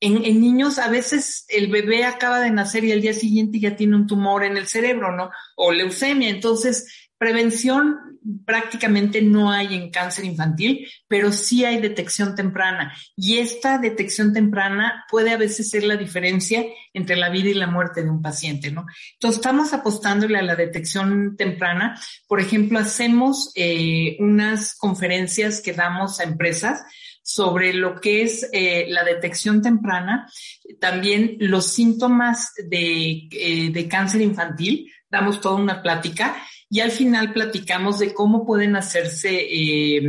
En, 0.00 0.24
en, 0.24 0.40
niños 0.40 0.78
a 0.78 0.88
veces 0.88 1.44
el 1.48 1.68
bebé 1.68 2.04
acaba 2.04 2.40
de 2.40 2.50
nacer 2.50 2.84
y 2.84 2.92
al 2.92 3.00
día 3.00 3.12
siguiente 3.12 3.58
ya 3.58 3.76
tiene 3.76 3.96
un 3.96 4.06
tumor 4.06 4.44
en 4.44 4.56
el 4.56 4.66
cerebro, 4.68 5.14
¿no? 5.14 5.30
O 5.56 5.72
leucemia. 5.72 6.28
Entonces, 6.28 7.08
prevención 7.18 7.98
prácticamente 8.44 9.22
no 9.22 9.50
hay 9.50 9.74
en 9.74 9.90
cáncer 9.90 10.24
infantil, 10.24 10.86
pero 11.06 11.32
sí 11.32 11.64
hay 11.64 11.80
detección 11.80 12.34
temprana. 12.34 12.94
Y 13.16 13.38
esta 13.38 13.78
detección 13.78 14.32
temprana 14.32 15.04
puede 15.10 15.32
a 15.32 15.36
veces 15.36 15.70
ser 15.70 15.84
la 15.84 15.96
diferencia 15.96 16.64
entre 16.92 17.16
la 17.16 17.28
vida 17.28 17.48
y 17.50 17.54
la 17.54 17.66
muerte 17.66 18.02
de 18.02 18.10
un 18.10 18.22
paciente, 18.22 18.70
¿no? 18.70 18.86
Entonces, 19.14 19.38
estamos 19.38 19.72
apostándole 19.72 20.38
a 20.38 20.42
la 20.42 20.56
detección 20.56 21.36
temprana. 21.36 22.00
Por 22.26 22.40
ejemplo, 22.40 22.78
hacemos 22.78 23.52
eh, 23.54 24.16
unas 24.20 24.74
conferencias 24.76 25.60
que 25.60 25.72
damos 25.72 26.20
a 26.20 26.24
empresas 26.24 26.82
sobre 27.28 27.74
lo 27.74 28.00
que 28.00 28.22
es 28.22 28.48
eh, 28.54 28.86
la 28.88 29.04
detección 29.04 29.60
temprana, 29.60 30.32
también 30.80 31.36
los 31.40 31.66
síntomas 31.66 32.54
de, 32.70 33.28
eh, 33.30 33.70
de, 33.70 33.86
cáncer 33.86 34.22
infantil, 34.22 34.90
damos 35.10 35.38
toda 35.38 35.56
una 35.56 35.82
plática 35.82 36.42
y 36.70 36.80
al 36.80 36.90
final 36.90 37.32
platicamos 37.32 37.98
de 37.98 38.12
cómo 38.12 38.44
pueden 38.44 38.76
hacerse, 38.76 39.30
eh, 39.34 40.02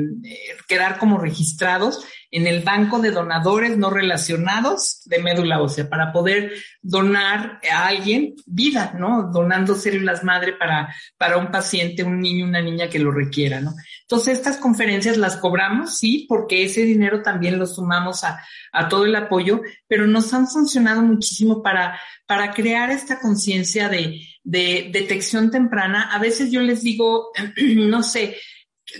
quedar 0.67 0.97
como 0.97 1.17
registrados 1.17 2.05
en 2.31 2.47
el 2.47 2.61
banco 2.63 2.99
de 2.99 3.11
donadores 3.11 3.77
no 3.77 3.89
relacionados 3.89 5.01
de 5.05 5.19
médula 5.19 5.61
ósea 5.61 5.89
para 5.89 6.11
poder 6.11 6.51
donar 6.81 7.59
a 7.71 7.87
alguien 7.87 8.35
vida, 8.45 8.93
¿no? 8.99 9.31
Donando 9.31 9.73
células 9.73 10.23
madre 10.23 10.53
para, 10.53 10.93
para 11.17 11.37
un 11.37 11.49
paciente, 11.49 12.03
un 12.03 12.19
niño, 12.19 12.45
una 12.45 12.61
niña 12.61 12.89
que 12.89 12.99
lo 12.99 13.11
requiera, 13.11 13.61
¿no? 13.61 13.73
Entonces, 14.01 14.37
estas 14.37 14.57
conferencias 14.57 15.17
las 15.17 15.37
cobramos, 15.37 15.97
sí, 15.97 16.25
porque 16.27 16.65
ese 16.65 16.81
dinero 16.81 17.21
también 17.23 17.57
lo 17.57 17.65
sumamos 17.65 18.23
a, 18.23 18.39
a 18.73 18.89
todo 18.89 19.05
el 19.05 19.15
apoyo, 19.15 19.61
pero 19.87 20.05
nos 20.05 20.33
han 20.33 20.47
funcionado 20.47 21.01
muchísimo 21.01 21.63
para, 21.63 21.99
para 22.27 22.51
crear 22.51 22.91
esta 22.91 23.19
conciencia 23.19 23.89
de, 23.89 24.21
de 24.43 24.89
detección 24.91 25.51
temprana. 25.51 26.09
A 26.11 26.19
veces 26.19 26.51
yo 26.51 26.61
les 26.61 26.81
digo, 26.81 27.29
no 27.75 28.03
sé, 28.03 28.37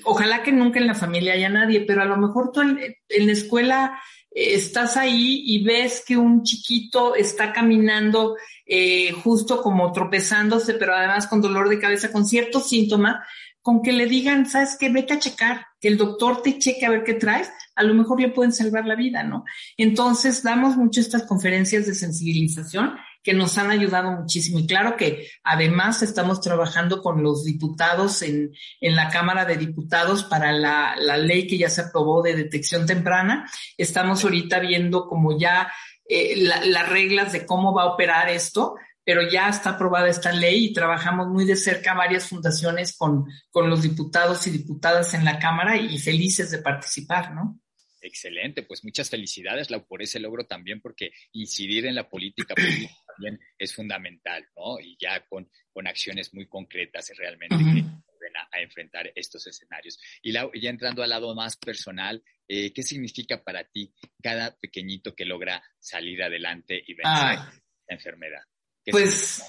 ojalá 0.04 0.43
que 0.43 0.52
nunca 0.52 0.80
en 0.80 0.88
la 0.88 0.95
familia 0.95 1.34
haya 1.34 1.49
nadie, 1.49 1.82
pero 1.82 2.02
a 2.02 2.06
lo 2.06 2.17
mejor 2.17 2.52
tú 2.52 2.62
en, 2.62 3.25
la 3.25 3.32
escuela 3.32 3.99
eh, 4.32 4.54
estás 4.56 4.97
ahí 4.97 5.43
y 5.45 5.63
ves 5.63 6.04
que 6.06 6.17
un 6.17 6.43
chiquito 6.43 7.15
está 7.15 7.54
caminando 7.54 8.36
eh, 8.65 9.12
justo 9.12 9.62
como 9.62 9.91
tropezándose, 9.91 10.75
pero 10.75 10.93
además 10.93 11.28
con 11.28 11.41
dolor 11.41 11.69
de 11.69 11.80
cabeza, 11.80 12.12
con 12.12 12.25
ciertos 12.25 12.69
síntomas, 12.69 13.17
con 13.62 13.82
que 13.82 13.91
le 13.91 14.06
digan, 14.06 14.45
sabes 14.45 14.78
qué, 14.80 14.89
vete 14.89 15.13
a 15.13 15.19
checar, 15.19 15.65
que 15.80 15.89
el 15.89 15.97
doctor 15.97 16.41
te 16.41 16.58
cheque 16.58 16.86
a 16.86 16.89
ver 16.89 17.04
qué 17.04 17.13
traes, 17.13 17.52
a 17.75 17.84
lo 17.84 17.93
mejor 17.93 18.19
le 18.21 18.30
pueden 18.30 18.54
salvar 18.54 18.86
la 18.86 18.95
vida, 18.95 19.23
¿no? 19.23 19.45
Entonces, 19.78 20.43
damos 20.43 20.78
mucho 20.78 21.02
estas 21.02 21.23
conferencias 21.23 21.85
de 21.85 21.94
sensibilización 21.94 22.96
que 23.30 23.36
nos 23.36 23.60
han 23.60 23.69
ayudado 23.69 24.12
muchísimo. 24.12 24.58
Y 24.58 24.65
claro 24.65 24.96
que 24.98 25.30
además 25.44 26.02
estamos 26.02 26.42
trabajando 26.42 27.00
con 27.04 27.21
los 27.21 27.44
diputados 27.44 28.23
en, 28.23 28.52
en 28.82 28.96
la 28.96 29.10
Cámara 29.10 29.46
de 29.46 29.56
Diputados 29.56 30.23
para 30.23 30.52
la, 30.52 30.96
la 30.98 31.15
ley 31.15 31.46
que 31.46 31.60
ya 31.60 31.69
se 31.69 31.82
aprobó 31.82 32.23
de 32.23 32.36
detección 32.36 32.88
temprana. 32.88 33.48
Estamos 33.77 34.23
ahorita 34.23 34.58
viendo 34.58 35.08
como 35.08 35.38
ya 35.38 35.71
eh, 36.06 36.44
las 36.44 36.90
reglas 36.90 37.32
de 37.32 37.46
cómo 37.46 37.71
va 37.71 37.84
a 37.84 37.94
operar 37.94 38.30
esto, 38.30 38.77
pero 39.04 39.21
ya 39.30 39.48
está 39.48 39.69
aprobada 39.69 40.10
esta 40.10 40.32
ley 40.32 40.65
y 40.65 40.73
trabajamos 40.73 41.27
muy 41.27 41.46
de 41.46 41.56
cerca 41.56 41.94
varias 41.94 42.27
fundaciones 42.27 42.98
con, 42.98 43.27
con 43.52 43.69
los 43.69 43.84
diputados 43.84 44.48
y 44.48 44.50
diputadas 44.50 45.13
en 45.13 45.23
la 45.23 45.38
Cámara 45.38 45.77
y 45.77 46.00
felices 46.00 46.50
de 46.50 46.63
participar, 46.63 47.36
¿no? 47.36 47.60
Excelente, 48.02 48.63
pues 48.63 48.83
muchas 48.83 49.10
felicidades 49.10 49.69
Lau, 49.69 49.85
por 49.85 50.02
ese 50.02 50.19
logro 50.19 50.45
también, 50.45 50.81
porque 50.81 51.12
incidir 51.33 51.85
en 51.85 51.95
la 51.95 52.10
política 52.10 52.56
pública 52.56 52.93
también 53.08 53.39
es 53.58 53.73
fundamental, 53.73 54.47
¿no? 54.56 54.79
Y 54.79 54.97
ya 55.00 55.25
con, 55.27 55.50
con 55.73 55.87
acciones 55.87 56.33
muy 56.33 56.47
concretas 56.47 57.12
realmente 57.17 57.58
que 57.58 58.27
a, 58.35 58.58
a, 58.58 58.62
enfrentar 58.62 59.12
estos 59.15 59.45
escenarios. 59.47 60.00
Y 60.21 60.31
Lau, 60.31 60.52
ya 60.54 60.69
entrando 60.69 61.04
al 61.04 61.10
lado 61.10 61.33
más 61.35 61.58
personal, 61.58 62.23
eh, 62.47 62.71
¿qué 62.73 62.83
significa 62.83 63.43
para 63.43 63.63
ti 63.63 63.93
cada 64.21 64.58
pequeñito 64.58 65.15
que 65.15 65.25
logra 65.25 65.63
salir 65.79 66.23
adelante 66.23 66.81
y 66.85 66.93
vencer 66.93 67.37
la 67.37 67.52
enfermedad? 67.87 68.41
Pues 68.85 69.43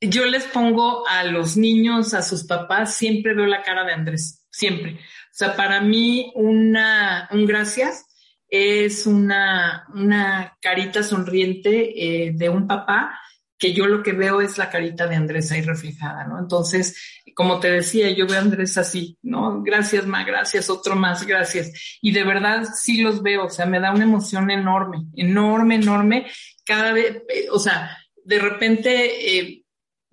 yo 0.00 0.24
les 0.26 0.44
pongo 0.44 1.06
a 1.06 1.24
los 1.24 1.56
niños, 1.56 2.14
a 2.14 2.22
sus 2.22 2.44
papás, 2.44 2.96
siempre 2.96 3.34
veo 3.34 3.46
la 3.46 3.62
cara 3.62 3.84
de 3.84 3.92
Andrés, 3.92 4.43
siempre. 4.54 4.92
O 4.94 5.36
sea, 5.36 5.56
para 5.56 5.80
mí 5.80 6.32
una, 6.36 7.28
un 7.32 7.44
gracias 7.44 8.06
es 8.48 9.06
una, 9.06 9.86
una 9.92 10.56
carita 10.60 11.02
sonriente 11.02 12.26
eh, 12.26 12.32
de 12.32 12.48
un 12.48 12.68
papá 12.68 13.18
que 13.58 13.72
yo 13.72 13.86
lo 13.86 14.02
que 14.02 14.12
veo 14.12 14.40
es 14.40 14.58
la 14.58 14.70
carita 14.70 15.06
de 15.06 15.16
Andrés 15.16 15.50
ahí 15.50 15.62
reflejada, 15.62 16.24
¿no? 16.26 16.38
Entonces, 16.38 17.22
como 17.34 17.58
te 17.60 17.70
decía, 17.70 18.10
yo 18.10 18.26
veo 18.26 18.38
a 18.38 18.42
Andrés 18.42 18.76
así, 18.78 19.18
¿no? 19.22 19.62
Gracias, 19.62 20.06
ma, 20.06 20.22
gracias, 20.22 20.70
otro 20.70 20.94
más, 20.96 21.26
gracias. 21.26 21.98
Y 22.00 22.12
de 22.12 22.24
verdad 22.24 22.64
sí 22.74 23.00
los 23.00 23.22
veo, 23.22 23.46
o 23.46 23.50
sea, 23.50 23.66
me 23.66 23.80
da 23.80 23.92
una 23.92 24.04
emoción 24.04 24.50
enorme, 24.50 25.06
enorme, 25.14 25.76
enorme. 25.76 26.26
Cada 26.64 26.92
vez, 26.92 27.22
eh, 27.28 27.46
o 27.50 27.58
sea, 27.58 27.96
de 28.24 28.38
repente 28.38 29.38
eh, 29.38 29.63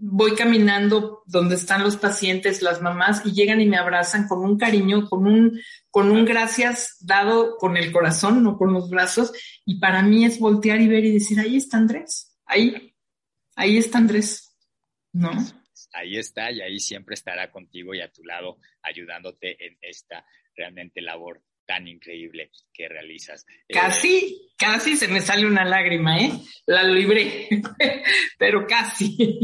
voy 0.04 0.34
caminando 0.34 1.22
donde 1.28 1.56
están 1.56 1.84
los 1.84 1.96
pacientes, 1.96 2.64
las 2.64 2.82
mamás, 2.82 3.24
y 3.24 3.34
llegan 3.34 3.62
y 3.62 3.68
me 3.68 3.78
abrazan 3.78 4.28
con 4.28 4.40
un 4.40 4.58
cariño, 4.58 5.08
con 5.08 5.28
un, 5.28 5.62
con 5.92 6.10
un 6.10 6.26
gracias 6.26 6.98
dado 7.02 7.58
con 7.58 7.78
el 7.78 7.92
corazón, 7.92 8.44
no 8.44 8.58
con 8.58 8.74
los 8.74 8.90
brazos. 8.90 9.32
Y 9.64 9.80
para 9.80 10.02
mí 10.02 10.26
es 10.26 10.40
voltear 10.40 10.82
y 10.82 10.88
ver 10.88 11.06
y 11.06 11.14
decir, 11.14 11.40
ahí 11.40 11.58
está 11.58 11.78
Andrés, 11.78 12.36
ahí, 12.46 12.96
ahí 13.56 13.78
está 13.78 14.00
Andrés, 14.00 14.58
¿no? 15.14 15.32
Ahí 15.94 16.18
está 16.18 16.52
y 16.52 16.62
ahí 16.62 16.80
siempre 16.80 17.14
estará 17.14 17.52
contigo 17.52 17.94
y 17.94 18.02
a 18.02 18.12
tu 18.12 18.24
lado 18.24 18.58
ayudándote 18.82 19.66
en 19.66 19.78
esta 19.82 20.26
realmente 20.56 21.02
labor 21.02 21.44
tan 21.66 21.88
increíble 21.88 22.52
que 22.74 22.88
realizas. 22.88 23.46
Eh, 23.68 23.74
casi, 23.74 24.52
casi 24.58 24.96
se 24.96 25.08
me 25.08 25.22
sale 25.22 25.46
una 25.46 25.66
lágrima, 25.66 26.20
¿eh? 26.20 26.32
La 26.66 26.84
libré, 26.84 27.48
pero 28.38 28.66
casi. 28.68 29.40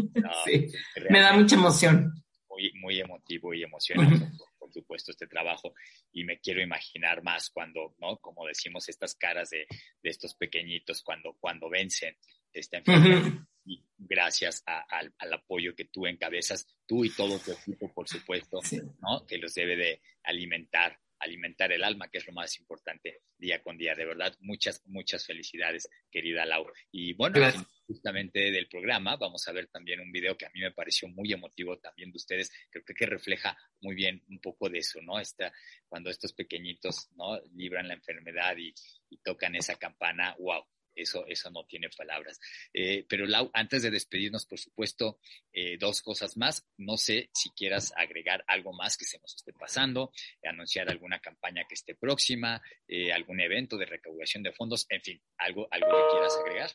Me 1.09 1.19
da 1.19 1.33
mucha 1.33 1.55
emoción. 1.55 2.13
Muy, 2.49 2.71
muy 2.81 2.99
emotivo 2.99 3.53
y 3.53 3.63
emocionante, 3.63 4.31
por 4.57 4.73
supuesto, 4.73 5.11
este 5.11 5.27
trabajo. 5.27 5.73
Y 6.11 6.23
me 6.23 6.39
quiero 6.39 6.61
imaginar 6.61 7.21
más 7.23 7.49
cuando, 7.49 7.95
¿no? 7.99 8.17
Como 8.17 8.45
decimos, 8.47 8.89
estas 8.89 9.15
caras 9.15 9.51
de, 9.51 9.67
de 10.01 10.09
estos 10.09 10.33
pequeñitos 10.35 11.03
cuando, 11.03 11.35
cuando 11.39 11.69
vencen 11.69 12.15
esta 12.51 12.77
enfermedad. 12.77 13.31
Y 13.65 13.83
gracias 13.97 14.63
al, 14.65 15.13
al, 15.17 15.33
apoyo 15.33 15.75
que 15.75 15.85
tú 15.85 16.07
encabezas, 16.07 16.65
tú 16.85 17.03
y 17.03 17.09
todo 17.09 17.37
tu 17.39 17.51
equipo, 17.51 17.93
por 17.93 18.07
supuesto, 18.07 18.59
¿no? 19.01 19.25
Que 19.27 19.37
los 19.37 19.53
debe 19.53 19.75
de 19.75 20.01
alimentar 20.23 20.97
alimentar 21.19 21.71
el 21.71 21.83
alma, 21.83 22.09
que 22.09 22.19
es 22.19 22.27
lo 22.27 22.33
más 22.33 22.57
importante 22.59 23.21
día 23.37 23.61
con 23.61 23.77
día. 23.77 23.95
De 23.95 24.05
verdad, 24.05 24.35
muchas, 24.39 24.85
muchas 24.85 25.25
felicidades, 25.25 25.89
querida 26.11 26.45
Laura. 26.45 26.73
Y 26.91 27.13
bueno, 27.13 27.39
justamente 27.85 28.51
del 28.51 28.67
programa 28.67 29.15
vamos 29.15 29.47
a 29.47 29.51
ver 29.51 29.67
también 29.67 29.99
un 29.99 30.11
video 30.11 30.37
que 30.37 30.45
a 30.45 30.51
mí 30.53 30.59
me 30.59 30.71
pareció 30.71 31.07
muy 31.07 31.31
emotivo 31.31 31.77
también 31.77 32.11
de 32.11 32.17
ustedes, 32.17 32.51
creo 32.69 32.83
que 32.83 33.05
refleja 33.05 33.57
muy 33.81 33.95
bien 33.95 34.23
un 34.27 34.39
poco 34.39 34.69
de 34.69 34.79
eso, 34.79 35.01
¿no? 35.01 35.19
Esta, 35.19 35.51
cuando 35.87 36.09
estos 36.09 36.33
pequeñitos, 36.33 37.09
¿no? 37.15 37.39
Libran 37.55 37.87
la 37.87 37.93
enfermedad 37.93 38.55
y, 38.57 38.73
y 39.09 39.17
tocan 39.17 39.55
esa 39.55 39.75
campana, 39.77 40.35
wow, 40.39 40.63
eso, 40.97 41.25
eso 41.27 41.49
no 41.51 41.65
tiene 41.65 41.89
palabras. 41.95 42.39
Eh, 42.73 43.05
pero 43.07 43.25
Lau, 43.25 43.49
antes 43.53 43.83
de 43.83 43.91
despedirnos, 43.91 44.45
por 44.45 44.59
supuesto, 44.59 45.19
eh, 45.53 45.77
dos 45.79 46.01
cosas 46.01 46.37
más. 46.37 46.67
No 46.77 46.97
sé 46.97 47.29
si 47.33 47.49
quieras 47.51 47.93
agregar 47.95 48.43
algo 48.47 48.73
más 48.73 48.97
que 48.97 49.05
se 49.05 49.19
nos 49.19 49.35
esté 49.35 49.53
pasando, 49.53 50.11
anunciar 50.43 50.89
alguna 50.89 51.19
campaña 51.19 51.63
que 51.67 51.75
esté 51.75 51.95
próxima, 51.95 52.61
eh, 52.87 53.11
algún 53.13 53.39
evento 53.39 53.77
de 53.77 53.85
recaudación 53.85 54.43
de 54.43 54.53
fondos, 54.53 54.85
en 54.89 55.01
fin, 55.01 55.21
algo, 55.37 55.67
algo 55.71 55.87
que 55.87 56.11
quieras 56.11 56.37
agregar. 56.37 56.71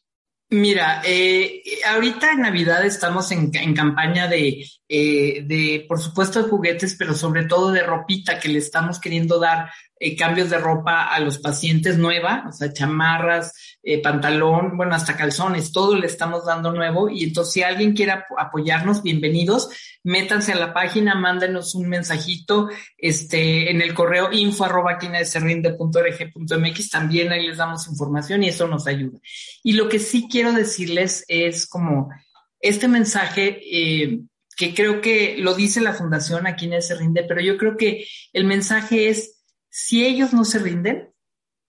Mira, 0.51 1.01
eh, 1.07 1.63
ahorita 1.87 2.33
en 2.33 2.43
Navidad 2.43 2.85
estamos 2.85 3.33
en, 3.33 3.51
en 3.55 3.75
campaña 3.75 4.29
de, 4.29 4.67
de, 4.87 5.87
por 5.89 5.99
supuesto, 5.99 6.43
de 6.43 6.51
juguetes, 6.51 6.95
pero 6.99 7.15
sobre 7.15 7.47
todo 7.47 7.71
de 7.71 7.83
ropita 7.83 8.39
que 8.39 8.51
le 8.51 8.59
estamos 8.59 9.01
queriendo 9.01 9.41
dar 9.41 9.71
eh, 10.05 10.17
cambios 10.17 10.51
de 10.51 10.59
ropa 10.59 11.05
a 11.05 11.21
los 11.21 11.39
pacientes 11.39 11.97
nueva, 11.97 12.47
o 12.49 12.53
sea, 12.53 12.73
chamarras, 12.73 13.53
eh, 13.85 14.03
pantalón, 14.03 14.77
bueno, 14.77 14.97
hasta 14.97 15.17
calzones, 15.17 15.71
todo 15.71 15.95
le 15.95 16.09
estamos 16.09 16.45
dando 16.45 16.73
nuevo. 16.73 17.09
Y 17.09 17.23
entonces, 17.23 17.55
si 17.55 17.63
alguien 17.63 17.93
quiere 17.93 18.15
apoyarnos, 18.37 19.05
bienvenidos, 19.05 19.69
métanse 20.03 20.55
a 20.55 20.57
la 20.57 20.75
página, 20.75 21.15
mándenos 21.15 21.77
un 21.77 21.89
mensajito 21.89 22.69
este, 22.99 23.71
en 23.71 23.81
el 23.81 23.95
correo 23.95 24.33
info 24.33 24.65
arroba 24.65 24.99
mx 24.99 26.91
también 26.91 27.31
ahí 27.31 27.47
les 27.47 27.59
damos 27.59 27.87
información 27.87 28.43
y 28.43 28.49
eso 28.49 28.67
nos 28.67 28.89
ayuda. 28.89 29.21
Y 29.63 29.75
lo 29.75 29.89
que 29.89 30.01
sí 30.01 30.27
quiero 30.29 30.53
decirles 30.53 31.25
es 31.29 31.69
como 31.69 32.11
este 32.59 32.89
mensaje, 32.89 33.61
eh, 33.71 34.19
que 34.57 34.75
creo 34.75 35.01
que 35.01 35.37
lo 35.39 35.55
dice 35.55 35.81
la 35.81 35.95
fundación 35.95 36.49
aquí 36.49 36.67
en 36.67 36.83
se 36.83 36.97
rinde, 36.97 37.23
pero 37.23 37.41
yo 37.41 37.57
creo 37.57 37.77
que 37.77 38.05
el 38.33 38.45
mensaje 38.45 39.09
es, 39.09 39.42
si 39.75 40.05
ellos 40.05 40.35
no 40.35 40.45
se 40.45 40.59
rinden, 40.59 41.15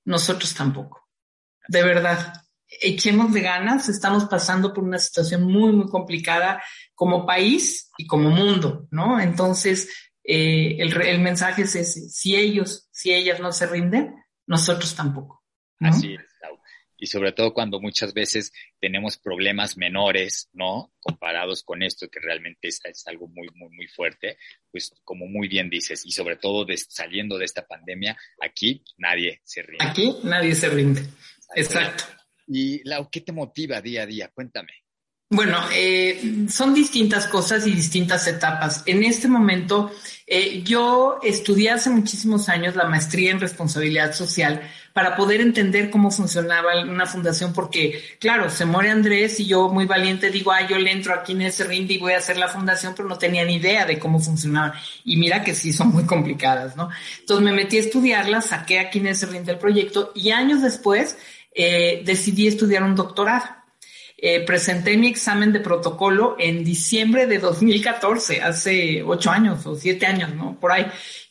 nosotros 0.04 0.54
tampoco. 0.54 1.08
De 1.70 1.82
verdad, 1.84 2.34
echemos 2.68 3.32
de 3.32 3.40
ganas, 3.40 3.88
estamos 3.88 4.26
pasando 4.26 4.74
por 4.74 4.84
una 4.84 5.00
situación 5.00 5.44
muy, 5.44 5.72
muy 5.72 5.86
complicada 5.90 6.62
como 6.94 7.26
país 7.26 7.90
y 7.98 8.06
como 8.06 8.30
mundo, 8.30 8.88
¿no? 8.92 9.22
Entonces, 9.22 9.90
eh, 10.22 10.76
el, 10.80 11.22
mensaje 11.22 11.62
es 11.62 11.76
ese, 11.76 12.10
si 12.10 12.36
ellos, 12.36 12.90
si 12.92 13.14
ellas 13.14 13.40
no 13.40 13.54
se 13.54 13.68
rinden, 13.68 14.14
nosotros 14.48 14.94
tampoco. 14.96 15.42
Así 15.80 16.16
es 16.16 16.33
y 17.04 17.08
sobre 17.08 17.34
todo 17.34 17.54
cuando 17.54 17.82
muchas 17.82 18.14
veces 18.14 18.54
tenemos 18.80 19.18
problemas 19.18 19.76
menores, 19.76 20.50
¿no? 20.54 20.94
Comparados 21.02 21.62
con 21.62 21.84
esto 21.84 22.08
que 22.08 22.22
realmente 22.22 22.70
es, 22.70 22.80
es 22.86 23.06
algo 23.08 23.28
muy, 23.28 23.50
muy, 23.56 23.70
muy 23.76 23.88
fuerte, 23.90 24.38
pues 24.72 24.90
como 25.04 25.28
muy 25.28 25.50
bien 25.50 25.70
dices, 25.70 26.06
y 26.06 26.12
sobre 26.12 26.38
todo 26.38 26.64
de, 26.64 26.78
saliendo 26.78 27.38
de 27.38 27.44
esta 27.44 27.68
pandemia, 27.68 28.18
aquí 28.42 28.86
nadie 28.96 29.42
se 29.44 29.64
rinde. 29.64 29.84
Aquí 29.86 30.16
nadie 30.24 30.56
se 30.56 30.70
rinde. 30.70 31.04
Exacto. 31.54 32.06
Y 32.48 32.82
Lau, 32.88 33.10
¿qué 33.12 33.20
te 33.20 33.34
motiva 33.34 33.82
día 33.82 34.04
a 34.04 34.06
día? 34.06 34.32
Cuéntame. 34.34 34.72
Bueno, 35.34 35.58
eh, 35.74 36.46
son 36.48 36.76
distintas 36.76 37.26
cosas 37.26 37.66
y 37.66 37.72
distintas 37.72 38.28
etapas. 38.28 38.84
En 38.86 39.04
este 39.04 39.28
momento, 39.28 39.92
eh, 40.28 40.62
yo 40.64 41.18
estudié 41.24 41.72
hace 41.72 41.90
muchísimos 41.90 42.50
años 42.50 42.76
la 42.76 42.86
maestría 42.86 43.32
en 43.32 43.40
responsabilidad 43.40 44.14
social 44.14 44.62
para 44.94 45.16
poder 45.16 45.42
entender 45.42 45.90
cómo 45.90 46.12
funcionaba 46.12 46.80
una 46.84 47.08
fundación, 47.08 47.52
porque, 47.52 48.00
claro, 48.20 48.52
se 48.52 48.66
muere 48.66 48.92
Andrés 48.92 49.40
y 49.40 49.48
yo 49.48 49.70
muy 49.70 49.88
valiente 49.88 50.30
digo, 50.30 50.52
ah, 50.52 50.68
yo 50.68 50.78
le 50.78 50.92
entro 50.92 51.16
aquí 51.16 51.32
en 51.32 51.42
ese 51.42 51.64
rinde 51.64 51.96
y 51.96 51.98
voy 51.98 52.14
a 52.14 52.20
hacer 52.20 52.38
la 52.38 52.48
fundación, 52.48 52.94
pero 52.96 53.10
no 53.10 53.18
tenía 53.18 53.44
ni 53.44 53.56
idea 53.56 53.88
de 53.88 53.98
cómo 53.98 54.20
funcionaba. 54.20 54.76
Y 55.04 55.18
mira 55.18 55.44
que 55.44 55.56
sí, 55.56 55.74
son 55.74 55.88
muy 55.88 56.04
complicadas, 56.04 56.76
¿no? 56.76 56.92
Entonces 57.22 57.44
me 57.44 57.54
metí 57.54 57.78
a 57.78 57.80
estudiarla, 57.80 58.40
saqué 58.42 58.78
aquí 58.78 59.00
en 59.00 59.08
ese 59.08 59.26
rinde 59.26 59.54
el 59.54 59.58
proyecto 59.58 60.12
y 60.14 60.30
años 60.30 60.62
después 60.62 61.18
eh, 61.56 62.04
decidí 62.06 62.46
estudiar 62.46 62.84
un 62.84 62.96
doctorado. 62.96 63.63
Eh, 64.26 64.40
presenté 64.46 64.96
mi 64.96 65.08
examen 65.08 65.52
de 65.52 65.60
protocolo 65.60 66.38
en 66.40 66.64
diciembre 66.64 67.28
de 67.28 67.40
2014, 67.40 68.42
hace 68.42 69.04
ocho 69.04 69.30
años 69.30 69.66
o 69.66 69.76
siete 69.76 70.06
años, 70.06 70.34
¿no? 70.34 70.58
Por 70.62 70.72
ahí. 70.72 70.86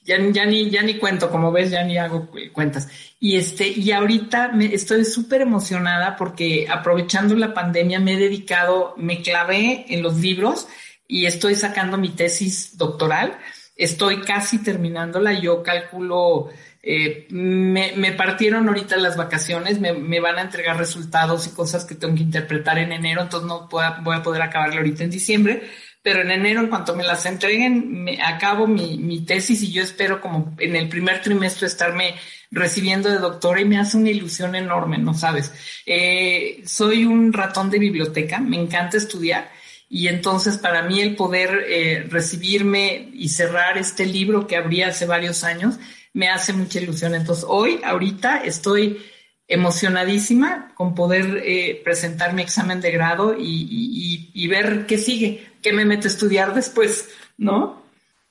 Ya, 0.05 0.19
ya, 0.31 0.45
ni, 0.45 0.69
ya 0.69 0.83
ni 0.83 0.99
cuento, 0.99 1.31
como 1.31 1.51
ves, 1.51 1.71
ya 1.71 1.83
ni 1.85 1.97
hago 1.97 2.29
cuentas. 2.53 2.89
Y 3.19 3.37
este, 3.37 3.67
y 3.67 3.93
ahorita 3.93 4.49
me 4.49 4.75
estoy 4.75 5.07
súper 5.07 5.41
emocionada 5.41 6.17
porque 6.17 6.67
aprovechando 6.69 7.35
la 7.35 7.55
pandemia 7.55 7.99
me 7.99 8.13
he 8.13 8.19
dedicado, 8.19 8.93
me 8.99 9.23
clavé 9.23 9.87
en 9.89 10.03
los 10.03 10.19
libros 10.19 10.69
y 11.09 11.25
estoy 11.25 11.55
sacando 11.55 11.97
mi 11.97 12.11
tesis 12.11 12.77
doctoral. 12.77 13.39
Estoy 13.75 14.21
casi 14.21 14.59
terminándola. 14.59 15.33
Yo 15.41 15.63
calculo 15.63 16.51
eh, 16.85 17.29
me, 17.31 18.13
partieron 18.13 18.67
ahorita 18.67 18.97
las 18.97 19.17
vacaciones, 19.17 19.79
me, 19.79 20.21
van 20.21 20.39
a 20.39 20.43
entregar 20.43 20.77
resultados 20.77 21.47
y 21.47 21.51
cosas 21.51 21.85
que 21.85 21.95
tengo 21.95 22.17
que 22.17 22.23
interpretar 22.23 22.79
en 22.79 22.91
enero, 22.91 23.23
entonces 23.23 23.47
no 23.47 23.69
voy 23.69 23.85
a 23.85 24.23
poder 24.23 24.43
acabarlo 24.43 24.79
ahorita 24.79 25.05
en 25.05 25.11
diciembre, 25.11 25.63
pero 26.03 26.23
en 26.23 26.33
enero, 26.33 26.61
en 26.61 26.67
cuanto 26.67 26.97
me 26.97 27.05
las 27.05 27.25
entreguen, 27.27 28.03
me 28.03 28.21
acabo 28.21 28.67
mi, 28.67 29.21
tesis 29.25 29.63
y 29.63 29.71
yo 29.71 29.83
espero 29.85 30.21
como 30.21 30.57
en 30.59 30.75
el 30.75 30.89
primer 30.89 31.23
trimestre 31.23 31.69
estarme 31.69 32.17
recibiendo 32.51 33.09
de 33.09 33.19
doctora 33.19 33.61
y 33.61 33.65
me 33.65 33.79
hace 33.79 33.97
una 33.97 34.11
ilusión 34.11 34.57
enorme, 34.57 34.99
¿no 34.99 35.15
sabes? 35.15 35.53
Eh, 35.87 36.63
soy 36.67 37.05
un 37.05 37.33
ratón 37.33 37.71
de 37.71 37.79
biblioteca, 37.79 38.41
me 38.41 38.61
encanta 38.61 38.97
estudiar 38.97 39.53
y 39.89 40.09
entonces 40.09 40.59
para 40.59 40.83
mí 40.83 41.01
el 41.01 41.15
poder 41.15 41.67
eh, 41.69 42.07
recibirme 42.09 43.11
y 43.13 43.29
cerrar 43.29 43.79
este 43.79 44.05
libro 44.05 44.49
que 44.49 44.57
abrí 44.57 44.83
hace 44.83 45.07
varios 45.07 45.45
años 45.45 45.79
me 46.13 46.29
hace 46.29 46.53
mucha 46.53 46.81
ilusión. 46.81 47.15
Entonces 47.15 47.45
hoy, 47.47 47.81
ahorita 47.85 48.39
estoy 48.45 49.03
emocionadísima 49.47 50.75
con 50.75 50.95
poder 50.95 51.43
eh, 51.45 51.81
presentar 51.85 52.33
mi 52.33 52.43
examen 52.43 52.81
de 52.81 52.91
grado 52.91 53.35
y, 53.39 54.49
ver 54.49 54.87
qué 54.87 54.99
sigue, 54.99 55.47
qué 55.63 55.73
me 55.73 55.85
mete 55.85 56.09
a 56.09 56.11
estudiar 56.11 56.55
después, 56.55 57.09
¿no? 57.37 57.85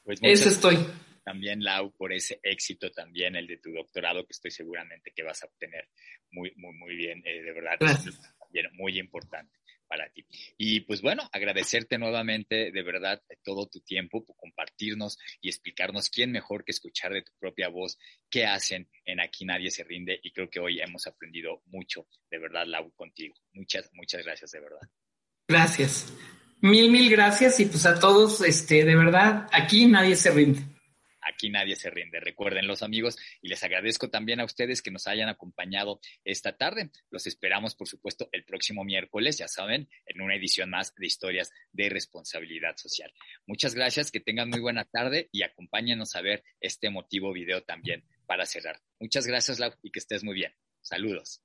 Pues 0.03 0.19
Eso 0.21 0.49
estoy. 0.49 0.77
También, 1.23 1.63
Lau, 1.63 1.91
por 1.91 2.11
ese 2.11 2.39
éxito 2.43 2.91
también, 2.91 3.35
el 3.35 3.47
de 3.47 3.57
tu 3.57 3.71
doctorado, 3.71 4.25
que 4.25 4.31
estoy 4.31 4.51
seguramente 4.51 5.13
que 5.15 5.23
vas 5.23 5.43
a 5.43 5.45
obtener 5.45 5.87
muy, 6.31 6.51
muy, 6.55 6.73
muy 6.73 6.95
bien, 6.95 7.21
eh, 7.25 7.41
de 7.41 7.53
verdad, 7.53 7.77
también 7.79 8.67
muy 8.73 8.99
importante 8.99 9.60
para 9.91 10.09
ti. 10.09 10.25
Y 10.57 10.79
pues 10.81 11.01
bueno, 11.01 11.27
agradecerte 11.33 11.97
nuevamente 11.97 12.71
de 12.71 12.81
verdad 12.81 13.21
todo 13.43 13.67
tu 13.67 13.81
tiempo 13.81 14.23
por 14.23 14.37
compartirnos 14.37 15.19
y 15.41 15.49
explicarnos 15.49 16.09
quién 16.09 16.31
mejor 16.31 16.63
que 16.63 16.71
escuchar 16.71 17.11
de 17.11 17.23
tu 17.23 17.33
propia 17.37 17.67
voz 17.67 17.99
qué 18.29 18.45
hacen 18.45 18.87
en 19.03 19.19
Aquí 19.19 19.43
Nadie 19.43 19.69
se 19.69 19.83
rinde 19.83 20.17
y 20.23 20.31
creo 20.31 20.49
que 20.49 20.61
hoy 20.61 20.79
hemos 20.79 21.07
aprendido 21.07 21.61
mucho, 21.65 22.07
de 22.29 22.39
verdad, 22.39 22.65
Lau, 22.65 22.89
contigo. 22.93 23.35
Muchas, 23.51 23.89
muchas 23.91 24.23
gracias, 24.23 24.51
de 24.51 24.61
verdad. 24.61 24.89
Gracias. 25.49 26.13
Mil, 26.61 26.89
mil 26.89 27.09
gracias 27.09 27.59
y 27.59 27.65
pues 27.65 27.85
a 27.85 27.99
todos, 27.99 28.39
este, 28.41 28.85
de 28.85 28.95
verdad, 28.95 29.49
aquí 29.51 29.87
nadie 29.87 30.15
se 30.15 30.31
rinde 30.31 30.80
aquí 31.21 31.49
nadie 31.49 31.75
se 31.75 31.89
rinde. 31.89 32.19
Recuerden 32.19 32.67
los 32.67 32.83
amigos 32.83 33.17
y 33.41 33.49
les 33.49 33.63
agradezco 33.63 34.09
también 34.09 34.39
a 34.39 34.45
ustedes 34.45 34.81
que 34.81 34.91
nos 34.91 35.07
hayan 35.07 35.29
acompañado 35.29 35.99
esta 36.23 36.57
tarde. 36.57 36.91
Los 37.09 37.27
esperamos, 37.27 37.75
por 37.75 37.87
supuesto, 37.87 38.29
el 38.31 38.43
próximo 38.43 38.83
miércoles, 38.83 39.37
ya 39.37 39.47
saben, 39.47 39.89
en 40.05 40.21
una 40.21 40.35
edición 40.35 40.69
más 40.69 40.93
de 40.95 41.05
historias 41.05 41.51
de 41.71 41.89
responsabilidad 41.89 42.75
social. 42.77 43.13
Muchas 43.45 43.75
gracias, 43.75 44.11
que 44.11 44.19
tengan 44.19 44.49
muy 44.49 44.59
buena 44.59 44.85
tarde 44.85 45.29
y 45.31 45.43
acompáñenos 45.43 46.15
a 46.15 46.21
ver 46.21 46.43
este 46.59 46.87
emotivo 46.87 47.33
video 47.33 47.63
también 47.63 48.03
para 48.25 48.45
cerrar. 48.45 48.81
Muchas 48.99 49.27
gracias, 49.27 49.59
Lau, 49.59 49.73
y 49.83 49.91
que 49.91 49.99
estés 49.99 50.23
muy 50.23 50.35
bien. 50.35 50.53
Saludos. 50.81 51.41